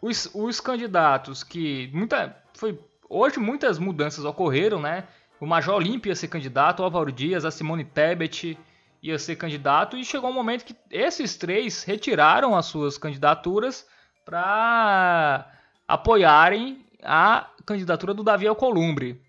os, 0.00 0.30
os 0.32 0.60
candidatos 0.60 1.42
que. 1.42 1.90
Muita, 1.92 2.40
foi, 2.54 2.78
hoje 3.10 3.40
muitas 3.40 3.76
mudanças 3.76 4.24
ocorreram, 4.24 4.80
né? 4.80 5.08
O 5.40 5.46
Major 5.46 5.74
Olímpio 5.74 6.10
ia 6.10 6.14
ser 6.14 6.28
candidato, 6.28 6.78
o 6.78 6.84
Álvaro 6.84 7.10
Dias, 7.10 7.44
a 7.44 7.50
Simone 7.50 7.84
Tebet 7.84 8.56
ia 9.02 9.18
ser 9.18 9.34
candidato, 9.34 9.96
e 9.96 10.04
chegou 10.04 10.30
um 10.30 10.32
momento 10.32 10.64
que 10.64 10.76
esses 10.92 11.36
três 11.36 11.82
retiraram 11.82 12.54
as 12.54 12.66
suas 12.66 12.96
candidaturas 12.96 13.84
para 14.24 15.52
apoiarem 15.88 16.86
a 17.02 17.50
candidatura 17.66 18.14
do 18.14 18.22
Davi 18.22 18.46
Alcolumbre, 18.46 19.20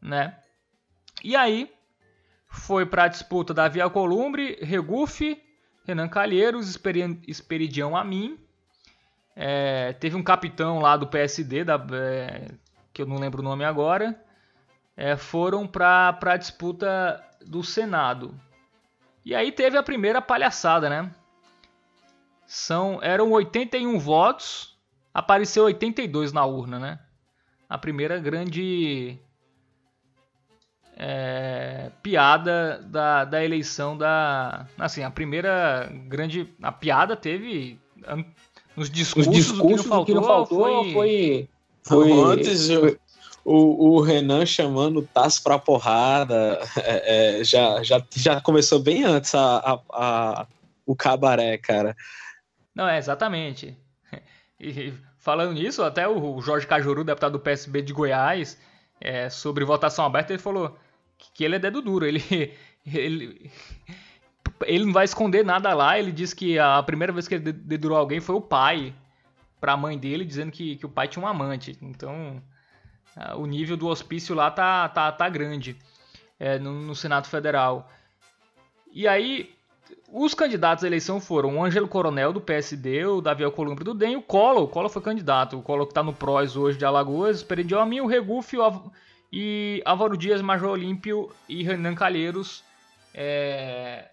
né? 0.00 0.38
E 1.22 1.36
aí 1.36 1.70
foi 2.48 2.86
para 2.86 3.04
a 3.04 3.08
disputa 3.08 3.52
Davi 3.52 3.82
Alcolumbre, 3.82 4.58
Regufe, 4.62 5.42
Renan 5.86 6.08
Calheiros, 6.08 6.74
Esperidião 7.28 7.94
Amin 7.94 8.38
é, 9.34 9.92
teve 9.94 10.16
um 10.16 10.22
capitão 10.22 10.78
lá 10.78 10.96
do 10.96 11.06
PSD, 11.06 11.64
da, 11.64 11.74
é, 11.92 12.48
que 12.92 13.02
eu 13.02 13.06
não 13.06 13.16
lembro 13.16 13.40
o 13.40 13.44
nome 13.44 13.64
agora, 13.64 14.20
é, 14.96 15.16
foram 15.16 15.66
para 15.66 16.18
a 16.20 16.36
disputa 16.36 17.22
do 17.46 17.62
Senado. 17.62 18.38
E 19.24 19.34
aí 19.34 19.52
teve 19.52 19.76
a 19.76 19.82
primeira 19.82 20.20
palhaçada, 20.20 20.90
né? 20.90 21.10
São, 22.46 22.98
eram 23.02 23.30
81 23.30 23.98
votos 23.98 24.72
apareceu 25.12 25.64
82 25.64 26.32
na 26.32 26.44
urna, 26.44 26.78
né? 26.78 26.98
A 27.68 27.76
primeira 27.78 28.18
grande 28.18 29.18
é, 30.96 31.90
piada 32.02 32.82
da, 32.82 33.24
da 33.24 33.44
eleição 33.44 33.96
da. 33.96 34.66
Assim, 34.78 35.02
a 35.02 35.10
primeira 35.10 35.90
grande. 36.06 36.52
A 36.62 36.72
piada 36.72 37.16
teve. 37.16 37.80
Nos 38.76 38.90
discursos, 38.90 39.32
Os 39.32 39.36
discursos 39.36 39.60
o 39.60 39.64
que 39.66 39.74
não 39.74 39.84
faltou, 39.84 40.04
que 40.04 40.14
não 40.14 40.24
faltou 40.24 40.64
foi, 40.64 40.92
foi, 40.92 41.48
foi. 41.82 42.12
Antes, 42.12 42.68
o, 43.44 43.96
o 43.96 44.00
Renan 44.00 44.46
chamando 44.46 45.00
o 45.00 45.02
Tasso 45.02 45.42
pra 45.42 45.58
porrada. 45.58 46.60
É, 46.76 47.40
é, 47.40 47.44
já, 47.44 47.82
já, 47.82 48.02
já 48.14 48.40
começou 48.40 48.78
bem 48.78 49.04
antes 49.04 49.34
a, 49.34 49.56
a, 49.58 49.80
a, 49.92 50.46
o 50.86 50.94
cabaré, 50.94 51.58
cara. 51.58 51.96
Não, 52.74 52.88
é, 52.88 52.98
exatamente. 52.98 53.76
E 54.58 54.92
falando 55.18 55.54
nisso, 55.54 55.82
até 55.82 56.06
o 56.06 56.40
Jorge 56.40 56.66
Cajuru, 56.66 57.04
deputado 57.04 57.32
do 57.32 57.40
PSB 57.40 57.82
de 57.82 57.92
Goiás, 57.92 58.58
é, 59.00 59.28
sobre 59.28 59.64
votação 59.64 60.04
aberta, 60.04 60.32
ele 60.32 60.42
falou 60.42 60.78
que 61.34 61.44
ele 61.44 61.56
é 61.56 61.58
dedo 61.58 61.82
duro. 61.82 62.06
Ele, 62.06 62.22
ele, 62.86 63.50
ele 64.66 64.84
não 64.84 64.92
vai 64.92 65.04
esconder 65.04 65.44
nada 65.44 65.72
lá. 65.74 65.98
Ele 65.98 66.12
disse 66.12 66.34
que 66.34 66.58
a 66.58 66.82
primeira 66.82 67.12
vez 67.12 67.28
que 67.28 67.34
ele 67.34 67.52
dedurou 67.52 67.98
alguém 67.98 68.20
foi 68.20 68.34
o 68.34 68.40
pai 68.40 68.94
para 69.60 69.72
a 69.72 69.76
mãe 69.76 69.98
dele, 69.98 70.24
dizendo 70.24 70.50
que, 70.50 70.76
que 70.76 70.86
o 70.86 70.88
pai 70.88 71.08
tinha 71.08 71.24
um 71.24 71.28
amante. 71.28 71.76
Então, 71.80 72.42
o 73.36 73.46
nível 73.46 73.76
do 73.76 73.86
hospício 73.86 74.34
lá 74.34 74.50
tá, 74.50 74.88
tá, 74.88 75.12
tá 75.12 75.28
grande 75.28 75.76
é, 76.38 76.58
no, 76.58 76.72
no 76.72 76.94
Senado 76.94 77.28
Federal. 77.28 77.90
E 78.92 79.06
aí, 79.06 79.54
os 80.10 80.34
candidatos 80.34 80.84
à 80.84 80.86
eleição 80.86 81.20
foram 81.20 81.56
o 81.56 81.64
Ângelo 81.64 81.88
Coronel, 81.88 82.32
do 82.32 82.40
PSD, 82.40 83.06
o 83.06 83.20
Davi 83.20 83.44
Alcolumbre 83.44 83.84
do 83.84 83.94
DEM 83.94 84.16
o 84.16 84.22
Collor. 84.22 84.64
O 84.64 84.68
Collor 84.68 84.90
foi 84.90 85.02
candidato. 85.02 85.58
O 85.58 85.62
Collor 85.62 85.86
que 85.86 85.92
está 85.92 86.02
no 86.02 86.12
PROS 86.12 86.56
hoje 86.56 86.78
de 86.78 86.84
Alagoas, 86.84 87.42
Peridiomi, 87.42 88.00
o 88.00 88.06
Reguf 88.06 88.56
e 89.32 89.82
Álvaro 89.84 90.16
Dias, 90.16 90.42
Major 90.42 90.70
Olímpio 90.70 91.30
e 91.48 91.62
Renan 91.62 91.94
Calheiros 91.94 92.62
é, 93.14 94.08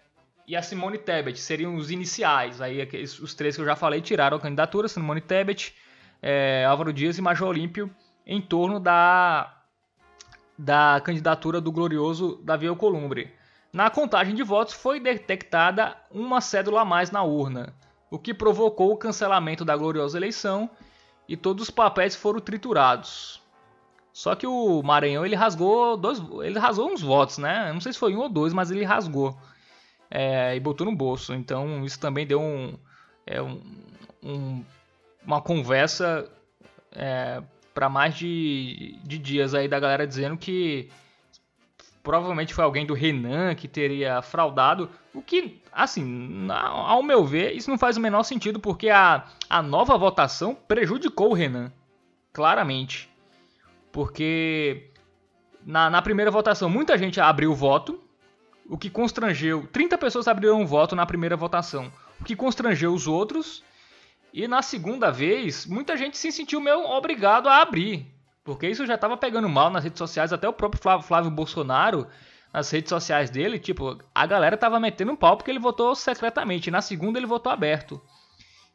e 0.50 0.56
a 0.56 0.62
Simone 0.62 0.98
Tebet. 0.98 1.38
Seriam 1.38 1.76
os 1.76 1.92
iniciais. 1.92 2.60
Aí 2.60 2.82
os 3.22 3.34
três 3.34 3.54
que 3.54 3.62
eu 3.62 3.66
já 3.66 3.76
falei 3.76 4.00
tiraram 4.00 4.36
a 4.36 4.40
candidatura, 4.40 4.88
Simone 4.88 5.20
Tebet, 5.20 5.76
é, 6.20 6.64
Álvaro 6.64 6.92
Dias 6.92 7.16
e 7.16 7.22
Major 7.22 7.48
Olímpio, 7.48 7.88
em 8.26 8.42
torno 8.42 8.80
da, 8.80 9.62
da 10.58 11.00
candidatura 11.04 11.60
do 11.60 11.70
glorioso 11.70 12.40
Davi 12.42 12.66
Alcolumbre. 12.66 13.32
Na 13.72 13.90
contagem 13.90 14.34
de 14.34 14.42
votos 14.42 14.74
foi 14.74 14.98
detectada 14.98 15.96
uma 16.10 16.40
cédula 16.40 16.80
a 16.80 16.84
mais 16.84 17.12
na 17.12 17.22
urna, 17.22 17.72
o 18.10 18.18
que 18.18 18.34
provocou 18.34 18.92
o 18.92 18.96
cancelamento 18.96 19.64
da 19.64 19.76
gloriosa 19.76 20.18
eleição 20.18 20.68
e 21.28 21.36
todos 21.36 21.68
os 21.68 21.70
papéis 21.70 22.16
foram 22.16 22.40
triturados. 22.40 23.40
Só 24.12 24.34
que 24.34 24.48
o 24.48 24.82
Maranhão 24.82 25.24
ele 25.24 25.36
rasgou 25.36 25.96
dois, 25.96 26.20
ele 26.42 26.58
rasgou 26.58 26.90
uns 26.90 27.00
votos, 27.00 27.38
né? 27.38 27.72
Não 27.72 27.80
sei 27.80 27.92
se 27.92 27.98
foi 28.00 28.16
um 28.16 28.18
ou 28.18 28.28
dois, 28.28 28.52
mas 28.52 28.72
ele 28.72 28.84
rasgou 28.84 29.38
é, 30.10 30.56
e 30.56 30.60
botou 30.60 30.84
no 30.84 30.94
bolso. 30.94 31.32
Então 31.34 31.84
isso 31.84 31.98
também 32.00 32.26
deu 32.26 32.40
um, 32.40 32.76
é, 33.26 33.40
um, 33.40 33.60
um 34.22 34.64
uma 35.24 35.40
conversa 35.40 36.28
é, 36.92 37.42
para 37.74 37.88
mais 37.88 38.14
de, 38.14 38.98
de 39.04 39.18
dias 39.18 39.54
aí 39.54 39.68
da 39.68 39.78
galera 39.78 40.06
dizendo 40.06 40.36
que 40.36 40.90
provavelmente 42.02 42.54
foi 42.54 42.64
alguém 42.64 42.86
do 42.86 42.94
Renan 42.94 43.54
que 43.54 43.68
teria 43.68 44.22
fraudado. 44.22 44.90
O 45.14 45.20
que, 45.20 45.60
assim, 45.72 46.48
ao 46.50 47.02
meu 47.02 47.24
ver, 47.24 47.52
isso 47.52 47.70
não 47.70 47.78
faz 47.78 47.96
o 47.96 48.00
menor 48.00 48.22
sentido, 48.22 48.58
porque 48.58 48.88
a, 48.88 49.26
a 49.48 49.62
nova 49.62 49.96
votação 49.98 50.54
prejudicou 50.54 51.30
o 51.30 51.34
Renan. 51.34 51.72
Claramente. 52.32 53.08
Porque 53.92 54.90
na, 55.64 55.90
na 55.90 56.00
primeira 56.00 56.30
votação 56.30 56.70
muita 56.70 56.96
gente 56.96 57.20
abriu 57.20 57.50
o 57.50 57.56
voto, 57.56 58.02
o 58.70 58.78
que 58.78 58.88
constrangeu. 58.88 59.66
30 59.72 59.98
pessoas 59.98 60.28
abriram 60.28 60.62
o 60.62 60.66
voto 60.66 60.94
na 60.94 61.04
primeira 61.04 61.36
votação, 61.36 61.92
o 62.20 62.24
que 62.24 62.36
constrangeu 62.36 62.94
os 62.94 63.08
outros. 63.08 63.64
E 64.32 64.46
na 64.46 64.62
segunda 64.62 65.10
vez, 65.10 65.66
muita 65.66 65.96
gente 65.96 66.16
se 66.16 66.30
sentiu 66.30 66.60
meio 66.60 66.84
obrigado 66.84 67.48
a 67.48 67.60
abrir. 67.60 68.06
Porque 68.44 68.68
isso 68.68 68.86
já 68.86 68.94
estava 68.94 69.16
pegando 69.16 69.48
mal 69.48 69.70
nas 69.70 69.82
redes 69.82 69.98
sociais, 69.98 70.32
até 70.32 70.48
o 70.48 70.52
próprio 70.52 70.80
Flávio, 70.80 71.04
Flávio 71.04 71.30
Bolsonaro, 71.32 72.06
nas 72.52 72.70
redes 72.70 72.88
sociais 72.88 73.28
dele, 73.28 73.58
tipo, 73.58 73.98
a 74.14 74.26
galera 74.26 74.56
tava 74.56 74.78
metendo 74.78 75.12
um 75.12 75.16
pau 75.16 75.36
porque 75.36 75.50
ele 75.50 75.58
votou 75.58 75.94
secretamente. 75.96 76.70
Na 76.70 76.80
segunda 76.80 77.18
ele 77.18 77.26
votou 77.26 77.50
aberto. 77.50 78.00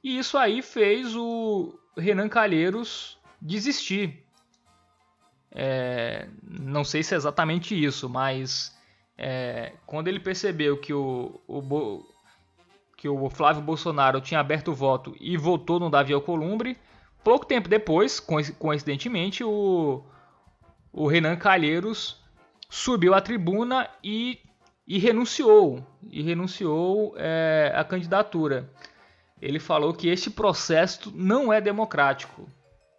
E 0.03 0.17
isso 0.17 0.37
aí 0.37 0.61
fez 0.61 1.15
o 1.15 1.79
Renan 1.97 2.27
Calheiros 2.27 3.17
desistir. 3.41 4.25
É, 5.51 6.27
não 6.43 6.83
sei 6.83 7.01
se 7.01 7.13
é 7.13 7.17
exatamente 7.17 7.81
isso, 7.81 8.09
mas 8.09 8.74
é, 9.17 9.73
quando 9.85 10.07
ele 10.07 10.19
percebeu 10.19 10.77
que 10.77 10.93
o, 10.93 11.39
o, 11.47 12.05
que 12.97 13.07
o 13.07 13.29
Flávio 13.29 13.61
Bolsonaro 13.61 14.21
tinha 14.21 14.39
aberto 14.39 14.69
o 14.69 14.75
voto 14.75 15.15
e 15.19 15.37
votou 15.37 15.79
no 15.79 15.89
Davi 15.89 16.13
Alcolumbre, 16.13 16.77
Pouco 17.25 17.43
tempo 17.43 17.67
depois, 17.67 18.19
coincidentemente, 18.59 19.43
o, 19.43 20.03
o 20.93 21.07
Renan 21.07 21.35
Calheiros 21.35 22.23
subiu 22.69 23.15
à 23.15 23.19
tribuna 23.19 23.89
e, 24.03 24.37
e 24.87 24.99
renunciou. 24.99 25.83
E 26.11 26.21
renunciou 26.21 27.15
é, 27.17 27.73
à 27.75 27.83
candidatura. 27.83 28.71
Ele 29.41 29.59
falou 29.59 29.91
que 29.91 30.07
este 30.07 30.29
processo 30.29 31.11
não 31.15 31.51
é 31.51 31.59
democrático. 31.59 32.47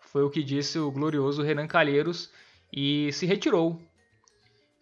Foi 0.00 0.24
o 0.24 0.30
que 0.30 0.42
disse 0.42 0.76
o 0.76 0.90
glorioso 0.90 1.44
Renan 1.44 1.68
Calheiros 1.68 2.28
e 2.72 3.12
se 3.12 3.26
retirou. 3.26 3.80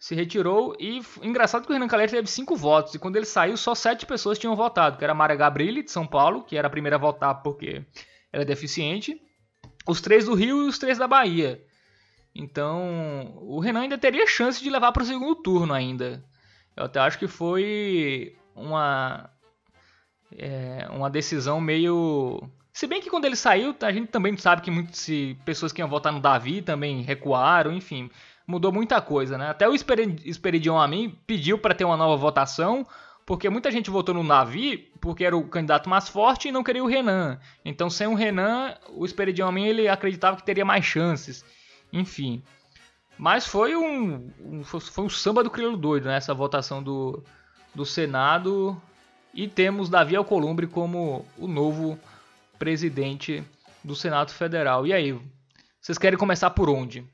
Se 0.05 0.13
retirou 0.13 0.75
e 0.79 1.01
engraçado 1.23 1.65
que 1.65 1.71
o 1.71 1.73
Renan 1.73 1.87
Calheiros 1.87 2.11
teve 2.11 2.27
cinco 2.27 2.55
votos 2.55 2.93
e 2.93 2.99
quando 2.99 3.15
ele 3.15 3.25
saiu 3.25 3.57
só 3.57 3.73
sete 3.73 4.05
pessoas 4.05 4.37
tinham 4.37 4.55
votado, 4.55 4.99
que 4.99 5.03
era 5.03 5.13
a 5.13 5.15
Mara 5.15 5.35
Gabrilli 5.35 5.81
de 5.81 5.89
São 5.89 6.05
Paulo, 6.05 6.43
que 6.43 6.55
era 6.55 6.67
a 6.67 6.69
primeira 6.69 6.97
a 6.97 6.99
votar 6.99 7.41
porque 7.41 7.83
ela 8.31 8.43
é 8.43 8.45
deficiente, 8.45 9.19
os 9.87 10.01
três 10.01 10.25
do 10.25 10.35
Rio 10.35 10.61
e 10.61 10.67
os 10.67 10.77
três 10.77 10.99
da 10.99 11.07
Bahia. 11.07 11.59
Então, 12.35 13.35
o 13.41 13.59
Renan 13.59 13.79
ainda 13.79 13.97
teria 13.97 14.27
chance 14.27 14.61
de 14.61 14.69
levar 14.69 14.91
para 14.91 15.01
o 15.01 15.05
segundo 15.07 15.37
turno 15.37 15.73
ainda. 15.73 16.23
Eu 16.77 16.85
até 16.85 16.99
acho 16.99 17.17
que 17.17 17.27
foi 17.27 18.37
uma 18.55 19.27
é, 20.37 20.87
uma 20.91 21.09
decisão 21.09 21.59
meio 21.59 22.47
se 22.71 22.85
bem 22.85 23.01
que 23.01 23.09
quando 23.09 23.23
ele 23.23 23.37
saiu, 23.37 23.73
a 23.81 23.91
gente 23.91 24.09
também 24.09 24.35
sabe 24.37 24.61
que 24.61 24.69
muitas 24.69 25.07
pessoas 25.45 25.71
que 25.71 25.81
iam 25.81 25.87
votar 25.87 26.11
no 26.11 26.19
Davi 26.19 26.61
também 26.61 27.01
recuaram, 27.01 27.71
enfim, 27.71 28.11
mudou 28.47 28.71
muita 28.71 29.01
coisa, 29.01 29.37
né? 29.37 29.49
Até 29.49 29.67
o 29.67 29.73
Esperidion 29.73 30.77
a 30.77 30.87
mim 30.87 31.17
pediu 31.25 31.57
para 31.57 31.73
ter 31.73 31.85
uma 31.85 31.97
nova 31.97 32.15
votação, 32.15 32.85
porque 33.25 33.49
muita 33.49 33.71
gente 33.71 33.89
votou 33.89 34.13
no 34.13 34.23
Navi 34.23 34.91
porque 35.01 35.25
era 35.25 35.35
o 35.35 35.47
candidato 35.47 35.89
mais 35.89 36.07
forte 36.07 36.47
e 36.47 36.51
não 36.51 36.63
queria 36.63 36.83
o 36.83 36.87
Renan. 36.87 37.39
Então, 37.63 37.89
sem 37.89 38.07
o 38.07 38.13
Renan, 38.13 38.75
o 38.89 39.05
Esperidião 39.05 39.47
Amin 39.47 39.65
ele 39.65 39.87
acreditava 39.87 40.37
que 40.37 40.43
teria 40.43 40.65
mais 40.65 40.85
chances. 40.85 41.43
Enfim. 41.91 42.43
Mas 43.17 43.47
foi 43.47 43.75
um, 43.75 44.29
um, 44.39 44.63
foi 44.63 45.05
um 45.05 45.09
samba 45.09 45.43
do 45.43 45.49
crioulo 45.49 45.77
doido 45.77 46.07
né? 46.07 46.19
votação 46.35 46.83
do, 46.83 47.23
do 47.73 47.85
Senado. 47.85 48.79
E 49.33 49.47
temos 49.47 49.89
Davi 49.89 50.15
Alcolumbre 50.15 50.67
como 50.67 51.25
o 51.37 51.47
novo 51.47 51.99
presidente 52.59 53.43
do 53.83 53.95
Senado 53.95 54.31
Federal. 54.31 54.85
E 54.85 54.93
aí, 54.93 55.19
vocês 55.81 55.97
querem 55.97 56.17
começar 56.17 56.51
por 56.51 56.69
onde? 56.69 57.05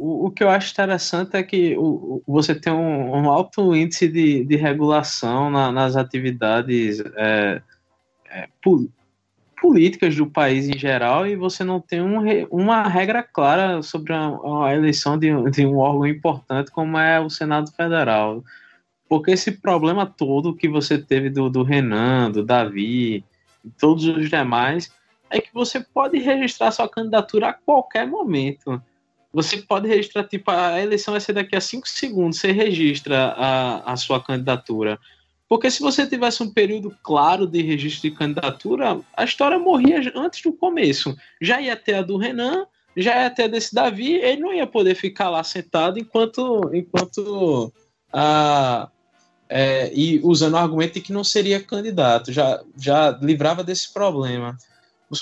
O, 0.00 0.30
que 0.30 0.42
eu 0.42 0.48
acho 0.48 0.72
interessante 0.72 1.36
é 1.36 1.42
que 1.42 1.76
o, 1.76 2.22
você 2.26 2.54
tem 2.54 2.72
um, 2.72 3.10
um 3.10 3.30
alto 3.30 3.76
índice 3.76 4.08
de, 4.08 4.44
de 4.44 4.56
regulação 4.56 5.50
na, 5.50 5.70
nas 5.70 5.94
atividades 5.94 7.00
é, 7.16 7.60
é, 8.30 8.48
políticas 9.60 10.16
do 10.16 10.26
país 10.26 10.70
em 10.70 10.78
geral 10.78 11.26
e 11.26 11.36
você 11.36 11.62
não 11.62 11.82
tem 11.82 12.00
um, 12.00 12.18
uma 12.50 12.88
regra 12.88 13.22
clara 13.22 13.82
sobre 13.82 14.14
a, 14.14 14.38
a 14.64 14.74
eleição 14.74 15.18
de, 15.18 15.28
de 15.50 15.66
um 15.66 15.76
órgão 15.76 16.06
importante 16.06 16.70
como 16.70 16.96
é 16.96 17.20
o 17.20 17.28
Senado 17.28 17.70
Federal. 17.70 18.42
Porque 19.06 19.32
esse 19.32 19.52
problema 19.52 20.06
todo 20.06 20.56
que 20.56 20.68
você 20.68 20.96
teve 20.96 21.28
do, 21.28 21.50
do 21.50 21.62
Renan, 21.62 22.30
do 22.30 22.42
Davi, 22.42 23.16
e 23.62 23.70
todos 23.78 24.06
os 24.06 24.30
demais, 24.30 24.90
é 25.28 25.42
que 25.42 25.52
você 25.52 25.78
pode 25.78 26.18
registrar 26.18 26.70
sua 26.70 26.88
candidatura 26.88 27.50
a 27.50 27.52
qualquer 27.52 28.06
momento 28.06 28.80
você 29.32 29.58
pode 29.58 29.88
registrar, 29.88 30.24
tipo, 30.24 30.50
a 30.50 30.80
eleição 30.80 31.12
vai 31.12 31.20
ser 31.20 31.32
daqui 31.32 31.54
a 31.54 31.60
cinco 31.60 31.88
segundos, 31.88 32.38
você 32.38 32.50
registra 32.50 33.34
a, 33.36 33.92
a 33.92 33.96
sua 33.96 34.22
candidatura. 34.22 34.98
Porque 35.48 35.70
se 35.70 35.80
você 35.80 36.06
tivesse 36.06 36.42
um 36.42 36.52
período 36.52 36.96
claro 37.02 37.46
de 37.46 37.60
registro 37.60 38.08
de 38.08 38.16
candidatura, 38.16 39.00
a 39.16 39.24
história 39.24 39.58
morria 39.58 40.00
antes 40.14 40.42
do 40.42 40.52
começo. 40.52 41.16
Já 41.40 41.60
ia 41.60 41.76
ter 41.76 41.94
a 41.94 42.02
do 42.02 42.16
Renan, 42.16 42.66
já 42.96 43.22
ia 43.22 43.30
ter 43.30 43.44
a 43.44 43.48
desse 43.48 43.74
Davi, 43.74 44.14
ele 44.14 44.40
não 44.40 44.52
ia 44.52 44.66
poder 44.66 44.94
ficar 44.94 45.28
lá 45.28 45.42
sentado 45.42 45.98
enquanto. 45.98 46.70
enquanto 46.72 47.72
a, 48.12 48.88
é, 49.48 49.90
e 49.92 50.20
usando 50.22 50.54
o 50.54 50.58
argumento 50.58 50.94
de 50.94 51.00
que 51.00 51.12
não 51.12 51.24
seria 51.24 51.60
candidato, 51.60 52.32
já, 52.32 52.62
já 52.78 53.10
livrava 53.20 53.64
desse 53.64 53.92
problema. 53.92 54.56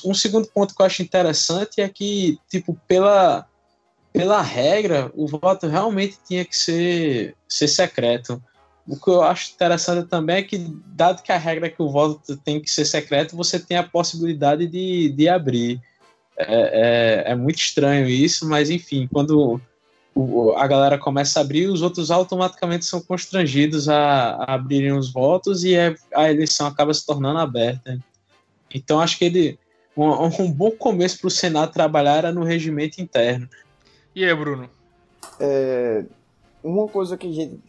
um 0.04 0.12
segundo 0.12 0.46
ponto 0.48 0.74
que 0.74 0.82
eu 0.82 0.86
acho 0.86 1.02
interessante 1.02 1.80
é 1.80 1.88
que, 1.88 2.38
tipo, 2.50 2.78
pela, 2.86 3.46
pela 4.12 4.40
regra, 4.40 5.10
o 5.14 5.26
voto 5.26 5.66
realmente 5.66 6.18
tinha 6.26 6.44
que 6.44 6.56
ser, 6.56 7.34
ser 7.48 7.68
secreto. 7.68 8.42
O 8.86 8.96
que 8.98 9.08
eu 9.08 9.22
acho 9.22 9.52
interessante 9.52 10.08
também 10.08 10.36
é 10.36 10.42
que, 10.42 10.58
dado 10.86 11.22
que 11.22 11.30
a 11.30 11.36
regra 11.36 11.66
é 11.66 11.70
que 11.70 11.82
o 11.82 11.90
voto 11.90 12.36
tem 12.38 12.60
que 12.60 12.70
ser 12.70 12.84
secreto, 12.84 13.36
você 13.36 13.58
tem 13.58 13.76
a 13.76 13.82
possibilidade 13.82 14.66
de, 14.66 15.10
de 15.10 15.28
abrir. 15.28 15.80
É, 16.36 17.24
é, 17.26 17.32
é 17.32 17.34
muito 17.34 17.58
estranho 17.58 18.08
isso, 18.08 18.48
mas 18.48 18.70
enfim, 18.70 19.08
quando 19.12 19.60
a 20.56 20.66
galera 20.66 20.98
começa 20.98 21.38
a 21.38 21.42
abrir, 21.42 21.68
os 21.68 21.82
outros 21.82 22.10
automaticamente 22.10 22.84
são 22.86 23.00
constrangidos 23.00 23.88
a, 23.88 24.36
a 24.36 24.54
abrirem 24.54 24.92
os 24.92 25.12
votos 25.12 25.64
e 25.64 25.74
é, 25.74 25.94
a 26.14 26.30
eleição 26.30 26.66
acaba 26.66 26.92
se 26.94 27.04
tornando 27.04 27.38
aberta. 27.38 27.98
Então 28.72 29.00
acho 29.00 29.18
que 29.18 29.24
ele 29.24 29.58
um, 29.96 30.44
um 30.44 30.50
bom 30.50 30.70
começo 30.70 31.18
para 31.18 31.28
o 31.28 31.30
Senado 31.30 31.72
trabalhar 31.72 32.18
era 32.18 32.32
no 32.32 32.44
regimento 32.44 33.00
interno. 33.00 33.48
E 34.18 34.24
aí, 34.24 34.34
Bruno? 34.34 34.68
É, 35.38 36.04
uma 36.60 36.88
coisa 36.88 37.16
que 37.16 37.28
a 37.28 37.32
gente 37.32 37.60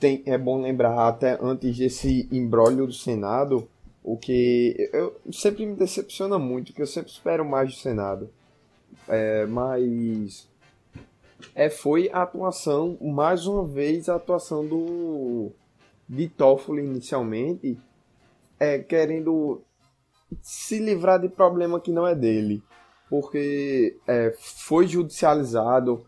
tem, 0.00 0.24
é 0.26 0.36
bom 0.36 0.60
lembrar 0.60 1.06
até 1.06 1.38
antes 1.40 1.78
desse 1.78 2.28
embrólio 2.32 2.84
do 2.84 2.92
Senado, 2.92 3.68
o 4.02 4.16
que 4.16 4.90
eu 4.92 5.16
sempre 5.32 5.64
me 5.64 5.76
decepciona 5.76 6.36
muito, 6.36 6.72
que 6.72 6.82
eu 6.82 6.86
sempre 6.88 7.12
espero 7.12 7.44
mais 7.44 7.70
do 7.70 7.76
Senado. 7.76 8.28
É, 9.06 9.46
mas 9.46 10.48
é, 11.54 11.70
foi 11.70 12.10
a 12.12 12.22
atuação, 12.22 12.98
mais 13.00 13.46
uma 13.46 13.64
vez, 13.64 14.08
a 14.08 14.16
atuação 14.16 14.66
do 14.66 15.52
de 16.08 16.28
Toffoli 16.28 16.82
inicialmente, 16.82 17.78
é, 18.58 18.80
querendo 18.80 19.62
se 20.42 20.80
livrar 20.80 21.20
de 21.20 21.28
problema 21.28 21.78
que 21.78 21.92
não 21.92 22.04
é 22.04 22.16
dele. 22.16 22.64
Porque 23.08 23.96
é, 24.06 24.34
foi 24.38 24.86
judicializado 24.86 26.04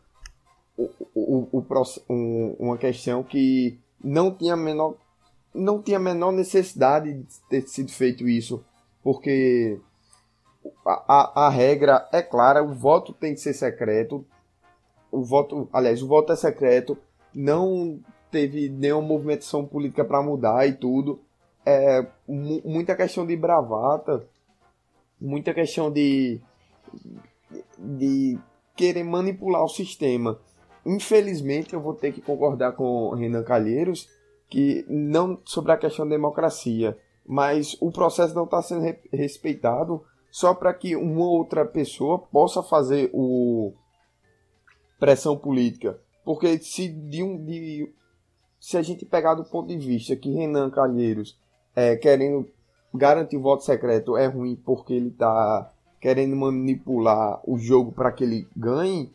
o, 0.76 0.90
o, 1.14 1.48
o, 1.52 1.84
um, 2.08 2.56
uma 2.58 2.76
questão 2.76 3.22
que 3.22 3.78
não 4.02 4.30
tinha 4.30 4.56
menor 4.56 4.94
não 5.54 5.80
tinha 5.80 5.96
a 5.96 6.00
menor 6.00 6.32
necessidade 6.32 7.14
de 7.14 7.40
ter 7.48 7.62
sido 7.62 7.90
feito 7.90 8.28
isso, 8.28 8.62
porque 9.02 9.80
a, 10.84 11.04
a, 11.08 11.46
a, 11.46 11.48
regra 11.48 12.06
é 12.12 12.20
clara, 12.20 12.62
o 12.62 12.74
voto 12.74 13.14
tem 13.14 13.32
que 13.32 13.40
ser 13.40 13.54
secreto, 13.54 14.22
o 15.10 15.24
voto, 15.24 15.66
aliás, 15.72 16.02
o 16.02 16.06
voto 16.06 16.30
é 16.32 16.36
secreto, 16.36 16.98
não 17.34 17.98
teve 18.30 18.68
nenhuma 18.68 19.00
movimentação 19.00 19.64
política 19.64 20.04
para 20.04 20.22
mudar 20.22 20.66
e 20.68 20.74
tudo. 20.74 21.20
É 21.64 22.06
muita 22.28 22.94
questão 22.94 23.26
de 23.26 23.34
bravata, 23.36 24.26
muita 25.20 25.54
questão 25.54 25.90
de 25.90 26.40
de 27.78 28.38
querer 28.74 29.04
manipular 29.04 29.64
o 29.64 29.68
sistema. 29.68 30.38
Infelizmente, 30.84 31.74
eu 31.74 31.80
vou 31.80 31.94
ter 31.94 32.12
que 32.12 32.20
concordar 32.20 32.72
com 32.72 33.08
o 33.08 33.14
Renan 33.14 33.42
Calheiros 33.42 34.08
que 34.48 34.84
não 34.88 35.40
sobre 35.44 35.72
a 35.72 35.76
questão 35.76 36.06
da 36.06 36.14
democracia, 36.14 36.96
mas 37.26 37.76
o 37.80 37.90
processo 37.90 38.34
não 38.34 38.44
está 38.44 38.62
sendo 38.62 38.84
respeitado 39.12 40.04
só 40.30 40.54
para 40.54 40.72
que 40.72 40.94
uma 40.94 41.24
outra 41.24 41.64
pessoa 41.64 42.18
possa 42.18 42.62
fazer 42.62 43.10
o 43.12 43.72
pressão 44.98 45.36
política. 45.36 45.98
Porque 46.24 46.58
se 46.58 46.88
de 46.88 47.22
um 47.22 47.44
de, 47.44 47.92
se 48.60 48.76
a 48.76 48.82
gente 48.82 49.04
pegar 49.04 49.34
do 49.34 49.44
ponto 49.44 49.68
de 49.68 49.78
vista 49.78 50.14
que 50.14 50.32
Renan 50.32 50.70
Calheiros 50.70 51.38
é 51.74 51.96
querendo 51.96 52.48
garantir 52.94 53.38
voto 53.38 53.62
secreto 53.62 54.16
é 54.16 54.26
ruim 54.26 54.56
porque 54.56 54.94
ele 54.94 55.08
está 55.08 55.72
querendo 56.00 56.36
manipular 56.36 57.40
o 57.44 57.58
jogo 57.58 57.92
para 57.92 58.12
que 58.12 58.24
ele 58.24 58.46
ganhe, 58.56 59.12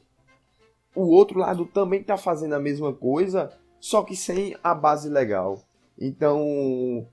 o 0.95 1.07
outro 1.09 1.39
lado 1.39 1.65
também 1.65 2.01
está 2.01 2.17
fazendo 2.17 2.53
a 2.53 2.59
mesma 2.59 2.93
coisa, 2.93 3.51
só 3.79 4.03
que 4.03 4.15
sem 4.15 4.55
a 4.63 4.73
base 4.73 5.09
legal. 5.09 5.61
Então, 5.99 7.07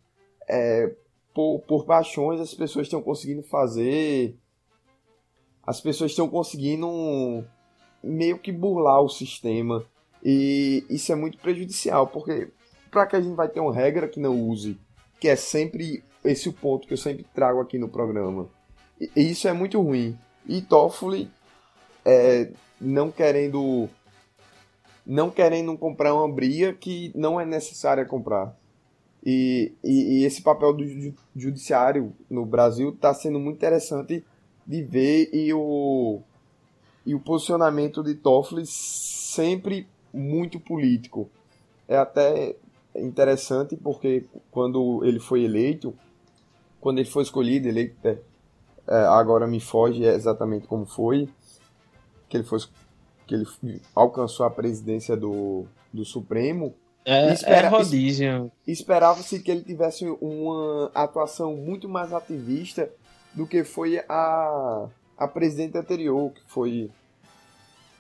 é, 0.48 0.94
por, 1.34 1.60
por 1.60 1.84
paixões, 1.84 2.40
as 2.40 2.54
pessoas 2.54 2.86
estão 2.86 3.00
conseguindo 3.00 3.42
fazer. 3.42 4.36
As 5.64 5.80
pessoas 5.80 6.10
estão 6.10 6.28
conseguindo 6.28 7.44
meio 8.02 8.38
que 8.38 8.50
burlar 8.50 9.02
o 9.02 9.08
sistema. 9.08 9.84
E 10.24 10.84
isso 10.90 11.12
é 11.12 11.14
muito 11.14 11.38
prejudicial, 11.38 12.08
porque 12.08 12.50
para 12.90 13.06
que 13.06 13.16
a 13.16 13.20
gente 13.20 13.36
vai 13.36 13.48
ter 13.48 13.60
uma 13.60 13.72
regra 13.72 14.08
que 14.08 14.18
não 14.18 14.48
use, 14.48 14.78
que 15.20 15.28
é 15.28 15.36
sempre 15.36 16.02
esse 16.24 16.48
o 16.48 16.52
ponto 16.52 16.86
que 16.86 16.94
eu 16.94 16.98
sempre 16.98 17.24
trago 17.34 17.60
aqui 17.60 17.78
no 17.78 17.88
programa. 17.88 18.48
E 19.00 19.30
isso 19.30 19.46
é 19.48 19.52
muito 19.52 19.80
ruim. 19.80 20.18
E 20.46 20.60
Toffoli, 20.62 21.30
é, 22.04 22.50
não 22.80 23.10
querendo 23.10 23.88
não 25.04 25.30
querendo 25.30 25.76
comprar 25.78 26.14
uma 26.14 26.30
bria 26.30 26.74
que 26.74 27.10
não 27.14 27.40
é 27.40 27.46
necessária 27.46 28.04
comprar. 28.04 28.54
E, 29.24 29.72
e, 29.82 30.20
e 30.20 30.24
esse 30.24 30.42
papel 30.42 30.72
do 30.74 30.84
judiciário 31.34 32.12
no 32.30 32.44
Brasil 32.44 32.90
está 32.90 33.12
sendo 33.14 33.40
muito 33.40 33.56
interessante 33.56 34.24
de 34.66 34.82
ver 34.82 35.30
e 35.32 35.52
o 35.52 36.20
e 37.06 37.14
o 37.14 37.20
posicionamento 37.20 38.02
de 38.02 38.14
Toffoli 38.14 38.66
sempre 38.66 39.88
muito 40.12 40.60
político. 40.60 41.30
É 41.88 41.96
até 41.96 42.54
interessante 42.94 43.76
porque 43.76 44.26
quando 44.50 45.02
ele 45.04 45.18
foi 45.18 45.42
eleito, 45.42 45.94
quando 46.78 46.98
ele 46.98 47.08
foi 47.08 47.22
escolhido, 47.22 47.66
eleito, 47.66 47.96
é, 48.88 48.94
é, 48.94 49.06
agora 49.06 49.46
me 49.46 49.60
foge 49.60 50.02
exatamente 50.02 50.66
como 50.66 50.86
foi, 50.86 51.28
que 52.28 52.36
ele 52.36 52.44
foi 52.44 52.58
que 53.26 53.34
ele 53.34 53.46
alcançou 53.94 54.46
a 54.46 54.50
presidência 54.50 55.14
do, 55.14 55.66
do 55.92 56.02
Supremo. 56.02 56.74
É, 57.04 57.32
espera, 57.32 57.66
é 57.66 57.70
rodízio. 57.70 58.50
Esperava-se 58.66 59.40
que 59.40 59.50
ele 59.50 59.62
tivesse 59.62 60.06
uma 60.20 60.90
atuação 60.94 61.54
muito 61.54 61.88
mais 61.88 62.12
ativista 62.12 62.90
do 63.34 63.46
que 63.46 63.64
foi 63.64 63.98
a, 64.08 64.88
a 65.16 65.28
presidente 65.28 65.76
anterior, 65.76 66.32
que 66.32 66.42
foi 66.46 66.90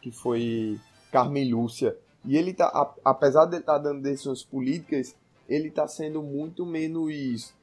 que 0.00 0.10
foi 0.10 0.80
Carmen 1.12 1.52
Lúcia. 1.52 1.94
E 2.24 2.36
ele 2.36 2.54
tá, 2.54 2.94
apesar 3.04 3.44
de 3.44 3.56
ele 3.56 3.62
estar 3.62 3.74
tá 3.74 3.78
dando 3.78 4.00
decisões 4.00 4.42
políticas, 4.42 5.14
ele 5.48 5.68
está 5.68 5.86
sendo 5.86 6.22
muito 6.22 6.64
menos 6.64 7.54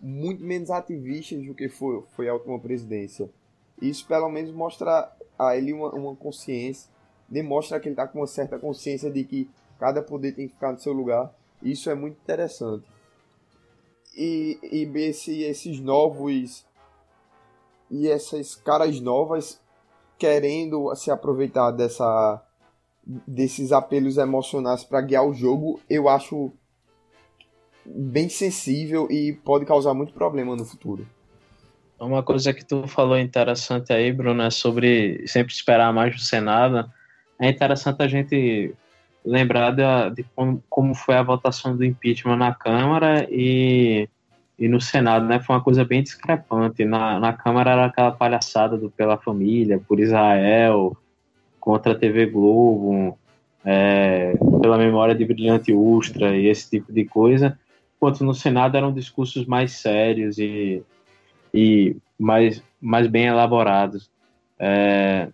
muito 0.00 0.42
menos 0.42 0.70
ativista 0.70 1.36
do 1.36 1.54
que 1.54 1.68
foi, 1.68 2.02
foi 2.12 2.28
a 2.28 2.34
última 2.34 2.58
presidência. 2.58 3.28
Isso 3.80 4.06
pelo 4.06 4.28
menos 4.28 4.52
mostra 4.52 5.10
a 5.38 5.56
ele 5.56 5.72
uma, 5.72 5.90
uma 5.90 6.16
consciência, 6.16 6.90
demonstra 7.28 7.78
que 7.78 7.88
ele 7.88 7.94
está 7.94 8.06
com 8.06 8.20
uma 8.20 8.26
certa 8.26 8.58
consciência 8.58 9.10
de 9.10 9.24
que 9.24 9.48
cada 9.78 10.02
poder 10.02 10.32
tem 10.32 10.46
que 10.46 10.54
ficar 10.54 10.72
no 10.72 10.78
seu 10.78 10.92
lugar. 10.92 11.34
Isso 11.62 11.90
é 11.90 11.94
muito 11.94 12.18
interessante. 12.22 12.86
E, 14.16 14.58
e 14.62 14.98
esse, 14.98 15.42
esses 15.42 15.80
novos 15.80 16.66
e 17.90 18.08
essas 18.08 18.54
caras 18.54 19.00
novas 19.00 19.60
querendo 20.18 20.94
se 20.94 21.10
aproveitar 21.10 21.70
dessa 21.70 22.42
desses 23.26 23.72
apelos 23.72 24.18
emocionais 24.18 24.84
para 24.84 25.00
guiar 25.00 25.26
o 25.26 25.32
jogo, 25.32 25.80
eu 25.88 26.08
acho 26.08 26.52
bem 27.84 28.28
sensível 28.28 29.08
e 29.10 29.32
pode 29.32 29.64
causar 29.64 29.94
muito 29.94 30.12
problema 30.12 30.56
no 30.56 30.64
futuro. 30.64 31.06
Uma 31.98 32.22
coisa 32.22 32.54
que 32.54 32.64
tu 32.64 32.86
falou 32.88 33.18
interessante 33.18 33.92
aí, 33.92 34.10
Bruno, 34.10 34.42
é 34.42 34.50
sobre 34.50 35.22
sempre 35.26 35.52
esperar 35.52 35.92
mais 35.92 36.14
do 36.14 36.20
Senado. 36.20 36.90
É 37.38 37.48
interessante 37.48 38.02
a 38.02 38.08
gente 38.08 38.74
lembrar 39.22 39.72
de, 39.72 40.14
de 40.14 40.26
como, 40.34 40.62
como, 40.68 40.94
foi 40.94 41.16
a 41.16 41.22
votação 41.22 41.76
do 41.76 41.84
impeachment 41.84 42.36
na 42.36 42.54
Câmara 42.54 43.26
e, 43.30 44.08
e 44.58 44.66
no 44.66 44.80
Senado, 44.80 45.26
né? 45.26 45.40
Foi 45.40 45.54
uma 45.54 45.62
coisa 45.62 45.84
bem 45.84 46.02
discrepante. 46.02 46.86
Na, 46.86 47.20
na 47.20 47.34
Câmara 47.34 47.72
era 47.72 47.84
aquela 47.84 48.12
palhaçada 48.12 48.78
do 48.78 48.90
Pela 48.90 49.18
Família, 49.18 49.78
por 49.86 50.00
Israel, 50.00 50.96
contra 51.60 51.92
a 51.92 51.98
TV 51.98 52.24
Globo, 52.24 53.18
é, 53.62 54.32
pela 54.62 54.78
memória 54.78 55.14
de 55.14 55.26
Brilhante 55.26 55.70
Ustra 55.70 56.34
e 56.34 56.46
esse 56.46 56.70
tipo 56.70 56.90
de 56.90 57.04
coisa 57.04 57.58
enquanto 58.00 58.24
no 58.24 58.32
Senado 58.32 58.78
eram 58.78 58.90
discursos 58.90 59.44
mais 59.44 59.72
sérios 59.72 60.38
e, 60.38 60.82
e 61.52 61.94
mais, 62.18 62.62
mais 62.80 63.06
bem 63.06 63.26
elaborados. 63.26 64.10
É, 64.58 65.28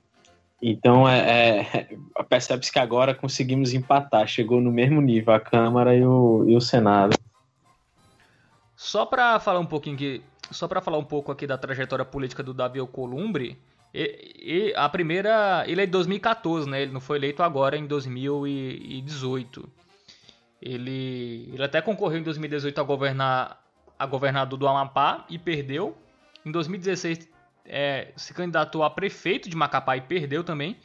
então, 0.61 1.09
é, 1.09 1.61
é 1.61 1.97
percebe-se 2.29 2.73
que 2.73 2.81
agora 2.81 3.15
conseguimos 3.15 3.73
empatar, 3.73 4.27
chegou 4.27 4.61
no 4.61 4.73
mesmo 4.73 5.01
nível 5.01 5.33
a 5.33 5.39
Câmara 5.39 5.95
e 5.95 6.05
o, 6.05 6.45
e 6.49 6.57
o 6.57 6.61
Senado. 6.61 7.17
Só 8.75 9.07
para 9.07 9.39
falar 9.39 9.61
um 9.61 9.67
pouquinho 9.67 9.97
que, 9.97 10.21
só 10.51 10.67
para 10.67 10.83
falar 10.83 10.99
um 10.99 11.05
pouco 11.05 11.31
aqui 11.31 11.47
da 11.47 11.57
trajetória 11.57 12.05
política 12.05 12.43
do 12.43 12.53
Davi 12.53 12.81
Alcolumbre, 12.81 13.57
e, 13.95 14.35
e, 14.43 14.75
a 14.75 14.89
primeira, 14.89 15.65
ele 15.69 15.83
é 15.83 15.87
de 15.87 15.93
2014, 15.93 16.69
né? 16.69 16.83
Ele 16.83 16.93
não 16.93 17.01
foi 17.01 17.17
eleito 17.17 17.45
agora 17.45 17.79
em 17.79 17.87
2018. 17.87 19.86
Ele, 20.67 21.49
ele 21.53 21.63
até 21.63 21.81
concorreu 21.81 22.19
em 22.19 22.23
2018 22.25 22.81
a 22.81 22.85
governar 22.85 23.63
a 23.97 24.05
governador 24.05 24.59
do 24.59 24.67
Amapá 24.67 25.25
e 25.31 25.39
perdeu. 25.39 25.97
Em 26.45 26.51
2016 26.51 27.29
é, 27.65 28.13
se 28.17 28.35
candidatou 28.35 28.83
a 28.83 28.91
prefeito 28.91 29.49
de 29.49 29.57
Macapá 29.57 29.97
e 29.97 30.01
perdeu 30.01 30.43
também. 30.43 30.77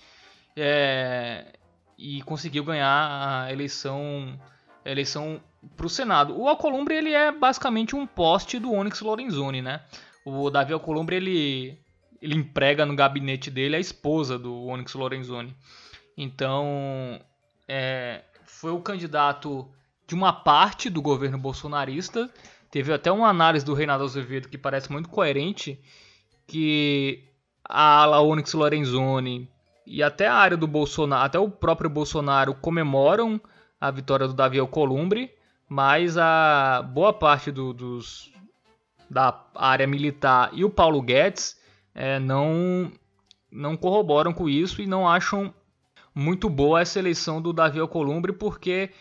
É, 0.56 1.54
e 1.98 2.22
conseguiu 2.24 2.64
ganhar 2.64 3.46
a 3.46 3.52
eleição, 3.52 4.40
eleição 4.86 5.42
para 5.76 5.86
o 5.86 5.90
Senado. 5.90 6.40
O 6.40 6.48
Alcolumbre 6.48 6.96
ele 6.96 7.14
é 7.14 7.32
basicamente 7.32 7.96
um 7.96 8.06
poste 8.06 8.60
do 8.60 8.72
Onyx 8.72 9.02
Lorenzoni, 9.02 9.62
né? 9.62 9.82
O 10.24 10.50
Davi 10.52 10.74
Alcolumbre 10.74 11.16
ele, 11.16 11.80
ele 12.22 12.36
emprega 12.36 12.86
no 12.86 12.96
gabinete 12.96 13.50
dele 13.50 13.76
a 13.76 13.80
esposa 13.80 14.38
do 14.38 14.66
Onyx 14.68 14.94
Lorenzoni. 14.94 15.56
Então, 16.16 17.20
é, 17.68 18.22
foi 18.52 18.72
o 18.72 18.82
candidato 18.82 19.68
de 20.06 20.14
uma 20.14 20.34
parte 20.34 20.90
do 20.90 21.02
governo 21.02 21.38
bolsonarista. 21.38 22.30
Teve 22.70 22.94
até 22.94 23.12
uma 23.12 23.28
análise 23.28 23.66
do 23.66 23.74
Reinaldo 23.74 24.04
Azevedo 24.04 24.50
que 24.50 24.58
parece 24.58 24.92
muito 24.92 25.10
coerente, 25.10 25.82
que 26.46 27.24
a 27.64 28.02
ala 28.02 28.22
Onyx 28.22 28.54
Lorenzoni 28.54 29.50
e 29.88 30.04
até 30.04 30.28
a 30.28 30.36
área 30.36 30.58
do 30.58 30.68
Bolsonaro, 30.68 31.26
até 31.26 31.40
o 31.40 31.50
próprio 31.50 31.90
Bolsonaro 31.90 32.54
comemoram 32.54 33.42
a 33.80 33.90
vitória 33.90 34.28
do 34.28 34.34
Davi 34.34 34.60
Alcolumbre, 34.60 35.34
mas 35.68 36.18
a 36.18 36.84
boa 36.84 37.14
parte 37.14 37.52
do, 37.52 37.74
dos, 37.74 38.32
da 39.10 39.44
área 39.56 39.88
militar 39.88 40.52
e 40.54 40.64
o 40.64 40.70
Paulo 40.70 41.02
Guedes 41.02 41.60
é, 41.96 42.20
não, 42.20 42.92
não 43.52 43.76
corroboram 43.76 44.34
com 44.34 44.48
isso 44.48 44.82
e 44.82 44.88
não 44.88 45.08
acham 45.08 45.54
muito 46.14 46.50
boa 46.50 46.82
essa 46.82 47.00
eleição 47.00 47.42
do 47.42 47.54
Davi 47.54 47.80
Alcolumbre, 47.80 48.34
porque 48.34 48.92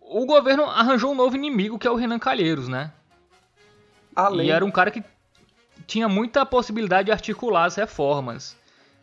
o 0.00 0.24
governo 0.24 0.64
arranjou 0.64 1.12
um 1.12 1.14
novo 1.14 1.36
inimigo, 1.36 1.78
que 1.78 1.86
é 1.86 1.90
o 1.90 1.96
Renan 1.96 2.18
Calheiros, 2.18 2.68
né? 2.68 2.92
Além... 4.14 4.48
E 4.48 4.50
era 4.50 4.64
um 4.64 4.70
cara 4.70 4.90
que 4.90 5.02
tinha 5.86 6.08
muita 6.08 6.46
possibilidade 6.46 7.06
de 7.06 7.12
articular 7.12 7.64
as 7.64 7.76
reformas 7.76 8.56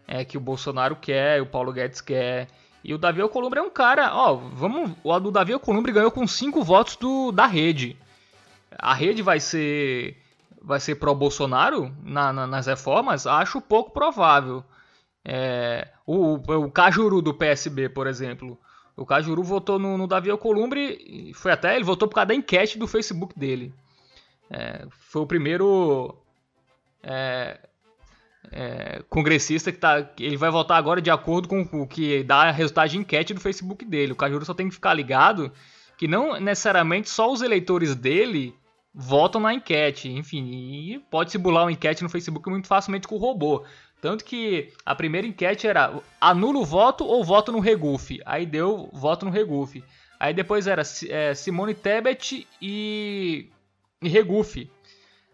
é, 0.07 0.23
que 0.23 0.37
o 0.37 0.41
Bolsonaro 0.41 0.95
quer, 0.95 1.41
o 1.41 1.45
Paulo 1.45 1.71
Guedes 1.71 2.01
quer. 2.01 2.47
E 2.83 2.93
o 2.93 2.97
Davi 2.97 3.21
Alcolumbre 3.21 3.59
é 3.59 3.63
um 3.63 3.69
cara, 3.69 4.13
ó, 4.13 4.35
vamos, 4.35 4.91
o 5.03 5.19
do 5.19 5.31
Davi 5.31 5.53
Alcolumbre 5.53 5.91
ganhou 5.91 6.11
com 6.11 6.27
cinco 6.27 6.61
votos 6.61 6.97
do, 6.97 7.31
da 7.31 7.45
rede. 7.45 7.97
A 8.77 8.93
rede 8.93 9.21
vai 9.21 9.39
ser 9.39 10.17
vai 10.61 10.79
ser 10.79 10.95
pró 10.95 11.13
Bolsonaro 11.13 11.93
na, 12.03 12.31
na, 12.33 12.47
nas 12.47 12.67
reformas? 12.67 13.27
Acho 13.27 13.61
pouco 13.61 13.91
provável. 13.91 14.63
É, 15.25 15.87
o, 16.05 16.35
o 16.35 16.71
Cajuru 16.71 17.21
do 17.21 17.33
PSB, 17.33 17.89
por 17.89 18.07
exemplo. 18.07 18.59
O 18.95 19.05
Cajuru 19.05 19.41
votou 19.43 19.79
no, 19.79 19.97
no 19.97 20.07
Davi 20.07 20.29
Alcolumbre, 20.29 21.31
foi 21.33 21.51
até, 21.51 21.75
ele 21.75 21.83
votou 21.83 22.07
por 22.07 22.15
causa 22.15 22.27
da 22.27 22.35
enquete 22.35 22.77
do 22.77 22.87
Facebook 22.87 23.37
dele. 23.37 23.73
É, 24.51 24.85
foi 24.91 25.23
o 25.23 25.25
primeiro 25.25 26.15
é, 27.01 27.59
é, 28.51 29.03
congressista 29.09 29.71
que 29.71 29.79
tá. 29.79 30.07
Ele 30.19 30.37
vai 30.37 30.51
votar 30.51 30.77
agora 30.77 31.01
de 31.01 31.09
acordo 31.09 31.47
com 31.47 31.63
o 31.71 31.87
que 31.87 32.23
dá 32.23 32.51
resultado 32.51 32.89
de 32.89 32.97
enquete 32.97 33.33
do 33.33 33.41
Facebook 33.41 33.83
dele. 33.83 34.13
O 34.13 34.15
Cajuru 34.15 34.45
só 34.45 34.53
tem 34.53 34.69
que 34.69 34.75
ficar 34.75 34.93
ligado 34.93 35.51
que 35.97 36.07
não 36.07 36.39
necessariamente 36.39 37.09
só 37.09 37.31
os 37.31 37.41
eleitores 37.41 37.95
dele 37.95 38.55
votam 38.93 39.41
na 39.41 39.53
enquete. 39.53 40.09
Enfim, 40.09 40.43
e 40.51 40.99
pode 41.09 41.31
se 41.31 41.37
bular 41.37 41.63
uma 41.63 41.71
enquete 41.71 42.03
no 42.03 42.09
Facebook 42.09 42.49
muito 42.49 42.67
facilmente 42.67 43.07
com 43.07 43.15
o 43.15 43.19
robô. 43.19 43.63
Tanto 44.03 44.25
que 44.25 44.73
a 44.85 44.93
primeira 44.93 45.25
enquete 45.25 45.65
era 45.65 45.97
anula 46.19 46.59
o 46.59 46.65
voto 46.65 47.05
ou 47.05 47.23
voto 47.23 47.53
no 47.53 47.61
Regufe. 47.61 48.19
Aí 48.25 48.45
deu 48.45 48.89
voto 48.91 49.23
no 49.23 49.31
Regufe. 49.31 49.81
Aí 50.19 50.33
depois 50.33 50.67
era 50.67 50.83
é, 51.07 51.33
Simone 51.33 51.73
Tebet 51.73 52.45
e, 52.61 53.49
e 54.01 54.09
Regufe. 54.09 54.69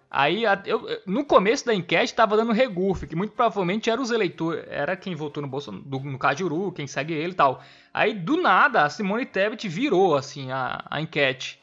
Aí 0.07 0.43
eu, 0.67 0.87
no 1.07 1.25
começo 1.25 1.65
da 1.65 1.73
enquete 1.73 2.11
estava 2.11 2.37
dando 2.37 2.51
Regufe, 2.51 3.07
que 3.07 3.15
muito 3.15 3.31
provavelmente 3.31 3.89
era 3.89 3.99
os 3.99 4.11
eleitores, 4.11 4.63
era 4.67 4.95
quem 4.95 5.15
votou 5.15 5.41
no 5.41 5.49
Bolsonaro, 5.49 5.83
no 6.03 6.19
Cajuru, 6.19 6.71
quem 6.71 6.85
segue 6.85 7.15
ele 7.15 7.31
e 7.31 7.35
tal. 7.35 7.63
Aí 7.91 8.13
do 8.13 8.39
nada 8.39 8.83
a 8.83 8.89
Simone 8.91 9.25
Tebet 9.25 9.67
virou 9.67 10.15
assim 10.15 10.51
a, 10.51 10.85
a 10.91 11.01
enquete. 11.01 11.59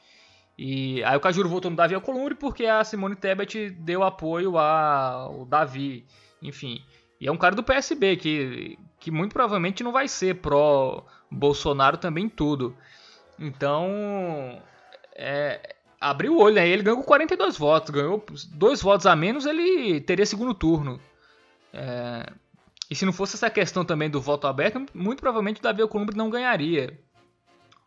E 0.58 1.04
aí 1.04 1.16
o 1.16 1.20
Cajuru 1.20 1.48
votou 1.48 1.70
no 1.70 1.76
Davi 1.76 1.94
Alcolumbre 1.94 2.34
porque 2.34 2.66
a 2.66 2.82
Simone 2.82 3.14
Tebet 3.14 3.70
deu 3.70 4.02
apoio 4.02 4.58
ao 4.58 5.44
Davi, 5.44 6.04
enfim. 6.42 6.82
E 7.20 7.26
é 7.26 7.32
um 7.32 7.36
cara 7.36 7.54
do 7.54 7.62
PSB, 7.62 8.16
que, 8.16 8.78
que 9.00 9.10
muito 9.10 9.32
provavelmente 9.32 9.82
não 9.82 9.92
vai 9.92 10.06
ser 10.06 10.36
pró-Bolsonaro 10.36 11.96
também 11.96 12.28
tudo. 12.28 12.76
Então, 13.38 14.60
é, 15.14 15.76
abriu 16.00 16.34
o 16.34 16.40
olho, 16.40 16.56
né? 16.56 16.68
Ele 16.68 16.82
ganhou 16.82 16.98
com 16.98 17.04
42 17.04 17.56
votos, 17.56 17.90
ganhou 17.90 18.24
dois 18.52 18.82
votos 18.82 19.06
a 19.06 19.16
menos, 19.16 19.46
ele 19.46 20.00
teria 20.00 20.26
segundo 20.26 20.54
turno. 20.54 21.00
É, 21.72 22.32
e 22.90 22.94
se 22.94 23.04
não 23.04 23.12
fosse 23.12 23.36
essa 23.36 23.50
questão 23.50 23.84
também 23.84 24.10
do 24.10 24.20
voto 24.20 24.46
aberto, 24.46 24.84
muito 24.94 25.20
provavelmente 25.20 25.60
o 25.60 25.62
Davi 25.62 25.82
Alcolumbre 25.82 26.16
não 26.16 26.30
ganharia. 26.30 26.98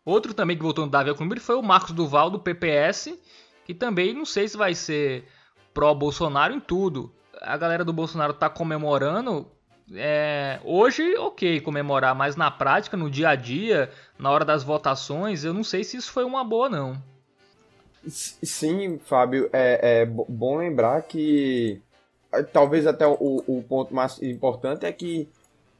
Outro 0.04 0.34
também 0.34 0.56
que 0.56 0.62
votou 0.62 0.84
no 0.84 0.90
Davi 0.90 1.10
Alcolumbre 1.10 1.40
foi 1.40 1.54
o 1.54 1.62
Marcos 1.62 1.92
Duval, 1.92 2.30
do 2.30 2.40
PPS, 2.40 3.16
que 3.64 3.74
também 3.74 4.12
não 4.12 4.24
sei 4.24 4.48
se 4.48 4.56
vai 4.56 4.74
ser 4.74 5.24
pró-Bolsonaro 5.72 6.52
em 6.52 6.60
tudo 6.60 7.14
a 7.40 7.56
galera 7.56 7.84
do 7.84 7.92
Bolsonaro 7.92 8.34
tá 8.34 8.48
comemorando. 8.48 9.46
É, 9.92 10.60
hoje, 10.64 11.16
ok, 11.16 11.60
comemorar, 11.60 12.14
mas 12.14 12.36
na 12.36 12.50
prática, 12.50 12.96
no 12.96 13.10
dia 13.10 13.30
a 13.30 13.34
dia, 13.34 13.90
na 14.18 14.30
hora 14.30 14.44
das 14.44 14.62
votações, 14.62 15.42
eu 15.42 15.52
não 15.52 15.64
sei 15.64 15.82
se 15.82 15.96
isso 15.96 16.12
foi 16.12 16.24
uma 16.24 16.44
boa, 16.44 16.68
não. 16.68 17.02
Sim, 18.06 18.98
Fábio, 18.98 19.50
é, 19.52 20.02
é 20.02 20.06
bom 20.06 20.58
lembrar 20.58 21.02
que 21.02 21.82
é, 22.32 22.42
talvez 22.42 22.86
até 22.86 23.06
o, 23.06 23.42
o 23.46 23.64
ponto 23.68 23.92
mais 23.92 24.22
importante 24.22 24.86
é 24.86 24.92
que 24.92 25.28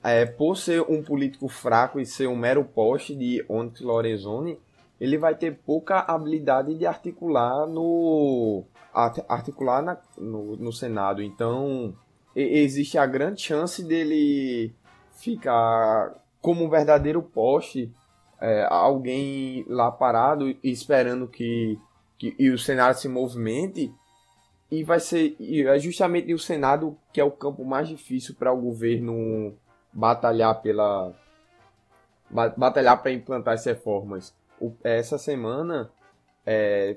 é, 0.03 0.27
por 0.27 0.57
ser 0.57 0.83
um 0.83 1.03
político 1.03 1.49
fraco 1.49 2.01
e 2.01 2.07
ser 2.07 2.27
um 2.27 2.37
mero 2.37 2.65
poste 2.65 3.15
de 3.15 3.45
Onyx 3.49 3.81
Lorenzoni, 3.81 4.59
ele 5.01 5.17
vai 5.17 5.35
ter 5.35 5.55
pouca 5.65 6.01
habilidade 6.01 6.75
de 6.75 6.85
articular 6.85 7.67
no 7.67 8.65
articular 8.93 9.83
na, 9.83 9.99
no, 10.19 10.57
no 10.57 10.73
Senado. 10.73 11.23
Então, 11.23 11.95
existe 12.35 12.99
a 12.99 13.07
grande 13.07 13.43
chance 13.43 13.83
dele 13.83 14.73
ficar 15.13 16.15
como 16.41 16.65
um 16.65 16.71
verdadeiro 16.71 17.23
poste, 17.23 17.93
é, 18.41 18.67
alguém 18.71 19.65
lá 19.69 19.91
parado 19.91 20.57
esperando 20.65 21.29
que, 21.29 21.79
que 22.19 22.35
e 22.39 22.51
o 22.51 22.59
Senado 22.59 22.95
se 22.95 23.09
movimente. 23.09 23.93
E 24.71 24.85
vai 24.85 25.01
ser 25.01 25.35
e 25.39 25.67
é 25.67 25.79
justamente 25.81 26.33
o 26.33 26.39
Senado 26.39 26.97
que 27.13 27.21
é 27.21 27.25
o 27.25 27.31
campo 27.31 27.65
mais 27.65 27.89
difícil 27.89 28.37
para 28.37 28.53
o 28.53 28.61
governo 28.61 29.53
batalhar 29.93 30.63
pela 30.63 31.13
batalhar 32.57 33.03
para 33.03 33.11
implantar 33.11 33.55
as 33.55 33.65
reformas. 33.65 34.33
O, 34.61 34.73
essa 34.85 35.19
semana 35.19 35.91
é, 36.47 36.97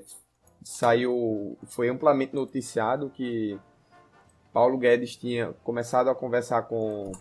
saiu, 0.64 1.58
foi 1.66 1.90
amplamente 1.90 2.34
noticiado 2.34 3.10
que 3.10 3.58
Paulo 4.50 4.78
Guedes 4.78 5.14
tinha 5.14 5.52
começado 5.62 6.08
a 6.08 6.14
conversar 6.14 6.62
com 6.62 7.12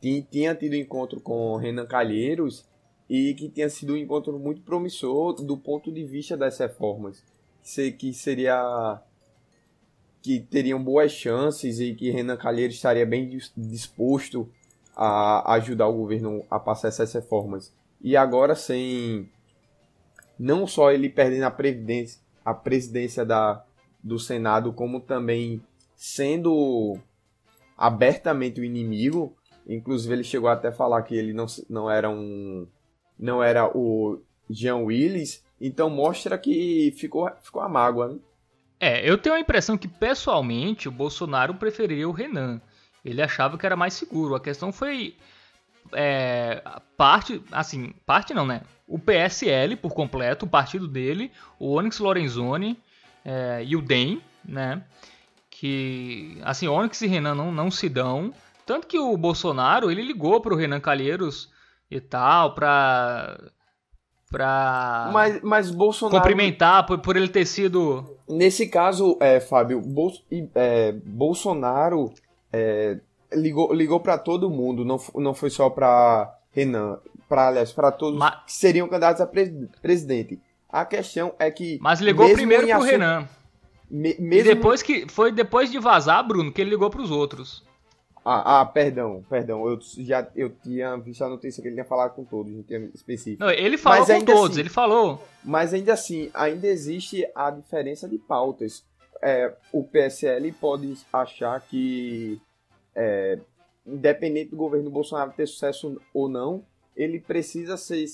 tinha, 0.00 0.26
tinha 0.28 0.54
tido 0.54 0.74
encontro 0.74 1.20
com 1.20 1.56
Renan 1.56 1.86
Calheiros 1.86 2.66
e 3.08 3.34
que 3.34 3.48
tinha 3.48 3.70
sido 3.70 3.92
um 3.92 3.96
encontro 3.96 4.36
muito 4.38 4.62
promissor 4.62 5.34
do 5.34 5.56
ponto 5.56 5.92
de 5.92 6.04
vista 6.04 6.36
das 6.36 6.58
reformas, 6.58 7.22
que 7.98 8.12
seria 8.12 9.00
que 10.20 10.40
teriam 10.40 10.82
boas 10.82 11.12
chances 11.12 11.78
e 11.78 11.94
que 11.94 12.10
Renan 12.10 12.36
Calheiros 12.36 12.74
estaria 12.74 13.06
bem 13.06 13.38
disposto 13.56 14.48
a 14.96 15.54
ajudar 15.54 15.86
o 15.86 15.92
governo 15.92 16.44
a 16.50 16.58
passar 16.58 16.88
essas 16.88 17.12
reformas. 17.12 17.72
E 18.00 18.16
agora 18.16 18.54
sem 18.54 19.28
não 20.38 20.66
só 20.66 20.90
ele 20.90 21.08
perdendo 21.08 21.44
a 21.44 21.50
previdência, 21.50 22.23
a 22.44 22.52
presidência 22.52 23.24
da, 23.24 23.64
do 24.02 24.18
Senado 24.18 24.72
como 24.72 25.00
também 25.00 25.62
sendo 25.96 26.98
abertamente 27.76 28.60
o 28.60 28.64
inimigo. 28.64 29.34
Inclusive 29.66 30.14
ele 30.14 30.24
chegou 30.24 30.48
até 30.48 30.68
a 30.68 30.72
falar 30.72 31.02
que 31.02 31.14
ele 31.14 31.32
não, 31.32 31.46
não 31.68 31.90
era 31.90 32.10
um 32.10 32.66
não 33.18 33.42
era 33.42 33.66
o 33.66 34.20
Jean 34.50 34.78
Willis, 34.78 35.42
então 35.60 35.88
mostra 35.88 36.36
que 36.36 36.92
ficou 36.96 37.30
ficou 37.40 37.62
a 37.62 37.68
mágoa, 37.68 38.08
né? 38.08 38.18
É, 38.80 39.08
eu 39.08 39.16
tenho 39.16 39.34
a 39.34 39.40
impressão 39.40 39.78
que 39.78 39.88
pessoalmente 39.88 40.88
o 40.88 40.92
Bolsonaro 40.92 41.54
preferiria 41.54 42.08
o 42.08 42.12
Renan. 42.12 42.60
Ele 43.04 43.22
achava 43.22 43.56
que 43.56 43.64
era 43.64 43.76
mais 43.76 43.94
seguro. 43.94 44.34
A 44.34 44.40
questão 44.40 44.72
foi 44.72 45.16
é, 45.94 46.62
parte, 46.96 47.42
assim, 47.52 47.94
parte 48.04 48.34
não, 48.34 48.46
né? 48.46 48.62
o 48.86 48.98
PSL 48.98 49.76
por 49.76 49.92
completo, 49.92 50.44
o 50.44 50.48
partido 50.48 50.86
dele, 50.86 51.32
o 51.58 51.74
Onyx 51.74 51.98
Lorenzoni 51.98 52.78
é, 53.24 53.62
e 53.64 53.74
o 53.76 53.82
DEM, 53.82 54.20
né? 54.44 54.82
Que, 55.50 56.38
assim, 56.42 56.68
Onyx 56.68 57.00
e 57.02 57.06
Renan 57.06 57.34
não, 57.34 57.52
não 57.52 57.70
se 57.70 57.88
dão. 57.88 58.32
Tanto 58.66 58.86
que 58.86 58.98
o 58.98 59.16
Bolsonaro, 59.16 59.90
ele 59.90 60.02
ligou 60.02 60.40
para 60.40 60.52
o 60.52 60.56
Renan 60.56 60.80
Calheiros 60.80 61.50
e 61.90 62.00
tal, 62.00 62.54
para 62.54 63.38
pra 64.30 65.10
mas, 65.12 65.42
mas 65.42 65.70
Bolsonaro... 65.70 66.16
cumprimentar 66.16 66.84
por, 66.86 66.98
por 66.98 67.16
ele 67.16 67.28
ter 67.28 67.46
sido. 67.46 68.18
Nesse 68.28 68.68
caso, 68.68 69.16
é, 69.20 69.38
Fábio, 69.38 69.80
Bol... 69.80 70.12
é, 70.54 70.92
Bolsonaro 70.92 72.12
é, 72.52 72.98
ligou, 73.34 73.72
ligou 73.72 74.00
para 74.00 74.18
todo 74.18 74.50
mundo, 74.50 74.84
não, 74.84 75.00
não 75.16 75.34
foi 75.34 75.50
só 75.50 75.70
para 75.70 76.32
Renan, 76.52 76.98
para 77.28 77.48
aliás, 77.48 77.72
para 77.72 77.90
todos 77.90 78.18
mas... 78.18 78.44
que 78.44 78.52
seriam 78.52 78.88
candidatos 78.88 79.20
a 79.20 79.26
presidente. 79.80 80.40
A 80.68 80.84
questão 80.84 81.34
é 81.38 81.50
que. 81.50 81.78
Mas 81.80 82.00
ligou 82.00 82.32
primeiro 82.32 82.66
pro 82.66 82.76
assunto... 82.76 82.90
Renan. 82.90 83.28
Me, 83.90 84.16
mesmo... 84.18 84.50
E 84.50 84.54
depois 84.54 84.82
que. 84.82 85.06
Foi 85.08 85.30
depois 85.30 85.70
de 85.70 85.78
vazar, 85.78 86.26
Bruno, 86.26 86.52
que 86.52 86.60
ele 86.60 86.70
ligou 86.70 86.90
pros 86.90 87.10
outros. 87.10 87.62
Ah, 88.24 88.60
ah, 88.60 88.66
perdão, 88.66 89.22
perdão. 89.28 89.68
Eu 89.68 89.78
já 89.98 90.26
eu 90.34 90.48
tinha 90.50 90.96
visto 90.96 91.22
a 91.22 91.28
notícia 91.28 91.60
que 91.60 91.68
ele 91.68 91.74
tinha 91.74 91.84
falado 91.84 92.14
com 92.14 92.24
todos, 92.24 92.50
não 92.50 92.62
tinha 92.62 92.80
específico. 92.94 93.44
Não, 93.44 93.50
ele 93.50 93.76
falou 93.76 93.98
mas 94.00 94.08
com 94.08 94.24
todos, 94.24 94.50
assim, 94.52 94.60
ele 94.60 94.70
falou. 94.70 95.22
Mas 95.44 95.74
ainda 95.74 95.92
assim, 95.92 96.30
ainda 96.32 96.66
existe 96.66 97.28
a 97.34 97.50
diferença 97.50 98.08
de 98.08 98.16
pautas. 98.16 98.82
É, 99.22 99.54
o 99.72 99.84
PSL 99.84 100.52
pode 100.52 100.96
achar 101.12 101.60
que, 101.60 102.40
é, 102.94 103.38
independente 103.86 104.50
do 104.50 104.56
governo 104.56 104.90
Bolsonaro 104.90 105.32
ter 105.32 105.46
sucesso 105.46 106.00
ou 106.12 106.28
não, 106.28 106.64
ele 106.96 107.20
precisa 107.20 107.76
se, 107.76 108.04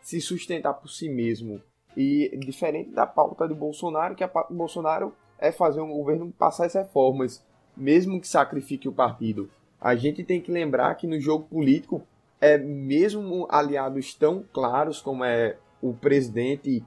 se 0.00 0.20
sustentar 0.20 0.74
por 0.74 0.88
si 0.88 1.08
mesmo. 1.08 1.60
E 1.96 2.36
diferente 2.38 2.90
da 2.90 3.06
pauta 3.06 3.46
do 3.46 3.54
Bolsonaro, 3.54 4.14
que 4.14 4.24
a 4.24 4.28
pauta 4.28 4.52
do 4.52 4.56
Bolsonaro 4.56 5.14
é 5.38 5.52
fazer 5.52 5.80
um 5.80 5.92
governo 5.92 6.32
passar 6.32 6.66
as 6.66 6.74
reformas 6.74 7.44
mesmo 7.76 8.20
que 8.20 8.28
sacrifique 8.28 8.88
o 8.88 8.92
partido. 8.92 9.50
A 9.80 9.94
gente 9.94 10.22
tem 10.22 10.40
que 10.40 10.52
lembrar 10.52 10.94
que 10.94 11.06
no 11.06 11.20
jogo 11.20 11.44
político, 11.44 12.06
é 12.40 12.58
mesmo 12.58 13.46
aliados 13.48 14.14
tão 14.14 14.44
claros 14.52 15.00
como 15.00 15.24
é 15.24 15.56
o 15.80 15.94
presidente 15.94 16.84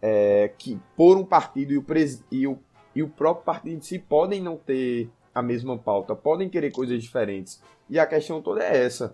é, 0.00 0.52
que 0.56 0.80
por 0.96 1.16
um 1.16 1.24
partido 1.24 1.72
e 1.72 1.78
o, 1.78 1.82
pres, 1.82 2.24
e, 2.30 2.46
o, 2.46 2.56
e 2.94 3.02
o 3.02 3.08
próprio 3.08 3.44
partido 3.44 3.76
em 3.76 3.80
si 3.80 3.98
podem 3.98 4.40
não 4.40 4.56
ter 4.56 5.10
a 5.34 5.42
mesma 5.42 5.78
pauta, 5.78 6.14
podem 6.14 6.48
querer 6.48 6.70
coisas 6.70 7.02
diferentes. 7.02 7.60
E 7.88 7.98
a 7.98 8.06
questão 8.06 8.40
toda 8.40 8.62
é 8.62 8.84
essa. 8.84 9.12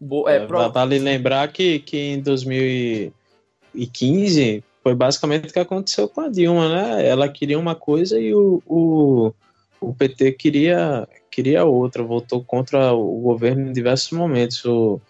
Bo, 0.00 0.28
é, 0.28 0.36
é, 0.36 0.46
pro... 0.46 0.68
Vale 0.70 0.98
lembrar 0.98 1.52
que, 1.52 1.78
que 1.80 1.98
em 1.98 2.20
2015 2.20 4.64
foi 4.82 4.94
basicamente 4.94 5.50
o 5.50 5.52
que 5.52 5.58
aconteceu 5.58 6.08
com 6.08 6.22
a 6.22 6.28
Dilma, 6.28 6.68
né? 6.68 7.06
Ela 7.06 7.28
queria 7.28 7.58
uma 7.58 7.74
coisa 7.74 8.18
e 8.18 8.34
o, 8.34 8.62
o 8.66 9.34
o 9.82 9.92
PT 9.92 10.32
queria, 10.32 11.08
queria 11.30 11.64
outra, 11.64 12.02
votou 12.02 12.42
contra 12.42 12.92
o 12.92 13.20
governo 13.20 13.68
em 13.68 13.72
diversos 13.72 14.12
momentos, 14.12 14.64
o, 14.64 15.00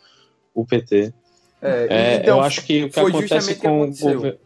o 0.55 0.65
PT. 0.65 1.13
É, 1.61 1.87
é, 1.89 2.15
então, 2.17 2.39
eu 2.39 2.43
acho 2.43 2.65
que 2.65 2.85
o 2.85 2.91
que 2.91 2.99
acontece 2.99 3.55
com 3.57 3.93
que 3.93 4.05
o 4.05 4.15
governo. 4.15 4.39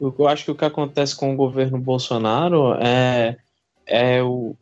Eu 0.00 0.28
acho 0.28 0.44
que 0.46 0.50
o 0.50 0.54
que 0.54 0.64
acontece 0.64 1.14
com 1.14 1.32
o 1.32 1.36
governo 1.36 1.78
Bolsonaro 1.78 2.74
é, 2.74 3.36
é, 3.86 4.22
o, 4.22 4.56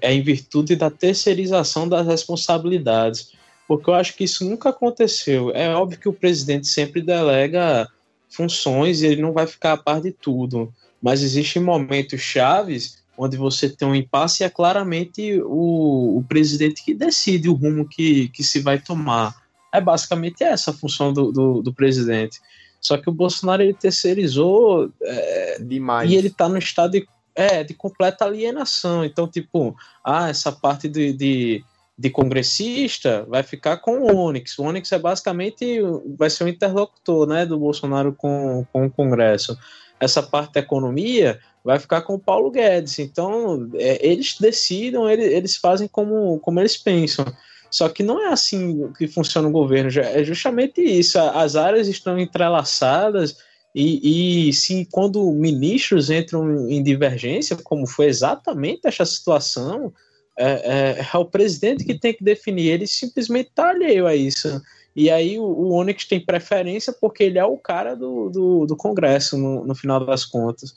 é 0.00 0.12
em 0.12 0.22
virtude 0.22 0.76
da 0.76 0.90
terceirização 0.90 1.88
das 1.88 2.06
responsabilidades. 2.06 3.32
Porque 3.68 3.90
eu 3.90 3.94
acho 3.94 4.16
que 4.16 4.24
isso 4.24 4.48
nunca 4.48 4.70
aconteceu. 4.70 5.50
É 5.52 5.74
óbvio 5.74 5.98
que 5.98 6.08
o 6.08 6.12
presidente 6.12 6.66
sempre 6.66 7.02
delega 7.02 7.88
funções 8.28 9.02
e 9.02 9.06
ele 9.06 9.22
não 9.22 9.32
vai 9.32 9.46
ficar 9.46 9.72
a 9.72 9.76
par 9.76 10.00
de 10.00 10.12
tudo. 10.12 10.72
Mas 11.02 11.22
existem 11.22 11.60
momentos 11.60 12.20
chaves 12.20 13.04
onde 13.18 13.36
você 13.36 13.68
tem 13.68 13.88
um 13.88 13.94
impasse 13.94 14.42
e 14.42 14.46
é 14.46 14.50
claramente 14.50 15.40
o, 15.42 16.18
o 16.18 16.24
presidente 16.28 16.84
que 16.84 16.94
decide 16.94 17.48
o 17.48 17.54
rumo 17.54 17.88
que, 17.88 18.28
que 18.28 18.44
se 18.44 18.60
vai 18.60 18.78
tomar. 18.78 19.34
É 19.72 19.80
basicamente 19.80 20.44
essa 20.44 20.70
a 20.70 20.74
função 20.74 21.12
do, 21.12 21.32
do, 21.32 21.62
do 21.62 21.72
presidente. 21.72 22.40
Só 22.80 22.96
que 22.96 23.08
o 23.08 23.12
Bolsonaro 23.12 23.62
ele 23.62 23.74
terceirizou 23.74 24.90
é, 25.02 25.58
demais. 25.60 26.10
E 26.10 26.14
ele 26.14 26.28
está 26.28 26.48
no 26.48 26.58
estado 26.58 26.92
de, 26.92 27.08
é, 27.36 27.62
de 27.62 27.74
completa 27.74 28.24
alienação. 28.24 29.04
Então, 29.04 29.28
tipo, 29.28 29.76
ah, 30.02 30.30
essa 30.30 30.50
parte 30.50 30.88
de, 30.88 31.12
de, 31.12 31.64
de 31.96 32.10
congressista 32.10 33.26
vai 33.28 33.42
ficar 33.42 33.76
com 33.76 33.98
o 34.00 34.16
Onyx. 34.16 34.58
O 34.58 34.64
Onyx 34.64 34.90
é 34.90 34.98
basicamente 34.98 35.80
vai 36.18 36.30
ser 36.30 36.44
o 36.44 36.48
interlocutor 36.48 37.28
né, 37.28 37.44
do 37.44 37.58
Bolsonaro 37.58 38.14
com, 38.14 38.66
com 38.72 38.86
o 38.86 38.90
Congresso. 38.90 39.56
Essa 40.00 40.22
parte 40.22 40.54
da 40.54 40.60
economia 40.60 41.38
vai 41.62 41.78
ficar 41.78 42.02
com 42.02 42.14
o 42.14 42.18
Paulo 42.18 42.50
Guedes. 42.50 42.98
Então, 42.98 43.68
é, 43.74 44.04
eles 44.06 44.36
decidam, 44.40 45.08
eles, 45.08 45.26
eles 45.26 45.56
fazem 45.56 45.86
como, 45.86 46.40
como 46.40 46.58
eles 46.58 46.76
pensam. 46.76 47.26
Só 47.70 47.88
que 47.88 48.02
não 48.02 48.22
é 48.22 48.32
assim 48.32 48.90
que 48.96 49.06
funciona 49.06 49.48
o 49.48 49.52
governo, 49.52 49.90
é 50.00 50.24
justamente 50.24 50.80
isso. 50.80 51.18
As 51.18 51.56
áreas 51.56 51.88
estão 51.88 52.18
entrelaçadas 52.18 53.36
e, 53.78 54.48
e 54.48 54.52
se 54.54 54.88
quando 54.90 55.30
ministros 55.32 56.08
entram 56.08 56.66
em 56.66 56.82
divergência, 56.82 57.54
como 57.62 57.86
foi 57.86 58.06
exatamente 58.06 58.86
essa 58.86 59.04
situação, 59.04 59.92
é, 60.34 60.96
é, 60.98 61.06
é 61.12 61.18
o 61.18 61.26
presidente 61.26 61.84
que 61.84 61.98
tem 61.98 62.14
que 62.14 62.24
definir, 62.24 62.68
ele 62.68 62.86
simplesmente 62.86 63.50
está 63.50 63.68
alheio 63.68 64.06
a 64.06 64.16
isso. 64.16 64.62
E 64.94 65.10
aí 65.10 65.38
o, 65.38 65.44
o 65.44 65.74
Onyx 65.74 66.06
tem 66.06 66.18
preferência 66.18 66.90
porque 66.90 67.24
ele 67.24 67.38
é 67.38 67.44
o 67.44 67.58
cara 67.58 67.94
do, 67.94 68.30
do, 68.30 68.64
do 68.64 68.74
Congresso, 68.74 69.36
no, 69.36 69.66
no 69.66 69.74
final 69.74 70.02
das 70.06 70.24
contas. 70.24 70.74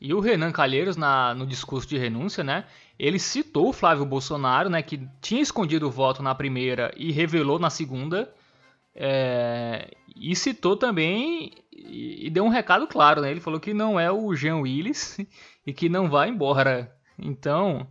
E 0.00 0.14
o 0.14 0.20
Renan 0.20 0.50
Calheiros, 0.50 0.96
na, 0.96 1.34
no 1.34 1.46
discurso 1.46 1.86
de 1.86 1.98
renúncia, 1.98 2.42
né, 2.42 2.64
ele 2.98 3.18
citou 3.18 3.68
o 3.68 3.74
Flávio 3.74 4.06
Bolsonaro, 4.06 4.70
né, 4.70 4.80
que 4.80 5.06
tinha 5.20 5.42
escondido 5.42 5.86
o 5.86 5.90
voto 5.90 6.22
na 6.22 6.34
primeira 6.34 6.94
e 6.96 7.12
revelou 7.12 7.58
na 7.58 7.68
segunda, 7.68 8.32
é, 8.94 9.90
e 10.16 10.34
citou 10.34 10.78
também 10.78 11.52
e, 11.86 12.26
e, 12.26 12.30
deu 12.30 12.44
um 12.44 12.48
recado 12.48 12.86
claro, 12.86 13.20
né, 13.20 13.30
ele 13.30 13.40
falou 13.40 13.60
que 13.60 13.72
não 13.72 13.98
é 13.98 14.10
o 14.10 14.34
Jean 14.34 14.56
Willis 14.56 15.18
e 15.66 15.72
que 15.72 15.88
não 15.88 16.08
vai 16.08 16.28
embora. 16.28 16.92
Então, 17.18 17.86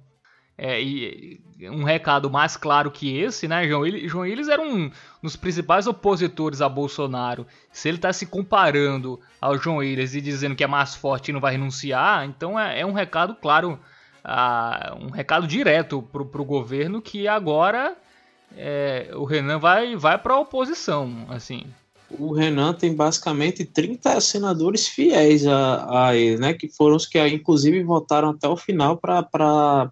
é, 0.58 0.82
e 0.82 1.40
um 1.62 1.84
recado 1.84 2.30
mais 2.30 2.58
claro 2.58 2.90
que 2.90 3.18
esse, 3.18 3.48
né? 3.48 3.68
João 3.68 3.82
Willis, 3.82 4.12
João 4.12 4.24
Willis 4.24 4.48
era 4.48 4.62
um 4.62 4.92
dos 5.22 5.36
principais 5.36 5.88
opositores 5.88 6.62
a 6.62 6.70
Bolsonaro. 6.70 7.46
Se 7.72 7.88
ele 7.88 7.98
está 7.98 8.12
se 8.12 8.26
comparando 8.26 9.20
ao 9.40 9.58
João 9.58 9.78
Willis 9.78 10.16
e 10.16 10.22
dizendo 10.22 10.56
que 10.56 10.64
é 10.64 10.68
mais 10.68 10.96
forte 10.96 11.30
e 11.30 11.34
não 11.34 11.40
vai 11.40 11.54
renunciar, 11.54 12.26
então 12.26 12.60
é, 12.60 12.80
é 12.80 12.86
um 12.86 12.94
recado 12.94 13.36
claro, 13.36 13.80
uh, 14.26 15.06
um 15.06 15.12
recado 15.12 15.48
direto 15.48 16.02
para 16.02 16.42
o 16.42 16.46
governo 16.46 17.02
que 17.02 17.28
agora 17.28 17.96
é, 18.56 19.12
o 19.14 19.26
Renan 19.26 19.60
vai, 19.60 19.96
vai 19.96 20.18
para 20.18 20.34
a 20.34 20.40
oposição, 20.40 21.26
assim 21.30 21.66
o 22.12 22.34
Renan 22.34 22.74
tem 22.74 22.96
basicamente 22.96 23.66
30 23.66 24.20
senadores 24.22 24.88
fiéis 24.88 25.46
a, 25.46 26.08
a 26.08 26.16
ele, 26.16 26.38
né? 26.38 26.54
Que 26.54 26.68
foram 26.68 26.96
os 26.96 27.06
que, 27.06 27.20
inclusive, 27.28 27.84
votaram 27.84 28.30
até 28.30 28.48
o 28.48 28.56
final 28.56 28.98
para 28.98 29.28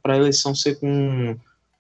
a 0.03 0.16
eleição 0.16 0.55
ser 0.55 0.80
com 0.80 1.36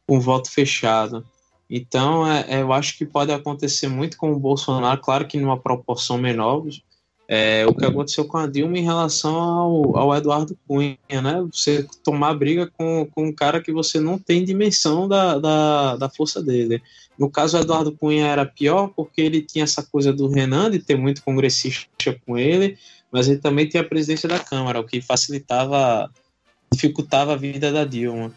um 0.07 0.19
voto 0.19 0.51
fechado. 0.51 1.25
Então, 1.69 2.29
é, 2.29 2.45
é, 2.47 2.61
eu 2.61 2.71
acho 2.71 2.97
que 2.97 3.05
pode 3.05 3.31
acontecer 3.31 3.87
muito 3.87 4.17
com 4.17 4.31
o 4.31 4.39
Bolsonaro, 4.39 5.01
claro 5.01 5.25
que 5.25 5.39
numa 5.39 5.59
proporção 5.59 6.17
menor, 6.17 6.63
é, 7.27 7.65
o 7.65 7.73
que 7.73 7.85
aconteceu 7.85 8.25
com 8.25 8.37
a 8.37 8.47
Dilma 8.47 8.77
em 8.77 8.83
relação 8.83 9.35
ao, 9.35 9.97
ao 9.97 10.15
Eduardo 10.15 10.57
Cunha, 10.67 10.97
né? 11.09 11.43
Você 11.51 11.87
tomar 12.03 12.35
briga 12.35 12.69
com, 12.77 13.07
com 13.13 13.27
um 13.27 13.33
cara 13.33 13.61
que 13.61 13.71
você 13.71 13.99
não 13.99 14.19
tem 14.19 14.43
dimensão 14.43 15.07
da, 15.07 15.39
da, 15.39 15.95
da 15.97 16.09
força 16.09 16.41
dele. 16.41 16.81
No 17.17 17.29
caso, 17.29 17.57
o 17.57 17.61
Eduardo 17.61 17.91
Cunha 17.91 18.27
era 18.27 18.45
pior 18.45 18.89
porque 18.95 19.21
ele 19.21 19.41
tinha 19.41 19.63
essa 19.63 19.81
coisa 19.81 20.13
do 20.13 20.27
Renan 20.27 20.69
de 20.69 20.79
ter 20.79 20.95
muito 20.95 21.23
congressista 21.23 22.19
com 22.25 22.37
ele, 22.37 22.77
mas 23.11 23.27
ele 23.27 23.39
também 23.39 23.67
tinha 23.67 23.81
a 23.81 23.87
presidência 23.87 24.29
da 24.29 24.39
Câmara, 24.39 24.79
o 24.79 24.85
que 24.85 25.01
facilitava, 25.01 26.11
dificultava 26.71 27.33
a 27.33 27.37
vida 27.37 27.71
da 27.71 27.85
Dilma. 27.85 28.31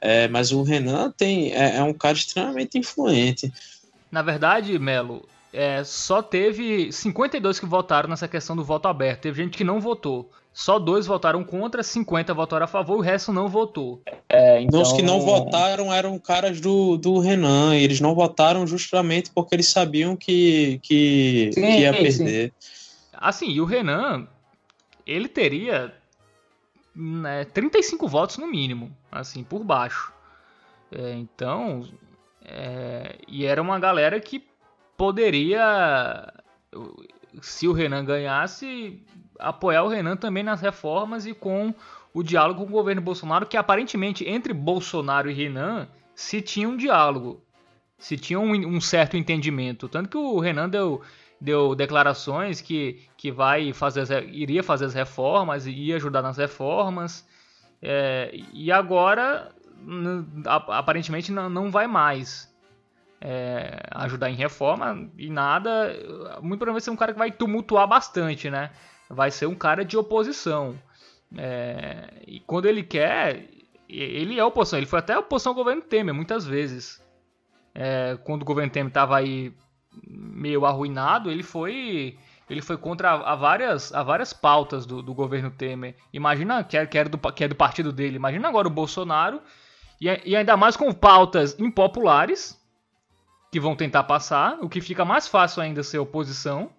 É, 0.00 0.28
mas 0.28 0.52
o 0.52 0.62
Renan 0.62 1.10
tem, 1.16 1.52
é, 1.54 1.76
é, 1.76 1.82
um 1.82 1.94
cara 1.94 2.14
extremamente 2.14 2.76
influente. 2.76 3.50
Na 4.10 4.20
verdade, 4.20 4.78
Melo, 4.78 5.26
é, 5.54 5.84
só 5.84 6.20
teve 6.20 6.90
52 6.90 7.60
que 7.60 7.66
votaram 7.66 8.08
nessa 8.08 8.26
questão 8.26 8.56
do 8.56 8.64
voto 8.64 8.88
aberto. 8.88 9.22
Teve 9.22 9.44
gente 9.44 9.56
que 9.56 9.62
não 9.62 9.80
votou. 9.80 10.28
Só 10.52 10.80
dois 10.80 11.06
votaram 11.06 11.44
contra, 11.44 11.82
50 11.82 12.34
votaram 12.34 12.64
a 12.64 12.68
favor, 12.68 12.98
o 12.98 13.00
resto 13.00 13.32
não 13.32 13.48
votou. 13.48 14.02
É, 14.28 14.60
então... 14.60 14.82
Os 14.82 14.92
que 14.92 15.02
não 15.02 15.20
votaram 15.20 15.92
eram 15.92 16.18
caras 16.18 16.60
do, 16.60 16.96
do 16.96 17.20
Renan, 17.20 17.76
eles 17.76 18.00
não 18.00 18.14
votaram 18.14 18.66
justamente 18.66 19.30
porque 19.32 19.54
eles 19.54 19.68
sabiam 19.68 20.16
que, 20.16 20.80
que, 20.82 21.50
sim, 21.54 21.60
que 21.60 21.78
ia 21.78 21.92
perder. 21.92 22.52
Sim. 22.58 22.70
Assim, 23.12 23.50
e 23.50 23.60
o 23.60 23.64
Renan, 23.64 24.26
ele 25.06 25.28
teria 25.28 25.94
né, 26.94 27.44
35 27.44 28.08
votos 28.08 28.38
no 28.38 28.46
mínimo, 28.46 28.96
assim, 29.10 29.44
por 29.44 29.62
baixo. 29.62 30.12
É, 30.90 31.12
então, 31.14 31.84
é, 32.44 33.16
e 33.26 33.44
era 33.44 33.62
uma 33.62 33.78
galera 33.78 34.20
que 34.20 34.44
poderia, 34.96 36.32
se 37.40 37.66
o 37.66 37.72
Renan 37.72 38.04
ganhasse, 38.04 39.02
apoiar 39.38 39.82
o 39.82 39.88
Renan 39.88 40.16
também 40.16 40.42
nas 40.42 40.60
reformas 40.60 41.26
e 41.26 41.34
com 41.34 41.74
o 42.12 42.22
diálogo 42.22 42.60
com 42.60 42.68
o 42.68 42.72
governo 42.72 43.02
Bolsonaro, 43.02 43.46
que 43.46 43.56
aparentemente 43.56 44.28
entre 44.28 44.54
Bolsonaro 44.54 45.28
e 45.28 45.34
Renan 45.34 45.88
se 46.14 46.40
tinha 46.40 46.68
um 46.68 46.76
diálogo, 46.76 47.42
se 47.98 48.16
tinha 48.16 48.38
um, 48.38 48.52
um 48.52 48.80
certo 48.80 49.16
entendimento. 49.16 49.88
Tanto 49.88 50.08
que 50.08 50.16
o 50.16 50.38
Renan 50.38 50.68
deu, 50.68 51.02
deu 51.40 51.74
declarações 51.74 52.60
que, 52.60 53.02
que 53.16 53.32
vai 53.32 53.72
fazer 53.72 54.28
iria 54.32 54.62
fazer 54.62 54.84
as 54.84 54.94
reformas, 54.94 55.66
ia 55.66 55.96
ajudar 55.96 56.22
nas 56.22 56.36
reformas, 56.36 57.26
é, 57.82 58.30
e 58.52 58.70
agora 58.70 59.52
aparentemente 60.70 61.32
não 61.32 61.70
vai 61.70 61.86
mais 61.86 62.53
é, 63.26 63.78
ajudar 63.92 64.28
em 64.28 64.34
reforma 64.34 65.10
e 65.16 65.30
nada. 65.30 65.96
Muito 66.42 66.58
provavelmente 66.58 66.84
ser 66.84 66.90
um 66.90 66.96
cara 66.96 67.14
que 67.14 67.18
vai 67.18 67.32
tumultuar 67.32 67.88
bastante, 67.88 68.50
né? 68.50 68.70
Vai 69.08 69.30
ser 69.30 69.46
um 69.46 69.54
cara 69.54 69.82
de 69.82 69.96
oposição. 69.96 70.78
É, 71.34 72.22
e 72.26 72.40
quando 72.40 72.66
ele 72.66 72.82
quer, 72.82 73.48
ele 73.88 74.38
é 74.38 74.44
oposição. 74.44 74.78
Ele 74.78 74.86
foi 74.86 74.98
até 74.98 75.16
oposição 75.16 75.52
ao 75.52 75.56
governo 75.56 75.80
Temer 75.80 76.14
muitas 76.14 76.46
vezes. 76.46 77.02
É, 77.74 78.18
quando 78.24 78.42
o 78.42 78.44
governo 78.44 78.70
Temer 78.70 78.88
estava 78.88 79.16
aí 79.16 79.54
meio 80.06 80.66
arruinado, 80.66 81.30
ele 81.30 81.42
foi 81.42 82.18
ele 82.50 82.60
foi 82.60 82.76
contra 82.76 83.12
a, 83.12 83.32
a 83.32 83.34
várias, 83.34 83.94
a 83.94 84.02
várias 84.02 84.34
pautas 84.34 84.84
do, 84.84 85.00
do 85.00 85.14
governo 85.14 85.50
Temer. 85.50 85.96
Imagina 86.12 86.62
que 86.62 86.76
é, 86.76 86.84
que, 86.84 86.98
é 86.98 87.04
do, 87.04 87.16
que 87.32 87.44
é 87.44 87.48
do 87.48 87.54
partido 87.54 87.90
dele. 87.90 88.16
Imagina 88.16 88.48
agora 88.48 88.68
o 88.68 88.70
Bolsonaro 88.70 89.40
e, 89.98 90.08
e 90.26 90.36
ainda 90.36 90.58
mais 90.58 90.76
com 90.76 90.92
pautas 90.92 91.58
impopulares 91.58 92.62
que 93.54 93.60
vão 93.60 93.76
tentar 93.76 94.02
passar, 94.02 94.58
o 94.60 94.68
que 94.68 94.80
fica 94.80 95.04
mais 95.04 95.28
fácil 95.28 95.62
ainda 95.62 95.80
ser 95.84 96.00
oposição. 96.00 96.70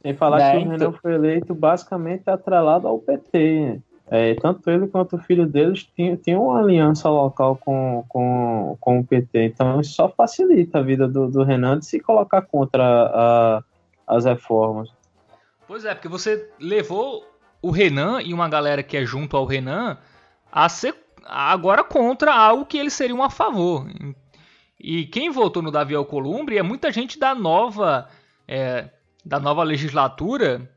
Sem 0.00 0.14
falar 0.14 0.40
é, 0.40 0.50
que 0.52 0.56
o 0.58 0.60
Renan 0.60 0.74
então... 0.76 0.92
foi 0.92 1.12
eleito 1.12 1.52
basicamente 1.52 2.30
atrelado 2.30 2.86
ao 2.86 3.00
PT. 3.00 3.80
É, 4.06 4.34
tanto 4.36 4.70
ele 4.70 4.86
quanto 4.86 5.16
o 5.16 5.18
filho 5.18 5.44
deles 5.44 5.88
tinham, 5.96 6.16
tinham 6.16 6.44
uma 6.44 6.60
aliança 6.60 7.10
local 7.10 7.56
com, 7.56 8.04
com, 8.08 8.76
com 8.80 9.00
o 9.00 9.04
PT. 9.04 9.46
Então 9.46 9.80
isso 9.80 9.94
só 9.94 10.08
facilita 10.08 10.78
a 10.78 10.82
vida 10.82 11.08
do, 11.08 11.28
do 11.28 11.42
Renan 11.42 11.80
de 11.80 11.86
se 11.86 11.98
colocar 11.98 12.42
contra 12.42 12.84
a, 12.84 13.64
as 14.06 14.24
reformas. 14.24 14.92
Pois 15.66 15.84
é, 15.84 15.96
porque 15.96 16.06
você 16.06 16.48
levou 16.60 17.24
o 17.60 17.72
Renan 17.72 18.22
e 18.22 18.32
uma 18.32 18.48
galera 18.48 18.84
que 18.84 18.96
é 18.96 19.04
junto 19.04 19.36
ao 19.36 19.46
Renan 19.46 19.98
a 20.52 20.68
ser 20.68 20.94
agora 21.24 21.82
contra 21.82 22.32
algo 22.32 22.66
que 22.66 22.78
eles 22.78 22.92
seriam 22.92 23.20
a 23.20 23.30
favor. 23.30 23.84
E 24.86 25.06
quem 25.06 25.30
votou 25.30 25.62
no 25.62 25.70
Davi 25.70 25.94
Alcolumbre 25.94 26.58
é 26.58 26.62
muita 26.62 26.92
gente 26.92 27.18
da 27.18 27.34
nova 27.34 28.06
é, 28.46 28.90
da 29.24 29.40
nova 29.40 29.62
legislatura 29.62 30.70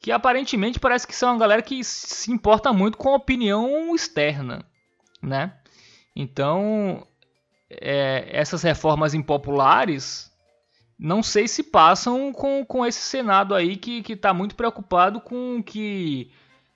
que 0.00 0.10
aparentemente 0.10 0.80
parece 0.80 1.06
que 1.06 1.14
são 1.14 1.30
uma 1.30 1.38
galera 1.38 1.62
que 1.62 1.84
se 1.84 2.32
importa 2.32 2.72
muito 2.72 2.98
com 2.98 3.10
a 3.10 3.14
opinião 3.14 3.94
externa, 3.94 4.64
né? 5.22 5.54
Então, 6.14 7.06
é, 7.70 8.28
essas 8.32 8.64
reformas 8.64 9.14
impopulares 9.14 10.28
não 10.98 11.22
sei 11.22 11.46
se 11.46 11.62
passam 11.62 12.32
com, 12.32 12.64
com 12.64 12.84
esse 12.84 13.00
Senado 13.00 13.54
aí 13.54 13.76
que 13.76 14.02
está 14.12 14.34
muito 14.34 14.56
preocupado 14.56 15.20
com 15.20 15.58
o 15.58 15.62
que 15.62 16.32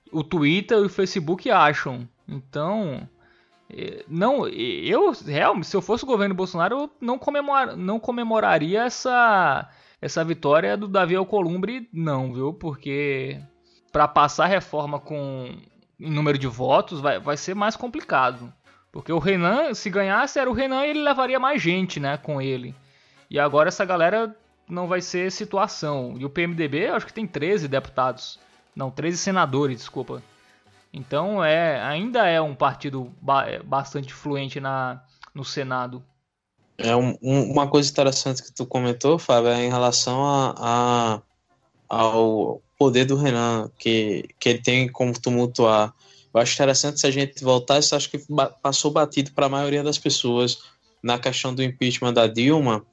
o 0.09 0.23
Twitter 0.23 0.77
e 0.77 0.85
o 0.85 0.89
Facebook 0.89 1.51
acham. 1.51 2.07
Então, 2.25 3.09
não, 4.07 4.47
eu 4.47 5.11
realmente, 5.25 5.67
se 5.67 5.75
eu 5.75 5.81
fosse 5.81 6.03
o 6.03 6.07
governo 6.07 6.35
Bolsonaro, 6.35 6.75
eu 6.75 6.91
não, 6.99 7.17
comemora, 7.17 7.75
não 7.75 7.99
comemoraria 7.99 8.83
essa 8.83 9.69
essa 10.01 10.23
vitória 10.23 10.75
do 10.75 10.87
Davi 10.87 11.15
Alcolumbre, 11.15 11.87
não, 11.93 12.33
viu? 12.33 12.53
Porque 12.53 13.39
para 13.91 14.07
passar 14.07 14.47
reforma 14.47 14.99
com 14.99 15.55
número 15.99 16.37
de 16.37 16.47
votos 16.47 16.99
vai, 16.99 17.19
vai 17.19 17.37
ser 17.37 17.53
mais 17.53 17.75
complicado. 17.75 18.51
Porque 18.91 19.11
o 19.13 19.19
Renan, 19.19 19.73
se 19.73 19.89
ganhasse, 19.89 20.39
era 20.39 20.49
o 20.49 20.53
Renan 20.53 20.85
e 20.85 20.89
ele 20.89 21.03
levaria 21.03 21.39
mais 21.39 21.61
gente, 21.61 21.99
né, 21.99 22.17
com 22.17 22.41
ele. 22.41 22.75
E 23.29 23.39
agora 23.39 23.69
essa 23.69 23.85
galera 23.85 24.35
não 24.67 24.87
vai 24.87 25.01
ser 25.01 25.31
situação. 25.31 26.15
E 26.17 26.25
o 26.25 26.29
PMDB, 26.29 26.87
acho 26.87 27.05
que 27.05 27.13
tem 27.13 27.27
13 27.27 27.67
deputados. 27.67 28.39
Não, 28.75 28.89
13 28.89 29.17
senadores, 29.17 29.77
desculpa. 29.77 30.21
Então 30.93 31.43
é, 31.43 31.81
ainda 31.81 32.27
é 32.27 32.41
um 32.41 32.53
partido 32.53 33.11
é, 33.47 33.61
bastante 33.63 34.09
influente 34.09 34.59
na, 34.59 35.01
no 35.33 35.43
Senado. 35.43 36.03
É 36.77 36.95
um, 36.95 37.15
uma 37.21 37.67
coisa 37.67 37.89
interessante 37.89 38.43
que 38.43 38.51
tu 38.51 38.65
comentou, 38.65 39.19
Fábio, 39.19 39.51
é 39.51 39.65
em 39.65 39.69
relação 39.69 40.25
a, 40.25 40.55
a, 40.57 41.21
ao 41.87 42.61
poder 42.77 43.05
do 43.05 43.15
Renan, 43.15 43.69
que, 43.77 44.27
que 44.39 44.49
ele 44.49 44.61
tem 44.61 44.91
como 44.91 45.13
tumultuar. 45.19 45.93
Eu 46.33 46.41
acho 46.41 46.53
interessante 46.53 46.99
se 46.99 47.07
a 47.07 47.11
gente 47.11 47.43
voltar, 47.43 47.79
isso 47.79 47.95
acho 47.95 48.09
que 48.09 48.19
passou 48.61 48.89
batido 48.89 49.31
para 49.31 49.45
a 49.45 49.49
maioria 49.49 49.83
das 49.83 49.97
pessoas 49.97 50.59
na 51.03 51.19
questão 51.19 51.53
do 51.53 51.63
impeachment 51.63 52.13
da 52.13 52.27
Dilma, 52.27 52.85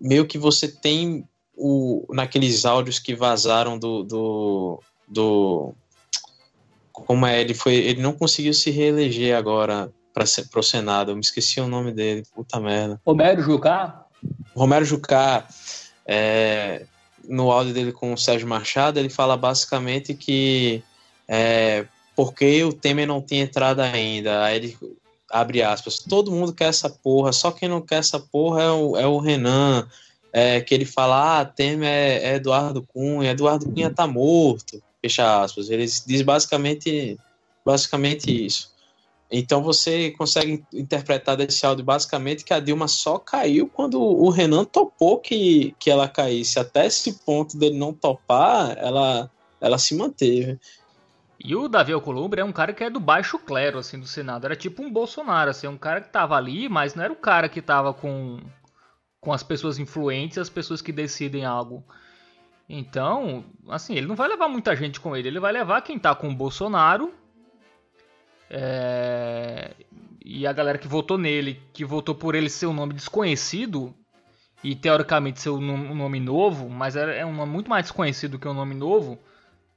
meio 0.00 0.26
que 0.26 0.38
você 0.38 0.68
tem 0.68 1.26
o, 1.54 2.06
naqueles 2.10 2.64
áudios 2.64 2.98
que 2.98 3.14
vazaram 3.14 3.78
do, 3.78 4.02
do, 4.02 4.82
do 5.08 5.74
como 7.06 7.26
é, 7.26 7.40
ele 7.40 7.54
foi, 7.54 7.74
ele 7.74 8.00
não 8.00 8.12
conseguiu 8.12 8.54
se 8.54 8.70
reeleger 8.70 9.36
agora 9.36 9.92
para 10.12 10.60
o 10.60 10.62
Senado, 10.62 11.10
eu 11.10 11.14
me 11.14 11.22
esqueci 11.22 11.60
o 11.60 11.66
nome 11.66 11.92
dele, 11.92 12.22
puta 12.34 12.60
merda. 12.60 13.00
Romero 13.06 13.42
Jucá? 13.42 14.06
Romero 14.54 14.84
Jucá, 14.84 15.46
é, 16.06 16.84
no 17.26 17.50
áudio 17.50 17.72
dele 17.72 17.92
com 17.92 18.12
o 18.12 18.18
Sérgio 18.18 18.46
Machado, 18.46 18.98
ele 18.98 19.08
fala 19.08 19.36
basicamente 19.36 20.14
que 20.14 20.82
é, 21.26 21.86
porque 22.14 22.62
o 22.64 22.72
Temer 22.72 23.06
não 23.06 23.22
tinha 23.22 23.42
entrado 23.42 23.80
ainda, 23.80 24.44
aí 24.44 24.56
ele 24.56 24.78
abre 25.30 25.62
aspas, 25.62 25.98
todo 25.98 26.30
mundo 26.30 26.52
quer 26.52 26.66
essa 26.66 26.90
porra, 26.90 27.32
só 27.32 27.50
quem 27.50 27.68
não 27.68 27.80
quer 27.80 27.96
essa 27.96 28.20
porra 28.20 28.62
é 28.62 28.70
o, 28.70 28.96
é 28.98 29.06
o 29.06 29.18
Renan, 29.18 29.88
é, 30.30 30.60
que 30.60 30.74
ele 30.74 30.84
fala, 30.84 31.40
ah, 31.40 31.44
Temer 31.44 31.88
é, 31.88 32.32
é 32.32 32.34
Eduardo 32.34 32.82
Cunha, 32.82 33.30
Eduardo 33.30 33.66
Cunha 33.66 33.90
tá 33.90 34.06
morto, 34.06 34.82
fecha 35.02 35.42
aspas, 35.42 35.68
ele 35.68 35.84
diz 35.84 36.22
basicamente, 36.22 37.18
basicamente 37.64 38.46
isso. 38.46 38.72
Então 39.30 39.62
você 39.62 40.10
consegue 40.10 40.62
interpretar 40.74 41.36
desse 41.36 41.64
áudio 41.64 41.82
basicamente 41.82 42.44
que 42.44 42.52
a 42.52 42.60
Dilma 42.60 42.86
só 42.86 43.18
caiu 43.18 43.66
quando 43.66 43.98
o 43.98 44.28
Renan 44.28 44.64
topou 44.64 45.18
que, 45.18 45.74
que 45.78 45.90
ela 45.90 46.06
caísse. 46.06 46.58
Até 46.58 46.86
esse 46.86 47.14
ponto 47.24 47.56
dele 47.56 47.78
não 47.78 47.94
topar, 47.94 48.76
ela, 48.76 49.30
ela 49.58 49.78
se 49.78 49.96
manteve. 49.96 50.60
E 51.44 51.56
o 51.56 51.66
Davi 51.66 51.92
Alcolumbre 51.92 52.42
é 52.42 52.44
um 52.44 52.52
cara 52.52 52.74
que 52.74 52.84
é 52.84 52.90
do 52.90 53.00
baixo 53.00 53.38
clero, 53.38 53.78
assim, 53.78 53.98
do 53.98 54.06
Senado. 54.06 54.44
Era 54.44 54.54
tipo 54.54 54.82
um 54.82 54.92
Bolsonaro, 54.92 55.50
assim, 55.50 55.66
um 55.66 55.78
cara 55.78 56.02
que 56.02 56.10
tava 56.10 56.36
ali, 56.36 56.68
mas 56.68 56.94
não 56.94 57.02
era 57.02 57.12
o 57.12 57.16
cara 57.16 57.48
que 57.48 57.62
tava 57.62 57.92
com, 57.94 58.38
com 59.18 59.32
as 59.32 59.42
pessoas 59.42 59.78
influentes, 59.78 60.36
as 60.38 60.50
pessoas 60.50 60.82
que 60.82 60.92
decidem 60.92 61.44
algo. 61.44 61.82
Então, 62.74 63.44
assim, 63.68 63.94
ele 63.94 64.06
não 64.06 64.16
vai 64.16 64.26
levar 64.26 64.48
muita 64.48 64.74
gente 64.74 64.98
com 64.98 65.14
ele. 65.14 65.28
Ele 65.28 65.38
vai 65.38 65.52
levar 65.52 65.82
quem 65.82 65.98
tá 65.98 66.14
com 66.14 66.30
o 66.30 66.34
Bolsonaro. 66.34 67.12
É... 68.48 69.72
E 70.24 70.46
a 70.46 70.52
galera 70.54 70.78
que 70.78 70.88
votou 70.88 71.18
nele, 71.18 71.60
que 71.74 71.84
votou 71.84 72.14
por 72.14 72.34
ele 72.34 72.48
ser 72.48 72.66
um 72.66 72.72
nome 72.72 72.94
desconhecido, 72.94 73.94
e 74.64 74.74
teoricamente 74.74 75.40
ser 75.40 75.50
um 75.50 75.94
nome 75.94 76.18
novo, 76.18 76.70
mas 76.70 76.96
é 76.96 77.26
um 77.26 77.34
nome 77.34 77.52
muito 77.52 77.68
mais 77.68 77.84
desconhecido 77.84 78.38
que 78.38 78.48
um 78.48 78.54
nome 78.54 78.74
novo, 78.74 79.18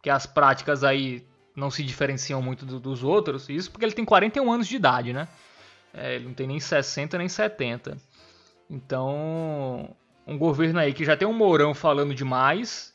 que 0.02 0.10
as 0.10 0.26
práticas 0.26 0.82
aí 0.84 1.26
não 1.54 1.70
se 1.70 1.84
diferenciam 1.84 2.42
muito 2.42 2.66
do, 2.66 2.80
dos 2.80 3.04
outros. 3.04 3.50
Isso 3.50 3.72
porque 3.72 3.84
ele 3.84 3.94
tem 3.94 4.06
41 4.06 4.54
anos 4.54 4.68
de 4.68 4.76
idade, 4.78 5.12
né? 5.12 5.28
É, 5.94 6.16
ele 6.16 6.26
não 6.26 6.34
tem 6.34 6.48
nem 6.48 6.62
60 6.62 7.18
nem 7.18 7.28
70. 7.28 7.98
Então, 8.70 9.96
um 10.28 10.38
governo 10.38 10.80
aí 10.80 10.94
que 10.94 11.06
já 11.06 11.16
tem 11.16 11.28
um 11.28 11.34
Mourão 11.34 11.74
falando 11.74 12.14
demais, 12.14 12.94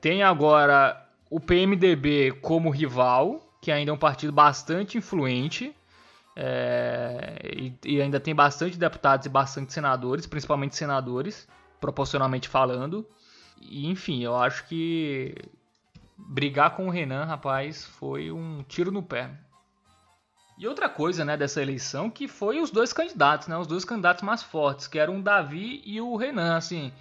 tem 0.00 0.22
agora 0.22 1.06
o 1.30 1.40
PMDB 1.40 2.32
como 2.42 2.70
rival, 2.70 3.40
que 3.60 3.72
ainda 3.72 3.90
é 3.90 3.94
um 3.94 3.98
partido 3.98 4.32
bastante 4.32 4.98
influente. 4.98 5.74
É, 6.38 7.40
e, 7.42 7.74
e, 7.82 8.02
ainda 8.02 8.20
tem 8.20 8.34
bastante 8.34 8.76
deputados 8.76 9.24
e 9.24 9.28
bastante 9.30 9.72
senadores, 9.72 10.26
principalmente 10.26 10.76
senadores, 10.76 11.48
proporcionalmente 11.80 12.46
falando. 12.46 13.06
E, 13.60 13.88
enfim, 13.88 14.22
eu 14.22 14.36
acho 14.36 14.66
que 14.66 15.34
brigar 16.16 16.76
com 16.76 16.86
o 16.86 16.90
Renan, 16.90 17.24
rapaz, 17.24 17.86
foi 17.86 18.30
um 18.30 18.62
tiro 18.68 18.92
no 18.92 19.02
pé. 19.02 19.30
E 20.58 20.66
outra 20.66 20.88
coisa, 20.88 21.24
né, 21.24 21.36
dessa 21.36 21.60
eleição, 21.60 22.08
que 22.08 22.26
foi 22.26 22.60
os 22.60 22.70
dois 22.70 22.92
candidatos, 22.92 23.46
né, 23.46 23.58
os 23.58 23.66
dois 23.66 23.84
candidatos 23.84 24.22
mais 24.22 24.42
fortes, 24.42 24.88
que 24.88 24.98
eram 24.98 25.18
o 25.18 25.22
Davi 25.22 25.82
e 25.84 26.00
o 26.00 26.16
Renan, 26.16 26.56
assim, 26.56 26.92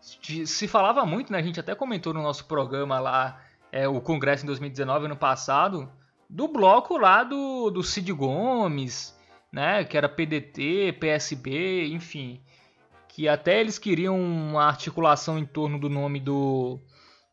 se 0.00 0.66
falava 0.66 1.04
muito, 1.04 1.30
né, 1.30 1.38
a 1.38 1.42
gente 1.42 1.60
até 1.60 1.74
comentou 1.74 2.14
no 2.14 2.22
nosso 2.22 2.46
programa 2.46 2.98
lá, 2.98 3.40
é, 3.70 3.86
o 3.86 4.00
Congresso 4.00 4.44
em 4.44 4.46
2019, 4.46 5.06
ano 5.06 5.16
passado, 5.16 5.90
do 6.30 6.48
bloco 6.48 6.96
lá 6.96 7.22
do, 7.22 7.70
do 7.70 7.82
Cid 7.82 8.10
Gomes, 8.12 9.14
né, 9.52 9.84
que 9.84 9.98
era 9.98 10.08
PDT, 10.08 10.96
PSB, 10.98 11.88
enfim, 11.88 12.40
que 13.06 13.28
até 13.28 13.60
eles 13.60 13.78
queriam 13.78 14.18
uma 14.18 14.64
articulação 14.64 15.38
em 15.38 15.44
torno 15.44 15.78
do 15.78 15.90
nome 15.90 16.20
do, 16.20 16.80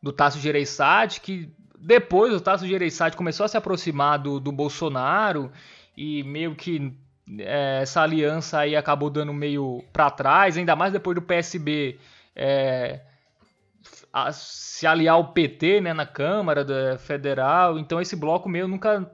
do 0.02 0.12
Tasso 0.12 0.38
Gereissati, 0.38 1.20
que 1.20 1.50
depois 1.82 2.32
o 2.32 2.40
Tasso 2.40 2.66
Gereissati 2.66 3.16
começou 3.16 3.44
a 3.44 3.48
se 3.48 3.56
aproximar 3.56 4.18
do, 4.18 4.38
do 4.38 4.52
Bolsonaro 4.52 5.50
e 5.96 6.22
meio 6.22 6.54
que 6.54 6.96
é, 7.38 7.80
essa 7.82 8.00
aliança 8.00 8.60
aí 8.60 8.76
acabou 8.76 9.10
dando 9.10 9.32
meio 9.32 9.82
para 9.92 10.10
trás, 10.10 10.56
ainda 10.56 10.76
mais 10.76 10.92
depois 10.92 11.16
do 11.16 11.22
PSB 11.22 11.98
é, 12.36 13.00
se 14.32 14.86
aliar 14.86 15.16
ao 15.16 15.32
PT 15.32 15.80
né, 15.80 15.92
na 15.92 16.06
Câmara 16.06 16.64
Federal. 16.98 17.78
Então 17.78 18.00
esse 18.00 18.14
bloco 18.14 18.48
meio 18.48 18.68
nunca, 18.68 19.10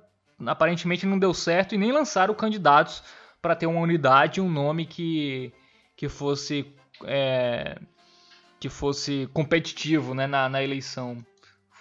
aparentemente, 0.47 1.07
não 1.07 1.19
deu 1.19 1.33
certo 1.33 1.75
e 1.75 1.79
nem 1.79 1.91
lançaram 1.91 2.35
candidatos 2.35 3.03
para 3.41 3.57
ter 3.57 3.66
uma 3.66 3.81
unidade, 3.81 4.43
um 4.43 4.51
nome 4.51 4.85
que, 4.85 5.55
que 5.97 6.07
fosse 6.07 6.71
é, 7.05 7.79
que 8.61 8.69
fosse 8.69 9.27
competitivo 9.33 10.14
né, 10.14 10.27
na, 10.27 10.51
na 10.51 10.62
eleição. 10.62 11.25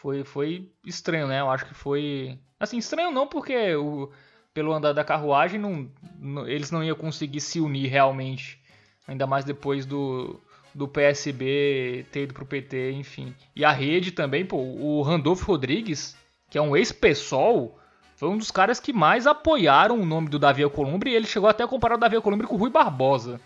Foi, 0.02 0.24
foi 0.24 0.70
estranho, 0.86 1.28
né? 1.28 1.42
Eu 1.42 1.50
acho 1.50 1.66
que 1.66 1.74
foi. 1.74 2.38
Assim, 2.60 2.78
estranho 2.78 3.12
não, 3.12 3.28
porque 3.28 3.76
o, 3.76 4.12
pelo 4.54 4.74
andar 4.74 4.94
da 4.94 5.04
carruagem 5.04 5.60
não, 5.60 5.90
não, 6.20 6.48
eles 6.48 6.72
não 6.72 6.84
iam 6.84 6.96
conseguir 6.96 7.42
se 7.42 7.60
unir 7.60 7.88
realmente. 7.88 8.62
Ainda 9.08 9.26
mais 9.26 9.46
depois 9.46 9.86
do, 9.86 10.40
do 10.74 10.88
PSB 10.88 12.06
ter 12.12 12.24
ido 12.24 12.34
pro 12.34 12.46
PT, 12.46 12.92
enfim. 12.92 13.34
E 13.56 13.66
a 13.66 13.72
rede 13.72 14.12
também, 14.12 14.46
pô, 14.46 14.58
o 14.58 15.02
Randolfo 15.02 15.46
Rodrigues, 15.46 16.16
que 16.50 16.58
é 16.58 16.62
um 16.62 16.76
ex-PSOL, 16.76 17.80
foi 18.16 18.30
um 18.30 18.38
dos 18.38 18.52
caras 18.52 18.80
que 18.80 18.94
mais 18.94 19.26
apoiaram 19.26 20.00
o 20.00 20.06
nome 20.06 20.30
do 20.30 20.38
Davi 20.40 20.64
Alcolumbre 20.64 21.12
e 21.12 21.16
ele 21.16 21.26
chegou 21.26 21.50
até 21.50 21.64
a 21.64 21.68
comparar 21.68 21.96
o 21.96 22.00
Davi 22.00 22.16
Alcolumbre 22.16 22.48
com 22.48 22.56
o 22.56 22.58
Rui 22.58 22.70
Barbosa. 22.70 23.40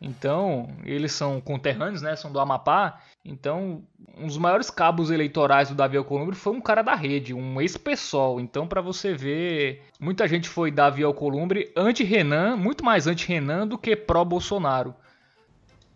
Então, 0.00 0.68
eles 0.84 1.12
são 1.12 1.40
conterrâneos, 1.40 2.00
né? 2.00 2.16
São 2.16 2.32
do 2.32 2.40
Amapá. 2.40 3.00
Então, 3.22 3.82
um 4.20 4.26
dos 4.26 4.36
maiores 4.36 4.70
cabos 4.70 5.10
eleitorais 5.10 5.70
do 5.70 5.74
Davi 5.74 5.96
Alcolumbre 5.96 6.36
foi 6.36 6.52
um 6.52 6.60
cara 6.60 6.82
da 6.82 6.94
rede, 6.94 7.32
um 7.32 7.60
ex-PSOL. 7.60 8.40
Então, 8.40 8.66
para 8.66 8.80
você 8.80 9.14
ver, 9.14 9.82
muita 9.98 10.28
gente 10.28 10.48
foi 10.48 10.70
Davi 10.70 11.02
Alcolumbre 11.02 11.72
anti-Renan, 11.74 12.56
muito 12.56 12.84
mais 12.84 13.06
anti-Renan 13.06 13.66
do 13.66 13.78
que 13.78 13.96
pró-Bolsonaro. 13.96 14.94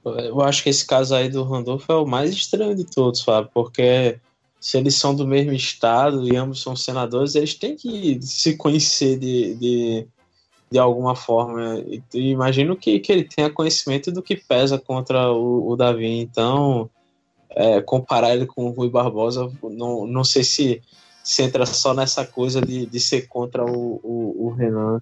Eu 0.05 0.41
acho 0.43 0.63
que 0.63 0.69
esse 0.69 0.87
caso 0.87 1.15
aí 1.15 1.29
do 1.29 1.43
Randolfo 1.45 1.91
é 1.91 1.97
o 1.97 2.07
mais 2.07 2.31
estranho 2.31 2.75
de 2.75 2.85
todos, 2.85 3.23
Fábio, 3.23 3.51
porque 3.55 4.19
se 4.61 4.79
eles 4.79 4.95
são 4.95 5.15
do 5.15 5.27
mesmo 5.27 5.53
estado 5.53 6.27
e 6.27 6.37
ambos 6.37 6.63
são 6.63 6.75
senadores, 6.75 7.35
eles 7.35 7.55
têm 7.55 7.77
que 7.77 8.19
se 8.23 8.57
conhecer 8.57 9.19
de, 9.19 9.55
de, 9.55 10.07
de 10.71 10.79
alguma 10.79 11.15
forma. 11.15 11.83
E, 12.15 12.31
imagino 12.31 12.77
que, 12.77 12.99
que 12.99 13.13
ele 13.13 13.25
tenha 13.25 13.51
conhecimento 13.51 14.11
do 14.11 14.23
que 14.23 14.37
pesa 14.37 14.79
contra 14.79 15.31
o, 15.33 15.71
o 15.71 15.77
Davi. 15.77 16.19
Então, 16.19 16.91
é, 17.55 17.81
comparar 17.81 18.35
ele 18.35 18.47
com 18.47 18.67
o 18.67 18.71
Rui 18.71 18.91
Barbosa, 18.91 19.51
não, 19.63 20.07
não 20.07 20.25
sei 20.25 20.43
se, 20.43 20.83
se 21.23 21.43
entra 21.43 21.65
só 21.65 21.95
nessa 21.95 22.27
coisa 22.27 22.61
de, 22.61 22.87
de 22.87 23.01
ser 23.01 23.29
contra 23.29 23.65
o, 23.65 24.01
o, 24.03 24.47
o 24.47 24.51
Renan. 24.51 25.01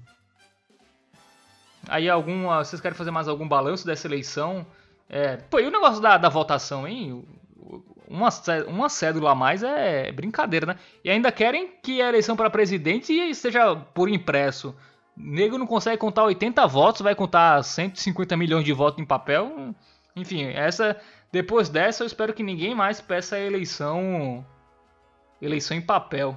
Aí, 1.88 2.08
algum, 2.08 2.46
vocês 2.46 2.80
querem 2.80 2.96
fazer 2.96 3.10
mais 3.10 3.26
algum 3.26 3.48
balanço 3.48 3.86
dessa 3.86 4.06
eleição? 4.06 4.64
É, 5.08 5.36
pô, 5.36 5.58
e 5.58 5.66
o 5.66 5.70
negócio 5.70 6.00
da, 6.00 6.16
da 6.16 6.28
votação, 6.28 6.86
hein? 6.86 7.24
Uma, 8.08 8.28
uma 8.68 8.88
cédula 8.88 9.32
a 9.32 9.34
mais 9.34 9.62
é 9.62 10.12
brincadeira, 10.12 10.66
né? 10.66 10.76
E 11.02 11.10
ainda 11.10 11.32
querem 11.32 11.72
que 11.82 12.00
a 12.00 12.08
eleição 12.08 12.36
para 12.36 12.50
presidente 12.50 13.34
seja 13.34 13.74
por 13.74 14.08
impresso. 14.08 14.74
Nego 15.16 15.58
não 15.58 15.66
consegue 15.66 15.98
contar 15.98 16.24
80 16.24 16.66
votos, 16.66 17.02
vai 17.02 17.14
contar 17.14 17.62
150 17.62 18.36
milhões 18.36 18.64
de 18.64 18.72
votos 18.72 19.00
em 19.00 19.06
papel. 19.06 19.74
Enfim, 20.14 20.44
essa 20.44 20.96
depois 21.32 21.68
dessa 21.68 22.02
eu 22.02 22.06
espero 22.06 22.34
que 22.34 22.42
ninguém 22.42 22.74
mais 22.74 23.00
peça 23.00 23.36
a 23.36 23.40
eleição 23.40 24.44
eleição 25.40 25.76
em 25.76 25.80
papel. 25.80 26.36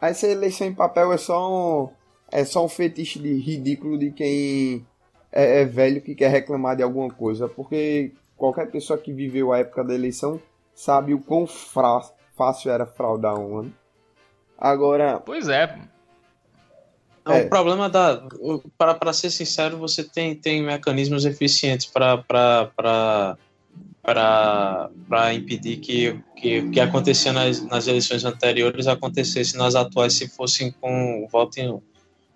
Essa 0.00 0.26
eleição 0.26 0.66
em 0.66 0.74
papel 0.74 1.12
é 1.12 1.16
só 1.16 1.50
um, 1.50 1.88
é 2.30 2.44
só 2.44 2.64
um 2.64 2.68
fetiche 2.68 3.18
de 3.18 3.32
ridículo 3.34 3.96
de 3.98 4.10
quem 4.10 4.86
é, 5.32 5.62
é 5.62 5.64
velho 5.64 6.02
que 6.02 6.14
quer 6.14 6.28
reclamar 6.28 6.76
de 6.76 6.82
alguma 6.82 7.08
coisa, 7.08 7.48
porque 7.48 8.12
qualquer 8.36 8.70
pessoa 8.70 8.98
que 8.98 9.12
viveu 9.12 9.52
a 9.52 9.58
época 9.58 9.82
da 9.82 9.94
eleição 9.94 10.40
sabe 10.74 11.14
o 11.14 11.20
quão 11.20 11.46
fra 11.46 12.00
fácil 12.36 12.70
era 12.70 12.84
fraudar 12.84 13.38
um 13.38 13.58
ano. 13.58 13.74
Agora. 14.58 15.20
Pois 15.20 15.48
é. 15.48 15.78
é. 17.26 17.42
O 17.42 17.48
problema 17.48 17.88
da. 17.88 18.22
Para 18.76 19.12
ser 19.12 19.30
sincero, 19.30 19.78
você 19.78 20.04
tem, 20.04 20.34
tem 20.34 20.62
mecanismos 20.62 21.24
eficientes 21.24 21.86
para 21.86 23.38
impedir 25.34 25.78
que 25.78 26.18
que, 26.44 26.68
que 26.68 26.78
acontecia 26.78 27.32
nas, 27.32 27.62
nas 27.62 27.86
eleições 27.86 28.22
anteriores 28.22 28.86
acontecesse 28.86 29.56
nas 29.56 29.74
atuais 29.74 30.12
se 30.12 30.28
fossem 30.28 30.70
com 30.72 31.26
voto 31.32 31.58
em, 31.58 31.80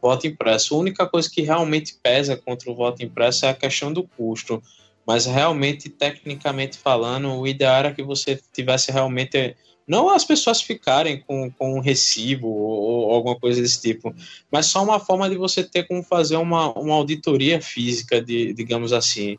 voto 0.00 0.26
impresso. 0.26 0.74
A 0.74 0.78
única 0.78 1.06
coisa 1.06 1.28
que 1.30 1.42
realmente 1.42 1.96
pesa 2.02 2.36
contra 2.36 2.70
o 2.70 2.74
voto 2.74 3.02
impresso 3.02 3.44
é 3.46 3.50
a 3.50 3.54
questão 3.54 3.92
do 3.92 4.02
custo. 4.02 4.62
Mas 5.06 5.26
realmente, 5.26 5.88
tecnicamente 5.88 6.78
falando, 6.78 7.34
o 7.34 7.46
ideal 7.46 7.76
era 7.76 7.94
que 7.94 8.02
você 8.02 8.40
tivesse 8.52 8.92
realmente. 8.92 9.56
Não 9.86 10.10
as 10.10 10.22
pessoas 10.22 10.60
ficarem 10.60 11.20
com, 11.20 11.50
com 11.50 11.74
um 11.74 11.80
recibo 11.80 12.46
ou, 12.46 13.08
ou 13.08 13.14
alguma 13.14 13.36
coisa 13.36 13.60
desse 13.62 13.80
tipo, 13.80 14.14
mas 14.50 14.66
só 14.66 14.82
uma 14.84 15.00
forma 15.00 15.28
de 15.30 15.36
você 15.36 15.64
ter 15.64 15.84
como 15.84 16.02
fazer 16.02 16.36
uma, 16.36 16.78
uma 16.78 16.94
auditoria 16.94 17.60
física, 17.60 18.20
de, 18.20 18.52
digamos 18.52 18.92
assim. 18.92 19.38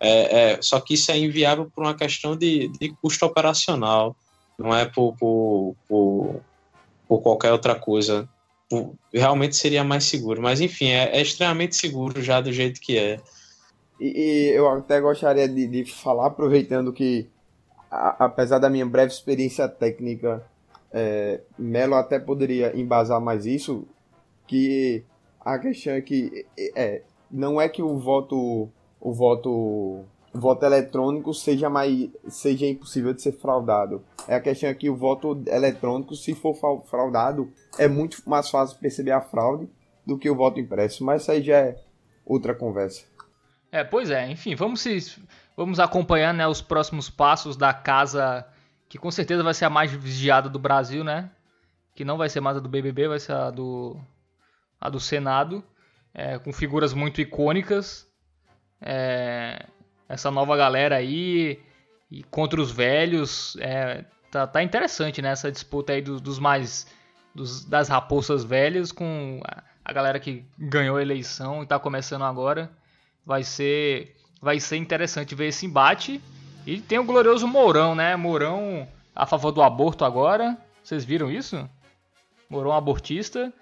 É, 0.00 0.52
é, 0.52 0.62
só 0.62 0.80
que 0.80 0.94
isso 0.94 1.12
é 1.12 1.18
inviável 1.18 1.70
por 1.74 1.84
uma 1.84 1.94
questão 1.94 2.34
de, 2.34 2.68
de 2.68 2.88
custo 3.02 3.26
operacional, 3.26 4.16
não 4.58 4.74
é 4.74 4.86
por, 4.86 5.14
por, 5.16 5.76
por, 5.86 6.40
por 7.06 7.20
qualquer 7.20 7.52
outra 7.52 7.74
coisa 7.74 8.28
realmente 9.12 9.56
seria 9.56 9.82
mais 9.82 10.04
seguro. 10.04 10.40
Mas 10.40 10.60
enfim, 10.60 10.88
é, 10.88 11.16
é 11.16 11.20
extremamente 11.20 11.76
seguro 11.76 12.22
já 12.22 12.40
do 12.40 12.52
jeito 12.52 12.80
que 12.80 12.98
é. 12.98 13.20
E, 14.00 14.06
e 14.06 14.48
eu 14.50 14.68
até 14.68 15.00
gostaria 15.00 15.48
de, 15.48 15.66
de 15.66 15.84
falar, 15.84 16.26
aproveitando 16.26 16.92
que, 16.92 17.28
a, 17.90 18.24
apesar 18.24 18.58
da 18.58 18.70
minha 18.70 18.86
breve 18.86 19.12
experiência 19.12 19.68
técnica, 19.68 20.44
é, 20.92 21.40
Melo 21.58 21.94
até 21.94 22.18
poderia 22.18 22.76
embasar 22.76 23.20
mais 23.20 23.44
isso, 23.46 23.86
que 24.46 25.02
a 25.40 25.58
questão 25.58 25.92
é 25.94 26.00
que 26.00 26.46
é, 26.74 27.02
não 27.30 27.60
é 27.60 27.68
que 27.68 27.82
o 27.82 27.98
voto 27.98 28.68
o 29.00 29.12
voto 29.12 30.04
voto 30.32 30.64
eletrônico 30.64 31.34
seja 31.34 31.68
mais 31.68 32.08
seja 32.28 32.66
impossível 32.66 33.12
de 33.12 33.22
ser 33.22 33.32
fraudado. 33.32 34.04
É 34.28 34.34
a 34.34 34.40
questão 34.40 34.72
que 34.74 34.88
o 34.88 34.96
voto 34.96 35.42
eletrônico, 35.46 36.14
se 36.14 36.34
for 36.34 36.54
fraudado, 36.84 37.50
é 37.78 37.88
muito 37.88 38.22
mais 38.28 38.48
fácil 38.48 38.78
perceber 38.78 39.10
a 39.10 39.20
fraude 39.20 39.68
do 40.06 40.18
que 40.18 40.30
o 40.30 40.36
voto 40.36 40.60
impresso. 40.60 41.04
Mas 41.04 41.22
isso 41.22 41.32
aí 41.32 41.42
já 41.42 41.56
é 41.56 41.80
outra 42.24 42.54
conversa. 42.54 43.04
É, 43.72 43.82
pois 43.82 44.10
é. 44.10 44.30
Enfim, 44.30 44.54
vamos 44.54 44.80
se, 44.80 45.20
vamos 45.56 45.80
acompanhar 45.80 46.34
né, 46.34 46.46
os 46.46 46.60
próximos 46.60 47.08
passos 47.10 47.56
da 47.56 47.72
casa 47.72 48.46
que 48.88 48.98
com 48.98 49.10
certeza 49.10 49.42
vai 49.42 49.54
ser 49.54 49.66
a 49.66 49.70
mais 49.70 49.92
vigiada 49.92 50.48
do 50.48 50.58
Brasil, 50.58 51.04
né? 51.04 51.30
Que 51.94 52.04
não 52.04 52.18
vai 52.18 52.28
ser 52.28 52.40
mais 52.40 52.56
a 52.56 52.60
do 52.60 52.68
BBB, 52.68 53.06
vai 53.06 53.20
ser 53.20 53.32
a 53.32 53.50
do 53.50 53.96
a 54.80 54.88
do 54.88 54.98
Senado, 54.98 55.62
é, 56.14 56.38
com 56.38 56.52
figuras 56.52 56.94
muito 56.94 57.20
icônicas. 57.20 58.09
É, 58.80 59.66
essa 60.08 60.30
nova 60.30 60.56
galera 60.56 60.96
aí 60.96 61.60
e 62.10 62.22
contra 62.24 62.60
os 62.60 62.70
velhos. 62.70 63.56
É, 63.60 64.04
tá, 64.30 64.46
tá 64.46 64.62
interessante, 64.62 65.22
né? 65.22 65.30
Essa 65.30 65.50
disputa 65.50 65.92
aí 65.92 66.02
dos, 66.02 66.20
dos 66.20 66.38
mais. 66.38 66.86
Dos, 67.32 67.64
das 67.64 67.88
raposas 67.88 68.42
velhas 68.42 68.90
com 68.90 69.40
a, 69.46 69.62
a 69.84 69.92
galera 69.92 70.18
que 70.18 70.44
ganhou 70.58 70.96
a 70.96 71.02
eleição 71.02 71.62
e 71.62 71.66
tá 71.66 71.78
começando 71.78 72.24
agora. 72.24 72.70
Vai 73.24 73.44
ser. 73.44 74.16
Vai 74.42 74.58
ser 74.58 74.76
interessante 74.76 75.34
ver 75.34 75.48
esse 75.48 75.66
embate. 75.66 76.20
E 76.66 76.80
tem 76.80 76.98
o 76.98 77.04
glorioso 77.04 77.46
Mourão, 77.46 77.94
né? 77.94 78.16
Mourão 78.16 78.88
a 79.14 79.26
favor 79.26 79.52
do 79.52 79.62
aborto 79.62 80.04
agora. 80.04 80.58
Vocês 80.82 81.04
viram 81.04 81.30
isso? 81.30 81.68
Mourão 82.48 82.72
abortista. 82.72 83.52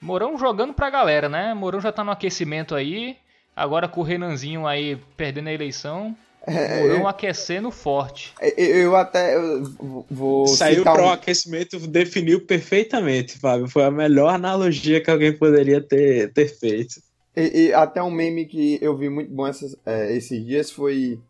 Mourão 0.00 0.36
jogando 0.36 0.74
pra 0.74 0.90
galera, 0.90 1.28
né? 1.28 1.54
Mourão 1.54 1.80
já 1.80 1.92
tá 1.92 2.02
no 2.02 2.10
aquecimento 2.10 2.74
aí. 2.74 3.16
Agora 3.54 3.88
com 3.88 4.00
o 4.00 4.04
Renanzinho 4.04 4.66
aí 4.66 4.96
perdendo 5.16 5.48
a 5.48 5.52
eleição, 5.52 6.16
é, 6.46 6.80
Mourão 6.80 7.06
aquecendo 7.06 7.70
forte. 7.70 8.34
É, 8.40 8.52
eu, 8.60 8.76
eu 8.76 8.96
até 8.96 9.36
eu 9.36 9.62
vou. 10.10 10.46
Saiu 10.48 10.82
para 10.82 11.02
o 11.02 11.06
um... 11.06 11.10
aquecimento, 11.10 11.78
definiu 11.86 12.44
perfeitamente, 12.44 13.38
Fábio. 13.38 13.68
Foi 13.68 13.84
a 13.84 13.90
melhor 13.90 14.34
analogia 14.34 15.00
que 15.00 15.10
alguém 15.10 15.36
poderia 15.36 15.80
ter, 15.80 16.32
ter 16.32 16.48
feito. 16.48 17.00
E, 17.36 17.66
e 17.66 17.74
até 17.74 18.02
um 18.02 18.10
meme 18.10 18.46
que 18.46 18.78
eu 18.82 18.96
vi 18.96 19.08
muito 19.08 19.32
bom 19.32 19.46
essas, 19.46 19.76
é, 19.86 20.14
esses 20.14 20.44
dias 20.44 20.70
foi. 20.70 21.20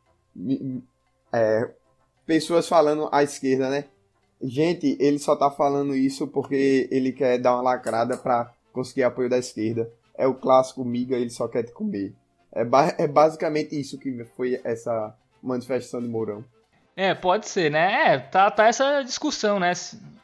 É, 1.33 1.69
pessoas 2.27 2.67
falando 2.67 3.09
à 3.13 3.23
esquerda, 3.23 3.69
né? 3.69 3.85
Gente, 4.41 4.97
ele 4.99 5.19
só 5.19 5.37
tá 5.37 5.51
falando 5.51 5.95
isso 5.95 6.27
porque 6.27 6.89
ele 6.91 7.13
quer 7.13 7.39
dar 7.39 7.55
uma 7.55 7.63
lacrada 7.63 8.17
para 8.17 8.51
conseguir 8.73 9.03
apoio 9.03 9.29
da 9.29 9.39
esquerda 9.39 9.91
é 10.17 10.27
o 10.27 10.35
clássico 10.35 10.85
miga, 10.85 11.17
ele 11.17 11.31
só 11.31 11.49
quer 11.49 11.63
te 11.63 11.73
comer. 11.73 12.15
É, 12.53 12.65
ba 12.65 12.95
é 12.99 13.07
basicamente 13.07 13.79
isso 13.79 13.99
que 13.99 14.25
foi 14.37 14.61
essa 14.63 15.15
manifestação 15.43 16.01
de 16.01 16.09
Mourão. 16.09 16.45
É, 16.95 17.15
pode 17.15 17.49
ser, 17.49 17.71
né? 17.71 18.15
É, 18.15 18.19
tá, 18.19 18.51
tá 18.51 18.67
essa 18.67 19.03
discussão, 19.03 19.59
né? 19.59 19.73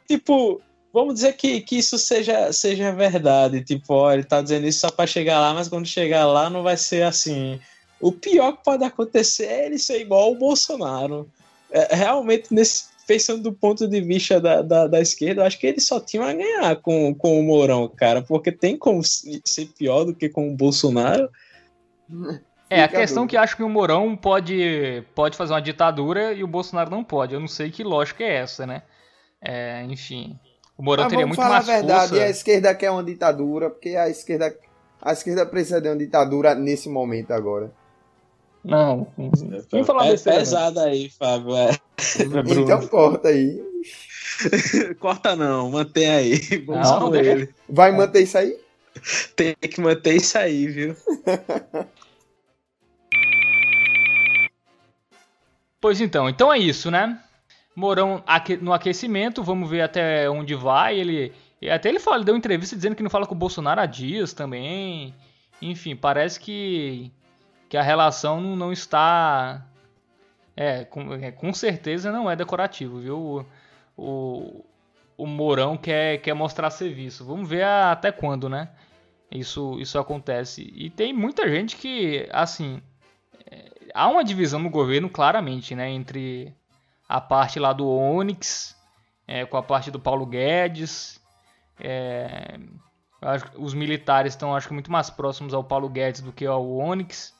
Tipo, 0.07 0.61
vamos 0.93 1.15
dizer 1.15 1.33
que, 1.33 1.61
que 1.61 1.79
isso 1.79 1.97
seja, 1.97 2.53
seja 2.53 2.91
verdade. 2.91 3.63
Tipo, 3.63 3.93
ó, 3.93 4.13
ele 4.13 4.23
tá 4.23 4.41
dizendo 4.41 4.67
isso 4.67 4.81
só 4.81 4.91
pra 4.91 5.07
chegar 5.07 5.39
lá, 5.39 5.53
mas 5.53 5.67
quando 5.67 5.87
chegar 5.87 6.25
lá 6.27 6.49
não 6.49 6.61
vai 6.61 6.77
ser 6.77 7.03
assim. 7.03 7.59
O 7.99 8.11
pior 8.11 8.53
que 8.53 8.63
pode 8.63 8.83
acontecer 8.83 9.45
é 9.45 9.65
ele 9.65 9.79
ser 9.79 9.99
igual 9.99 10.31
o 10.31 10.37
Bolsonaro. 10.37 11.29
é, 11.71 11.95
realmente, 11.95 12.53
nesse, 12.53 12.88
pensando 13.09 13.41
do 13.41 13.51
ponto 13.51 13.87
de 13.87 14.01
vista 14.01 14.39
da, 14.39 14.61
da, 14.61 14.85
da, 14.85 15.01
esquerda, 15.01 15.41
eu 15.41 15.45
acho 15.47 15.57
que 15.57 15.65
eles 15.65 15.83
só 15.87 15.99
tinham 15.99 16.23
a 16.23 16.31
ganhar 16.31 16.75
com, 16.75 17.11
com 17.15 17.39
o 17.39 17.43
Mourão, 17.43 17.87
cara, 17.89 18.21
porque 18.21 18.51
tem 18.51 18.77
como 18.77 19.01
ser 19.03 19.65
pior 19.75 20.03
do 20.03 20.13
que 20.13 20.29
com 20.29 20.47
o 20.47 20.55
Bolsonaro. 20.55 21.27
É, 22.69 22.83
a 22.83 22.87
questão 22.87 23.25
que 23.25 23.35
acho 23.35 23.55
que 23.55 23.63
o 23.63 23.69
Mourão 23.69 24.15
pode, 24.15 25.03
pode 25.15 25.35
fazer 25.35 25.53
uma 25.53 25.59
ditadura 25.59 26.33
e 26.33 26.43
o 26.43 26.47
Bolsonaro 26.47 26.91
não 26.91 27.03
pode. 27.03 27.33
Eu 27.33 27.39
não 27.39 27.47
sei 27.47 27.71
que 27.71 27.83
lógica 27.83 28.23
é 28.23 28.35
essa, 28.35 28.67
né? 28.67 28.83
É, 29.41 29.83
enfim. 29.85 30.37
O 30.77 30.83
Mourão 30.83 31.05
Mas 31.05 31.11
teria 31.11 31.25
muito 31.25 31.39
mais 31.39 31.51
força. 31.51 31.65
falar 31.65 31.77
a 31.77 31.81
verdade, 31.81 32.09
força. 32.09 32.25
a 32.25 32.29
esquerda 32.29 32.75
quer 32.75 32.91
uma 32.91 33.03
ditadura, 33.03 33.71
porque 33.71 33.95
a 33.95 34.07
esquerda, 34.07 34.55
a 35.01 35.13
esquerda 35.13 35.47
precisa 35.47 35.81
de 35.81 35.89
uma 35.89 35.97
ditadura 35.97 36.53
nesse 36.53 36.87
momento 36.87 37.31
agora. 37.31 37.71
Não, 38.63 39.07
quem 39.69 39.83
falar 39.83 40.07
é 40.07 40.17
pesado 40.17 40.79
aí, 40.81 41.09
Fábio. 41.09 41.55
É. 41.55 41.71
então 42.59 42.87
corta 42.87 43.29
aí. 43.29 43.63
corta 44.99 45.35
não, 45.35 45.71
mantém 45.71 46.09
aí. 46.09 46.39
Vamos 46.65 46.89
não, 46.89 47.09
com 47.09 47.15
ele. 47.15 47.49
Vai 47.67 47.91
manter 47.91 48.23
isso 48.23 48.37
aí? 48.37 48.57
Tem 49.35 49.55
que 49.55 49.79
manter 49.79 50.15
isso 50.15 50.37
aí, 50.37 50.67
viu? 50.67 50.95
Pois 55.81 56.01
então, 56.01 56.27
então 56.27 56.51
é 56.51 56.57
isso, 56.57 56.91
né? 56.91 57.17
Mourão 57.73 58.21
no 58.61 58.73
aquecimento, 58.73 59.41
vamos 59.41 59.69
ver 59.69 59.81
até 59.81 60.29
onde 60.29 60.53
vai. 60.53 60.99
Ele 60.99 61.31
até 61.71 61.87
ele 61.87 61.99
fala, 61.99 62.17
ele 62.17 62.25
deu 62.25 62.35
entrevista 62.35 62.75
dizendo 62.75 62.95
que 62.95 63.03
não 63.03 63.09
fala 63.09 63.25
com 63.25 63.33
o 63.33 63.37
Bolsonaro 63.37 63.79
há 63.79 63.85
dias 63.85 64.33
também. 64.33 65.15
Enfim, 65.61 65.95
parece 65.95 66.39
que 66.39 67.11
que 67.69 67.77
a 67.77 67.83
relação 67.83 68.41
não 68.41 68.73
está 68.73 69.65
é 70.57 70.83
com, 70.83 71.13
é, 71.13 71.31
com 71.31 71.53
certeza 71.53 72.11
não 72.11 72.29
é 72.29 72.35
decorativo, 72.35 72.99
viu? 72.99 73.17
O, 73.17 73.45
o, 73.95 74.65
o 75.17 75.25
Mourão 75.25 75.77
quer, 75.77 76.17
quer 76.17 76.33
mostrar 76.33 76.69
serviço. 76.69 77.23
Vamos 77.23 77.47
ver 77.47 77.63
até 77.63 78.11
quando, 78.11 78.49
né? 78.49 78.69
Isso, 79.31 79.79
isso 79.79 79.97
acontece. 79.97 80.69
E 80.75 80.89
tem 80.89 81.13
muita 81.13 81.47
gente 81.47 81.77
que, 81.77 82.27
assim, 82.31 82.81
há 83.93 84.07
uma 84.07 84.23
divisão 84.23 84.59
no 84.59 84.69
governo 84.69 85.09
claramente, 85.09 85.75
né, 85.75 85.89
entre 85.89 86.53
a 87.07 87.21
parte 87.21 87.59
lá 87.59 87.73
do 87.73 87.87
Onyx, 87.87 88.75
é, 89.27 89.45
com 89.45 89.57
a 89.57 89.63
parte 89.63 89.91
do 89.91 89.99
Paulo 89.99 90.25
Guedes. 90.25 91.21
É, 91.79 92.59
os 93.57 93.73
militares 93.73 94.33
estão, 94.33 94.55
acho 94.55 94.67
que, 94.67 94.73
muito 94.73 94.91
mais 94.91 95.09
próximos 95.09 95.53
ao 95.53 95.63
Paulo 95.63 95.89
Guedes 95.89 96.21
do 96.21 96.33
que 96.33 96.45
ao 96.45 96.69
Onyx. 96.69 97.33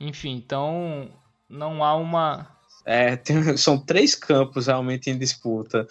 Enfim, 0.00 0.36
então 0.36 1.10
não 1.48 1.82
há 1.82 1.94
uma. 1.94 2.48
É, 2.84 3.16
tem, 3.16 3.42
são 3.56 3.78
três 3.78 4.14
campos 4.14 4.66
realmente 4.66 5.10
em 5.10 5.18
disputa. 5.18 5.86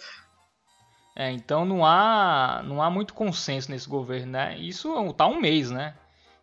É, 1.16 1.32
então 1.32 1.64
não 1.64 1.84
há, 1.84 2.62
não 2.64 2.80
há 2.80 2.88
muito 2.88 3.12
consenso 3.12 3.70
nesse 3.70 3.88
governo, 3.88 4.32
né? 4.32 4.56
Isso 4.56 5.12
tá 5.14 5.26
um 5.26 5.40
mês, 5.40 5.70
né? 5.70 5.94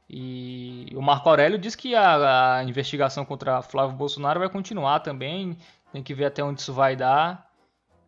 E 0.10 0.92
o 0.94 1.02
Marco 1.02 1.30
Aurélio 1.30 1.58
diz 1.58 1.76
que 1.76 1.96
a, 1.96 2.58
a, 2.58 2.64
investigação 2.64 3.26
contra 3.26 3.62
Flávio 3.62 3.96
Bolsonaro 3.96 4.40
vai 4.40 4.50
continuar 4.50 5.00
também. 5.00 5.58
Tem 5.92 6.04
que 6.04 6.14
ver 6.14 6.26
até 6.26 6.44
onde 6.44 6.62
isso 6.62 6.74
vai 6.74 6.96
dar. 6.96 7.50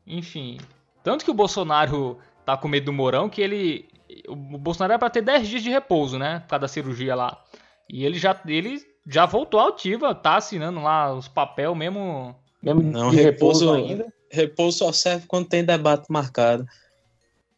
Enfim. 0.05 0.59
Tanto 1.03 1.23
que 1.25 1.31
o 1.31 1.33
Bolsonaro 1.33 2.19
tá 2.45 2.55
com 2.57 2.67
medo 2.67 2.87
do 2.87 2.93
Mourão 2.93 3.29
que 3.29 3.41
ele. 3.41 3.89
O 4.27 4.35
Bolsonaro 4.35 4.93
é 4.93 4.97
para 4.97 5.09
ter 5.09 5.21
10 5.21 5.47
dias 5.47 5.63
de 5.63 5.69
repouso, 5.69 6.19
né? 6.19 6.41
Por 6.41 6.49
causa 6.49 6.61
da 6.61 6.67
cirurgia 6.67 7.15
lá. 7.15 7.41
E 7.89 8.05
ele 8.05 8.19
já, 8.19 8.39
ele 8.45 8.85
já 9.07 9.25
voltou 9.25 9.59
ativa, 9.59 10.13
tá 10.13 10.35
assinando 10.35 10.81
lá 10.81 11.13
os 11.13 11.27
papel 11.27 11.73
mesmo. 11.73 12.35
Mesmo 12.61 12.81
não, 12.83 13.09
repouso, 13.09 13.71
repouso 13.71 13.73
ainda. 13.73 14.13
Repouso 14.29 14.79
só 14.79 14.91
serve 14.91 15.25
quando 15.27 15.47
tem 15.47 15.63
debate 15.63 16.11
marcado. 16.11 16.65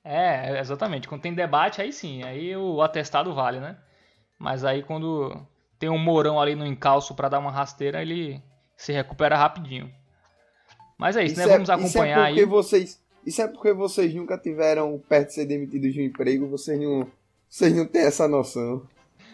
É, 0.03 0.59
exatamente. 0.59 1.07
Quando 1.07 1.21
tem 1.21 1.33
debate, 1.33 1.81
aí 1.81 1.91
sim. 1.91 2.23
Aí 2.23 2.55
o 2.55 2.81
atestado 2.81 3.33
vale, 3.33 3.59
né? 3.59 3.77
Mas 4.37 4.63
aí 4.63 4.83
quando 4.83 5.35
tem 5.79 5.89
um 5.89 5.97
morão 5.97 6.39
ali 6.39 6.55
no 6.55 6.65
encalço 6.65 7.15
para 7.15 7.29
dar 7.29 7.39
uma 7.39 7.51
rasteira, 7.51 8.01
ele 8.01 8.41
se 8.77 8.93
recupera 8.93 9.35
rapidinho. 9.37 9.91
Mas 10.97 11.15
é 11.15 11.23
isso, 11.23 11.33
isso 11.33 11.47
né? 11.47 11.53
É, 11.53 11.53
Vamos 11.53 11.69
acompanhar 11.69 12.31
isso 12.31 12.39
é 12.39 12.41
porque 12.41 12.41
aí. 12.41 12.45
Vocês, 12.45 13.01
isso 13.25 13.41
é 13.41 13.47
porque 13.47 13.73
vocês 13.73 14.13
nunca 14.13 14.37
tiveram 14.37 15.01
perto 15.09 15.29
de 15.29 15.33
ser 15.33 15.45
demitidos 15.45 15.93
de 15.93 16.01
um 16.01 16.05
emprego, 16.05 16.47
vocês 16.47 16.79
não, 16.79 17.07
vocês 17.49 17.75
não 17.75 17.85
têm 17.85 18.03
essa 18.03 18.27
noção. 18.27 18.85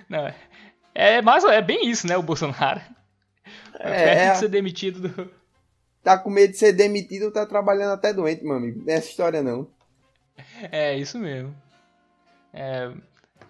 Não, 0.09 0.31
é, 0.95 1.21
mais, 1.21 1.43
é 1.43 1.61
bem 1.61 1.89
isso, 1.89 2.07
né, 2.07 2.17
o 2.17 2.23
Bolsonaro. 2.23 2.81
É, 3.77 4.03
perto 4.05 4.19
de 4.19 4.29
é. 4.29 4.35
ser 4.35 4.47
demitido 4.47 5.07
do... 5.07 5.31
Tá 6.01 6.17
com 6.17 6.29
medo 6.29 6.51
de 6.51 6.57
ser 6.57 6.71
demitido, 6.71 7.31
tá 7.31 7.45
trabalhando 7.45 7.91
até 7.91 8.13
doente, 8.13 8.43
meu 8.43 8.55
amigo. 8.55 8.83
Nessa 8.85 9.09
história 9.09 9.43
não. 9.43 9.67
É, 10.71 10.95
isso 10.95 11.17
mesmo. 11.17 11.55
É, 12.53 12.91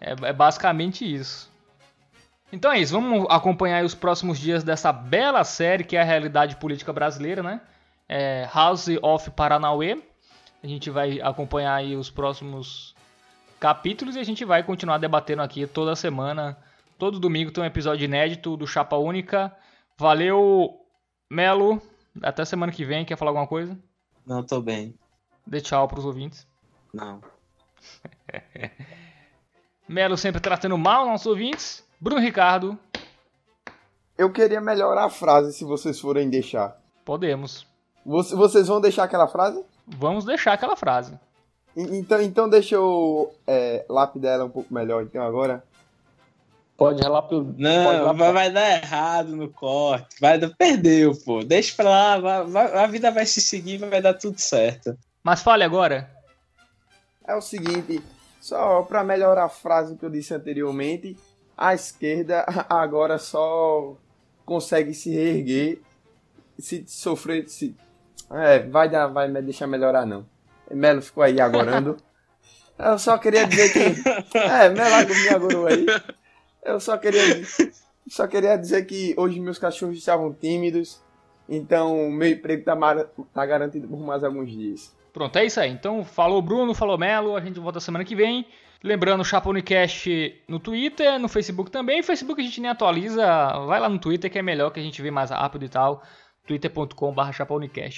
é, 0.02 0.12
é 0.12 0.34
basicamente 0.34 1.06
isso. 1.06 1.54
Então 2.52 2.72
é 2.72 2.80
isso, 2.80 2.94
vamos 2.94 3.28
acompanhar 3.30 3.84
os 3.84 3.94
próximos 3.94 4.40
dias 4.40 4.64
dessa 4.64 4.92
bela 4.92 5.44
série 5.44 5.84
que 5.84 5.98
é 5.98 6.02
a 6.02 6.06
realidade 6.06 6.56
política 6.56 6.94
brasileira, 6.94 7.44
né? 7.44 7.60
É 8.08 8.48
House 8.54 8.88
of 9.02 9.30
Paranauê. 9.32 10.02
A 10.64 10.68
gente 10.68 10.90
vai 10.90 11.20
acompanhar 11.22 11.76
aí 11.76 11.96
os 11.96 12.10
próximos 12.10 12.96
capítulos 13.60 14.16
e 14.16 14.20
a 14.20 14.24
gente 14.24 14.46
vai 14.46 14.64
continuar 14.64 14.98
debatendo 14.98 15.42
aqui 15.42 15.68
toda 15.68 15.96
semana. 15.96 16.58
Todo 16.98 17.20
domingo 17.20 17.52
tem 17.52 17.64
um 17.64 17.68
episódio 17.68 18.06
inédito 18.06 18.56
do 18.56 18.66
Chapa 18.66 18.96
Única. 18.96 19.56
Valeu, 19.98 20.70
Melo. 21.30 21.82
Até 22.24 22.46
semana 22.46 22.72
que 22.72 22.86
vem. 22.86 23.04
Quer 23.04 23.18
falar 23.18 23.32
alguma 23.32 23.48
coisa? 23.48 23.78
Não, 24.26 24.42
tô 24.42 24.62
bem. 24.62 24.98
Dê 25.46 25.60
tchau 25.60 25.88
pros 25.88 26.06
ouvintes. 26.06 26.48
Não. 26.94 27.22
Melo 29.88 30.18
sempre 30.18 30.40
tratando 30.40 30.78
mal 30.78 31.06
nossos 31.06 31.28
ouvintes. 31.28 31.86
Bruno 32.00 32.22
Ricardo. 32.22 32.80
Eu 34.18 34.32
queria 34.32 34.62
melhorar 34.62 35.06
a 35.06 35.10
frase 35.10 35.52
se 35.52 35.66
vocês 35.66 36.00
forem 36.00 36.30
deixar. 36.30 36.78
Podemos. 37.04 37.68
Vocês 38.06 38.68
vão 38.68 38.80
deixar 38.80 39.04
aquela 39.04 39.28
frase? 39.28 39.64
Vamos 39.86 40.24
deixar 40.24 40.54
aquela 40.54 40.76
frase. 40.76 41.20
Então, 41.76 42.22
então 42.22 42.50
deixa 42.50 42.76
eu 42.76 43.34
é, 43.46 43.86
lapidar 43.90 44.36
ela 44.36 44.46
um 44.46 44.50
pouco 44.50 44.74
melhor 44.74 45.04
então 45.04 45.22
agora. 45.22 45.62
Pode 46.78 47.02
relapidar. 47.02 47.54
Não, 47.58 48.06
Pode 48.06 48.18
vai, 48.18 48.34
vai, 48.34 48.52
dar 48.52 48.84
errado 48.84 49.36
no 49.36 49.50
corte. 49.50 50.16
Vai, 50.20 50.38
perdeu, 50.50 51.14
pô. 51.24 51.44
Deixa 51.44 51.74
pra 51.76 51.90
lá, 51.90 52.20
vai, 52.20 52.44
vai, 52.46 52.84
a 52.84 52.88
vida 52.88 53.12
vai 53.12 53.26
se 53.26 53.40
seguir, 53.40 53.78
vai 53.78 54.02
dar 54.02 54.14
tudo 54.14 54.40
certo. 54.40 54.98
Mas 55.24 55.42
fale 55.42 55.64
agora. 55.64 56.12
É 57.28 57.34
o 57.34 57.42
seguinte, 57.42 58.04
só 58.42 58.82
para 58.84 59.04
melhorar 59.04 59.46
a 59.46 59.50
frase 59.50 59.96
que 59.96 60.06
eu 60.06 60.10
disse 60.10 60.34
anteriormente, 60.34 61.18
a 61.58 61.74
esquerda 61.74 62.46
agora 62.70 63.18
só 63.18 63.96
consegue 64.46 64.94
se 64.94 65.12
reerguer 65.12 65.80
se 66.60 66.84
sofrer. 66.88 67.48
Se... 67.48 67.76
É, 68.32 68.60
vai, 68.60 68.90
dar, 68.90 69.08
vai 69.08 69.28
me 69.28 69.42
deixar 69.42 69.68
melhorar 69.68 70.06
não. 70.06 70.26
Melo 70.72 71.02
ficou 71.02 71.24
aí 71.24 71.40
agorando. 71.40 71.98
Eu 72.78 73.00
só 73.00 73.18
queria 73.18 73.48
dizer 73.48 73.72
que. 73.72 74.38
É, 74.38 74.70
Melo 74.70 75.16
me 75.16 75.30
agorou 75.30 75.68
aí. 75.68 75.86
Eu 76.66 76.80
só 76.80 76.98
queria. 76.98 77.22
Só 78.08 78.28
queria 78.28 78.56
dizer 78.56 78.86
que 78.86 79.16
hoje 79.18 79.40
meus 79.40 79.58
cachorros 79.58 79.98
estavam 79.98 80.34
tímidos. 80.34 81.02
Então 81.48 82.10
meu 82.12 82.30
emprego 82.30 82.64
tá, 82.64 82.76
tá 83.34 83.46
garantido 83.46 83.88
por 83.88 84.00
mais 84.00 84.24
alguns 84.24 84.52
dias. 84.52 84.96
Pronto, 85.14 85.38
é 85.38 85.46
isso 85.46 85.60
aí. 85.60 85.72
Então, 85.72 86.04
falou 86.04 86.42
Bruno, 86.42 86.74
falou 86.74 86.98
Melo, 86.98 87.36
a 87.36 87.42
gente 87.42 87.60
volta 87.60 87.80
semana 87.80 88.04
que 88.04 88.16
vem. 88.16 88.46
Lembrando, 88.84 89.24
Chapa 89.24 89.50
Unicast 89.50 90.44
no 90.48 90.60
Twitter, 90.60 91.18
no 91.18 91.28
Facebook 91.28 91.72
também. 91.72 92.04
Facebook 92.04 92.42
a 92.42 92.44
gente 92.44 92.60
nem 92.62 92.70
atualiza, 92.70 93.26
vai 93.66 93.80
lá 93.80 93.88
no 93.88 93.98
Twitter 93.98 94.30
que 94.30 94.38
é 94.38 94.42
melhor, 94.42 94.72
que 94.72 94.80
a 94.80 94.84
gente 94.84 95.02
vê 95.02 95.10
mais 95.10 95.30
rápido 95.30 95.66
e 95.66 95.70
tal. 95.70 96.04
twitter.com.br 96.46 97.22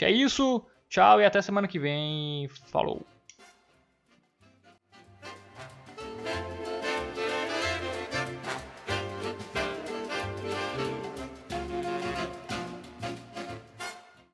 É 0.02 0.11
isso, 0.11 0.64
tchau 0.88 1.19
e 1.19 1.26
até 1.26 1.41
semana 1.41 1.68
que 1.68 1.80
vem. 1.80 2.48
Falou. 2.72 3.06